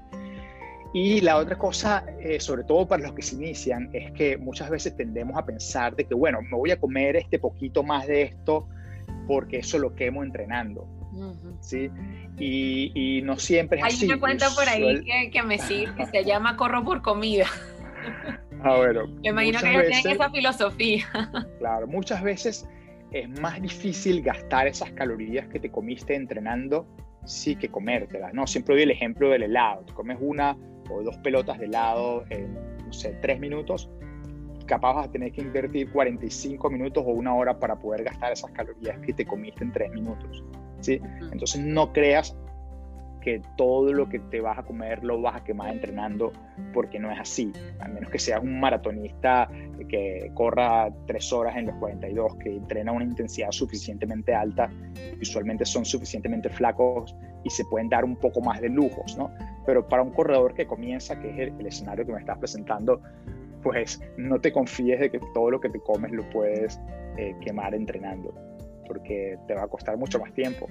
Y 0.93 1.21
la 1.21 1.37
otra 1.37 1.57
cosa, 1.57 2.03
eh, 2.19 2.39
sobre 2.39 2.63
todo 2.63 2.87
para 2.87 3.03
los 3.03 3.13
que 3.13 3.21
se 3.21 3.35
inician, 3.35 3.89
es 3.93 4.11
que 4.11 4.37
muchas 4.37 4.69
veces 4.69 4.95
tendemos 4.95 5.37
a 5.37 5.45
pensar 5.45 5.95
de 5.95 6.05
que, 6.05 6.13
bueno, 6.13 6.41
me 6.41 6.57
voy 6.57 6.71
a 6.71 6.79
comer 6.79 7.15
este 7.15 7.39
poquito 7.39 7.81
más 7.81 8.07
de 8.07 8.23
esto 8.23 8.67
porque 9.27 9.59
eso 9.59 9.79
lo 9.79 9.95
quemo 9.95 10.23
entrenando. 10.23 10.85
¿sí? 11.61 11.89
Y, 12.37 13.21
no 13.23 13.37
siempre 13.37 13.79
es 13.79 13.85
así. 13.85 14.05
Hay 14.05 14.11
una 14.11 14.19
cuenta 14.19 14.49
por 14.49 14.67
ahí 14.67 15.29
que, 15.31 15.43
me 15.43 15.59
sigue 15.59 15.93
que 15.95 16.05
se 16.07 16.25
llama 16.25 16.57
Corro 16.57 16.83
por 16.83 17.01
Comida. 17.01 17.45
Ah, 18.63 18.77
bueno. 18.77 19.07
Me 19.23 19.29
imagino 19.29 19.59
que 19.59 19.71
ellos 19.71 19.87
tienen 19.87 20.21
esa 20.21 20.29
filosofía. 20.29 21.05
Claro, 21.57 21.87
muchas 21.87 22.21
veces 22.21 22.69
es 23.11 23.27
más 23.39 23.59
difícil 23.59 24.21
gastar 24.21 24.67
esas 24.67 24.91
calorías 24.91 25.47
que 25.47 25.59
te 25.59 25.71
comiste 25.71 26.13
entrenando 26.13 26.85
sí 27.25 27.55
que 27.55 27.69
comértelas, 27.69 28.33
¿no? 28.33 28.47
Siempre 28.47 28.75
doy 28.75 28.83
el 28.83 28.91
ejemplo 28.91 29.29
del 29.29 29.43
helado. 29.43 29.83
Te 29.85 29.93
comes 29.93 30.17
una 30.19 30.57
o 30.91 31.03
dos 31.03 31.17
pelotas 31.17 31.59
de 31.59 31.65
helado 31.65 32.25
en, 32.29 32.53
no 32.85 32.93
sé, 32.93 33.17
tres 33.21 33.39
minutos, 33.39 33.89
capaz 34.65 34.93
vas 34.93 35.07
a 35.07 35.11
tener 35.11 35.31
que 35.31 35.41
invertir 35.41 35.91
45 35.91 36.69
minutos 36.69 37.03
o 37.05 37.09
una 37.09 37.33
hora 37.35 37.59
para 37.59 37.77
poder 37.77 38.03
gastar 38.03 38.31
esas 38.31 38.51
calorías 38.51 38.97
que 38.99 39.13
te 39.13 39.25
comiste 39.25 39.63
en 39.63 39.71
tres 39.71 39.91
minutos. 39.91 40.43
¿sí? 40.79 41.01
Entonces 41.31 41.61
no 41.61 41.91
creas 41.93 42.35
que 43.21 43.41
todo 43.55 43.93
lo 43.93 44.09
que 44.09 44.19
te 44.19 44.41
vas 44.41 44.57
a 44.57 44.63
comer 44.63 45.03
lo 45.03 45.21
vas 45.21 45.35
a 45.35 45.43
quemar 45.43 45.71
entrenando, 45.71 46.31
porque 46.73 46.99
no 46.99 47.11
es 47.11 47.19
así. 47.19 47.53
A 47.79 47.87
menos 47.87 48.09
que 48.09 48.19
seas 48.19 48.41
un 48.41 48.59
maratonista 48.59 49.49
que 49.87 50.31
corra 50.33 50.89
tres 51.05 51.31
horas 51.31 51.55
en 51.57 51.67
los 51.67 51.75
42, 51.75 52.35
que 52.37 52.49
entrena 52.49 52.91
una 52.91 53.05
intensidad 53.05 53.51
suficientemente 53.51 54.33
alta, 54.33 54.69
usualmente 55.21 55.65
son 55.65 55.85
suficientemente 55.85 56.49
flacos 56.49 57.15
y 57.43 57.49
se 57.49 57.65
pueden 57.65 57.89
dar 57.89 58.03
un 58.03 58.15
poco 58.15 58.41
más 58.41 58.61
de 58.61 58.69
lujos, 58.69 59.17
¿no? 59.17 59.31
Pero 59.65 59.87
para 59.87 60.01
un 60.01 60.11
corredor 60.11 60.53
que 60.53 60.65
comienza, 60.65 61.19
que 61.19 61.29
es 61.29 61.39
el, 61.39 61.65
escenario 61.65 62.05
que 62.05 62.13
me 62.13 62.19
estás 62.19 62.37
presentando, 62.37 63.01
pues 63.61 64.01
no 64.17 64.39
te 64.39 64.51
confíes 64.51 64.99
de 64.99 65.11
que 65.11 65.19
todo 65.33 65.51
lo 65.51 65.59
que 65.59 65.69
te 65.69 65.79
comes 65.79 66.11
lo 66.11 66.27
puedes 66.29 66.79
eh, 67.17 67.35
quemar 67.41 67.75
entrenando, 67.75 68.33
porque 68.87 69.37
te 69.47 69.53
va 69.53 69.63
a 69.63 69.67
costar 69.67 69.97
mucho 69.97 70.19
más 70.19 70.33
tiempo. 70.33 70.67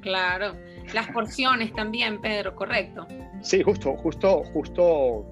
Claro, 0.00 0.54
las 0.94 1.08
porciones 1.08 1.72
también, 1.72 2.20
Pedro, 2.20 2.54
correcto. 2.54 3.06
Sí, 3.40 3.62
justo, 3.62 3.96
justo, 3.96 4.42
justo 4.52 5.26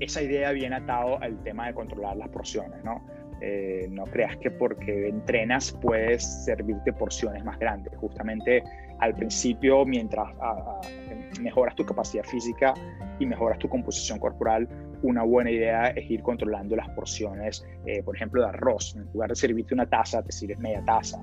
esa 0.00 0.22
idea 0.22 0.52
viene 0.52 0.76
atado 0.76 1.20
al 1.22 1.42
tema 1.42 1.66
de 1.66 1.74
controlar 1.74 2.16
las 2.16 2.28
porciones, 2.28 2.82
¿no? 2.84 3.04
Eh, 3.40 3.88
no 3.90 4.04
creas 4.04 4.36
que 4.38 4.50
porque 4.50 5.08
entrenas 5.08 5.72
puedes 5.82 6.44
servirte 6.44 6.92
porciones 6.92 7.44
más 7.44 7.58
grandes. 7.58 7.94
Justamente 7.98 8.62
al 9.00 9.14
principio, 9.14 9.84
mientras 9.84 10.28
mejoras 11.40 11.74
tu 11.74 11.84
capacidad 11.84 12.24
física 12.24 12.72
y 13.18 13.26
mejoras 13.26 13.58
tu 13.58 13.68
composición 13.68 14.18
corporal, 14.18 14.68
una 15.02 15.22
buena 15.22 15.50
idea 15.50 15.88
es 15.88 16.10
ir 16.10 16.22
controlando 16.22 16.76
las 16.76 16.88
porciones, 16.90 17.66
eh, 17.84 18.02
por 18.02 18.16
ejemplo, 18.16 18.40
de 18.40 18.48
arroz. 18.48 18.96
En 18.96 19.12
lugar 19.12 19.28
de 19.30 19.36
servirte 19.36 19.74
una 19.74 19.86
taza, 19.86 20.22
te 20.22 20.32
sirves 20.32 20.58
media 20.58 20.82
taza. 20.86 21.20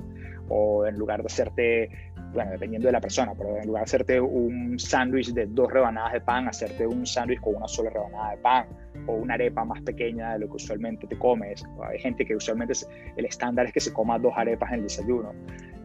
O 0.49 0.86
en 0.86 0.97
lugar 0.97 1.22
de 1.22 1.28
hacerte 1.28 1.89
bueno, 2.34 2.52
dependiendo 2.52 2.88
de 2.88 2.94
la 2.94 3.02
persona, 3.02 3.34
pero 3.38 3.58
en 3.58 3.68
lugar 3.68 3.82
de 3.82 3.86
hacerte 3.86 4.22
un 4.22 4.80
sándwich 4.80 5.34
de 5.34 5.46
dos 5.48 5.72
rebanadas 5.72 6.14
de 6.14 6.22
pan, 6.22 6.48
hacerte 6.48 6.88
un 6.88 7.06
sándwich 7.06 7.40
con 7.42 7.56
una 7.56 7.68
sola 7.68 7.90
rebanada 7.90 8.32
de 8.32 8.38
pan 8.38 8.66
o 9.08 9.14
una 9.14 9.34
arepa 9.34 9.66
más 9.66 9.82
pequeña 9.82 10.34
de 10.34 10.40
lo 10.40 10.48
que 10.48 10.56
usualmente 10.56 11.08
te 11.08 11.18
comes. 11.18 11.64
Hay 11.84 12.00
gente 12.00 12.26
que 12.26 12.36
usualmente 12.36 12.74
el 13.16 13.26
estándar 13.26 13.66
es 13.66 13.74
que 13.74 13.80
se 13.80 13.92
coma 13.92 14.18
dos 14.20 14.34
arepas 14.36 14.70
en 14.72 14.80
el 14.80 14.84
desayuno. 14.84 15.34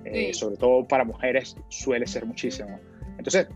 Eh, 0.05 0.33
sobre 0.33 0.57
todo 0.57 0.87
para 0.87 1.05
mujeres 1.05 1.57
suele 1.69 2.07
ser 2.07 2.25
muchísimo. 2.27 2.79
Entonces, 3.19 3.49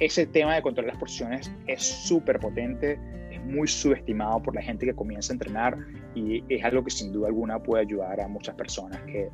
ese 0.00 0.26
tema 0.26 0.54
de 0.54 0.62
controlar 0.62 0.92
las 0.92 1.00
porciones 1.00 1.50
es 1.66 1.82
súper 1.82 2.38
potente, 2.38 2.98
es 3.30 3.42
muy 3.42 3.66
subestimado 3.66 4.42
por 4.42 4.54
la 4.54 4.60
gente 4.60 4.84
que 4.84 4.94
comienza 4.94 5.32
a 5.32 5.34
entrenar 5.34 5.78
y 6.14 6.44
es 6.50 6.62
algo 6.62 6.84
que 6.84 6.90
sin 6.90 7.12
duda 7.12 7.28
alguna 7.28 7.58
puede 7.62 7.84
ayudar 7.84 8.20
a 8.20 8.28
muchas 8.28 8.54
personas 8.54 9.00
que, 9.02 9.30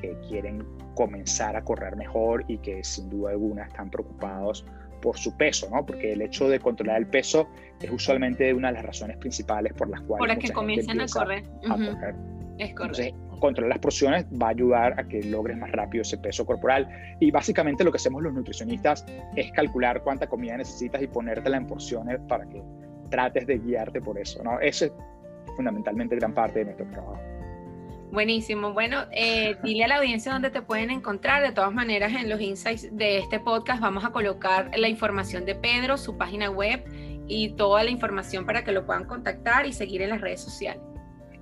que 0.00 0.16
quieren 0.28 0.64
comenzar 0.94 1.56
a 1.56 1.64
correr 1.64 1.96
mejor 1.96 2.44
y 2.48 2.58
que 2.58 2.82
sin 2.84 3.10
duda 3.10 3.30
alguna 3.30 3.64
están 3.64 3.90
preocupados 3.90 4.64
por 5.00 5.18
su 5.18 5.36
peso, 5.36 5.68
¿no? 5.70 5.84
Porque 5.84 6.12
el 6.12 6.22
hecho 6.22 6.48
de 6.48 6.58
controlar 6.58 6.96
el 6.96 7.06
peso 7.06 7.48
es 7.80 7.90
usualmente 7.90 8.54
una 8.54 8.68
de 8.68 8.74
las 8.74 8.86
razones 8.86 9.18
principales 9.18 9.72
por 9.74 9.90
las 9.90 10.00
cuales... 10.02 10.34
Por 10.34 10.42
que 10.42 10.52
comienzan 10.52 11.00
a 11.00 11.06
correr. 11.06 11.44
a 11.68 11.74
correr. 11.74 12.14
Es 12.58 12.74
correcto. 12.74 13.02
Entonces, 13.02 13.14
controlar 13.40 13.68
las 13.68 13.78
porciones 13.80 14.24
va 14.40 14.46
a 14.46 14.50
ayudar 14.50 14.98
a 14.98 15.04
que 15.04 15.22
logres 15.24 15.58
más 15.58 15.70
rápido 15.72 16.00
ese 16.00 16.16
peso 16.16 16.46
corporal. 16.46 16.88
Y 17.20 17.30
básicamente 17.30 17.84
lo 17.84 17.92
que 17.92 17.96
hacemos 17.96 18.22
los 18.22 18.32
nutricionistas 18.32 19.04
es 19.36 19.52
calcular 19.52 20.02
cuánta 20.02 20.26
comida 20.26 20.56
necesitas 20.56 21.02
y 21.02 21.06
ponértela 21.06 21.58
en 21.58 21.66
porciones 21.66 22.18
para 22.26 22.48
que 22.48 22.62
trates 23.10 23.46
de 23.46 23.58
guiarte 23.58 24.00
por 24.00 24.18
eso, 24.18 24.42
¿no? 24.42 24.58
Ese 24.60 24.86
es 24.86 24.92
fundamentalmente 25.56 26.16
gran 26.16 26.32
parte 26.32 26.60
de 26.60 26.64
nuestro 26.64 26.86
trabajo. 26.88 27.20
Buenísimo. 28.12 28.72
Bueno, 28.72 29.06
eh, 29.10 29.56
dile 29.64 29.84
a 29.84 29.88
la 29.88 29.96
audiencia 29.96 30.32
dónde 30.32 30.50
te 30.50 30.62
pueden 30.62 30.90
encontrar. 30.90 31.42
De 31.42 31.52
todas 31.52 31.72
maneras, 31.72 32.12
en 32.12 32.28
los 32.28 32.40
insights 32.40 32.96
de 32.96 33.18
este 33.18 33.40
podcast 33.40 33.80
vamos 33.80 34.04
a 34.04 34.10
colocar 34.10 34.70
la 34.76 34.88
información 34.88 35.44
de 35.44 35.54
Pedro, 35.54 35.96
su 35.96 36.16
página 36.16 36.50
web 36.50 36.84
y 37.26 37.50
toda 37.56 37.82
la 37.82 37.90
información 37.90 38.46
para 38.46 38.64
que 38.64 38.72
lo 38.72 38.86
puedan 38.86 39.04
contactar 39.04 39.66
y 39.66 39.72
seguir 39.72 40.02
en 40.02 40.10
las 40.10 40.20
redes 40.20 40.40
sociales. 40.40 40.82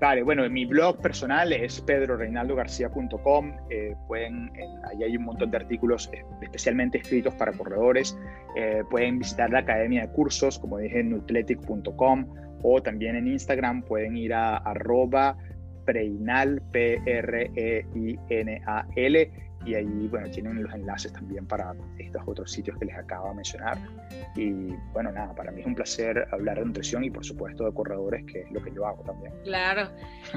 Vale, 0.03 0.25
bueno, 0.25 0.49
mi 0.51 0.65
blog 0.65 1.01
personal 1.01 1.53
es 1.53 1.81
pedroreinaldogarcia.com. 1.81 3.53
Eh, 3.71 3.95
pueden, 4.09 4.51
ahí 4.91 5.05
hay 5.05 5.17
un 5.17 5.25
montón 5.25 5.53
de 5.53 5.59
artículos 5.59 6.11
especialmente 6.41 6.99
escritos 6.99 7.35
para 7.37 7.53
corredores. 7.53 8.19
Eh, 8.57 8.83
pueden 8.91 9.21
visitar 9.21 9.51
la 9.51 9.61
academia 9.61 10.07
de 10.07 10.13
cursos, 10.13 10.59
como 10.59 10.79
dije, 10.79 10.99
en 10.99 11.11
nutletic.com 11.11 12.27
o 12.63 12.83
también 12.83 13.15
en 13.15 13.29
Instagram 13.29 13.83
pueden 13.83 14.17
ir 14.17 14.35
a 14.35 14.57
arroba 14.57 15.37
Preinal, 15.85 16.61
P-R-E-I-N-A-L, 16.72 17.43
y 19.64 19.74
ahí, 19.74 20.09
bueno, 20.11 20.28
tienen 20.30 20.62
los 20.62 20.74
enlaces 20.74 21.12
también 21.12 21.47
para 21.47 21.72
estos 21.99 22.22
otros 22.26 22.51
sitios 22.51 22.76
que 22.78 22.87
les 22.87 22.97
acabo 22.97 23.28
de 23.28 23.35
mencionar. 23.37 23.78
Y 24.35 24.51
bueno, 24.93 25.12
nada, 25.12 25.35
para 25.35 25.53
mí 25.53 25.61
es 25.61 25.66
un 25.66 25.74
placer 25.74 26.26
hablar 26.33 26.59
de 26.59 26.66
nutrición 26.66 27.05
y 27.05 27.11
por 27.11 27.24
supuesto 27.24 27.64
de 27.64 27.72
corredores, 27.72 28.24
que 28.26 28.41
es 28.41 28.51
lo 28.51 28.62
que 28.62 28.72
yo 28.72 28.87
hago 28.87 29.03
también. 29.05 29.33
Claro. 29.45 29.91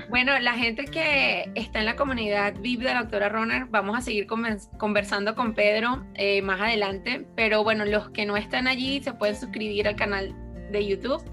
Bueno, 0.10 0.38
la 0.40 0.54
gente 0.54 0.86
que 0.86 1.50
está 1.56 1.80
en 1.80 1.86
la 1.86 1.96
comunidad 1.96 2.54
VIP 2.60 2.82
de 2.82 2.94
la 2.94 3.02
doctora 3.02 3.30
Roner, 3.30 3.66
vamos 3.66 3.98
a 3.98 4.02
seguir 4.02 4.28
conversando 4.28 5.36
con 5.36 5.54
Pedro 5.54 6.06
eh, 6.14 6.42
más 6.42 6.62
adelante, 6.62 7.26
pero 7.36 7.64
bueno, 7.64 7.86
los 7.86 8.10
que 8.12 8.26
no 8.26 8.38
están 8.38 8.68
allí 8.68 9.02
se 9.02 9.14
pueden 9.14 9.36
suscribir 9.36 9.88
al 9.88 9.96
canal 9.96 10.36
de 10.72 10.86
YouTube 10.86 11.24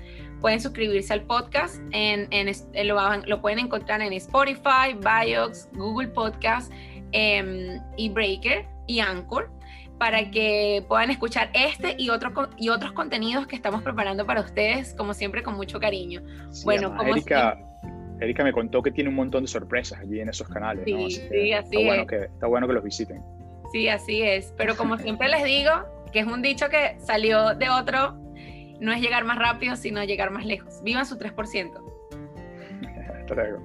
pueden 0.43 0.61
suscribirse 0.61 1.14
al 1.14 1.22
podcast, 1.22 1.80
en, 1.93 2.28
en, 2.30 2.53
lo, 2.86 3.16
lo, 3.24 3.40
pueden 3.40 3.61
encontrar 3.61 4.03
en 4.03 4.12
Spotify, 4.12 4.95
Biox, 5.01 5.70
Google 5.72 6.09
Podcast 6.09 6.70
Em, 7.12 7.78
y 7.99 8.09
Breaker 8.09 8.64
y 8.86 9.01
Anchor 9.01 9.51
para 9.99 10.30
que 10.30 10.82
puedan 10.88 11.11
escuchar 11.11 11.51
este 11.53 11.95
y, 11.99 12.09
otro, 12.09 12.32
y 12.57 12.70
otros 12.70 12.93
contenidos 12.93 13.47
que 13.47 13.55
estamos 13.55 13.82
preparando 13.82 14.26
para 14.26 14.40
ustedes, 14.40 14.95
como 14.95 15.14
siempre, 15.14 15.43
con 15.43 15.55
mucho 15.55 15.78
cariño. 15.78 16.22
bueno, 16.64 16.97
como 16.97 17.12
Erika, 17.12 17.59
Erika 18.18 18.43
me 18.43 18.53
contó 18.53 18.82
que 18.82 18.90
tiene 18.90 19.11
un 19.11 19.16
montón 19.16 19.45
de 19.45 19.49
sorpresas 19.49 20.01
allí 20.01 20.20
en 20.20 20.30
esos 20.30 20.49
canales. 20.49 20.84
Sí, 20.86 21.11
sí, 21.11 21.53
así 21.53 21.76
está 21.76 21.86
Bueno 21.86 22.07
que, 22.07 22.16
está 22.16 22.47
bueno 22.47 22.66
que 22.66 22.72
los 22.72 22.82
visiten. 22.82 23.22
Sí, 23.72 23.88
así 23.88 24.22
es. 24.22 24.55
Pero 24.57 24.74
como 24.74 24.97
siempre 24.99 25.28
les 25.28 25.45
digo, 25.45 25.70
que 26.12 26.20
es 26.20 26.26
un 26.26 26.40
dicho 26.40 26.68
que 26.70 26.97
salió 26.99 27.55
de 27.55 27.68
otro, 27.68 28.18
no 28.82 28.92
es 28.92 29.00
llegar 29.00 29.24
más 29.24 29.38
rápido, 29.38 29.76
sino 29.76 30.02
llegar 30.02 30.30
más 30.30 30.44
lejos. 30.44 30.82
Vivan 30.82 31.06
su 31.06 31.16
3%. 31.16 31.80
Hasta 33.20 33.34
luego. 33.34 33.62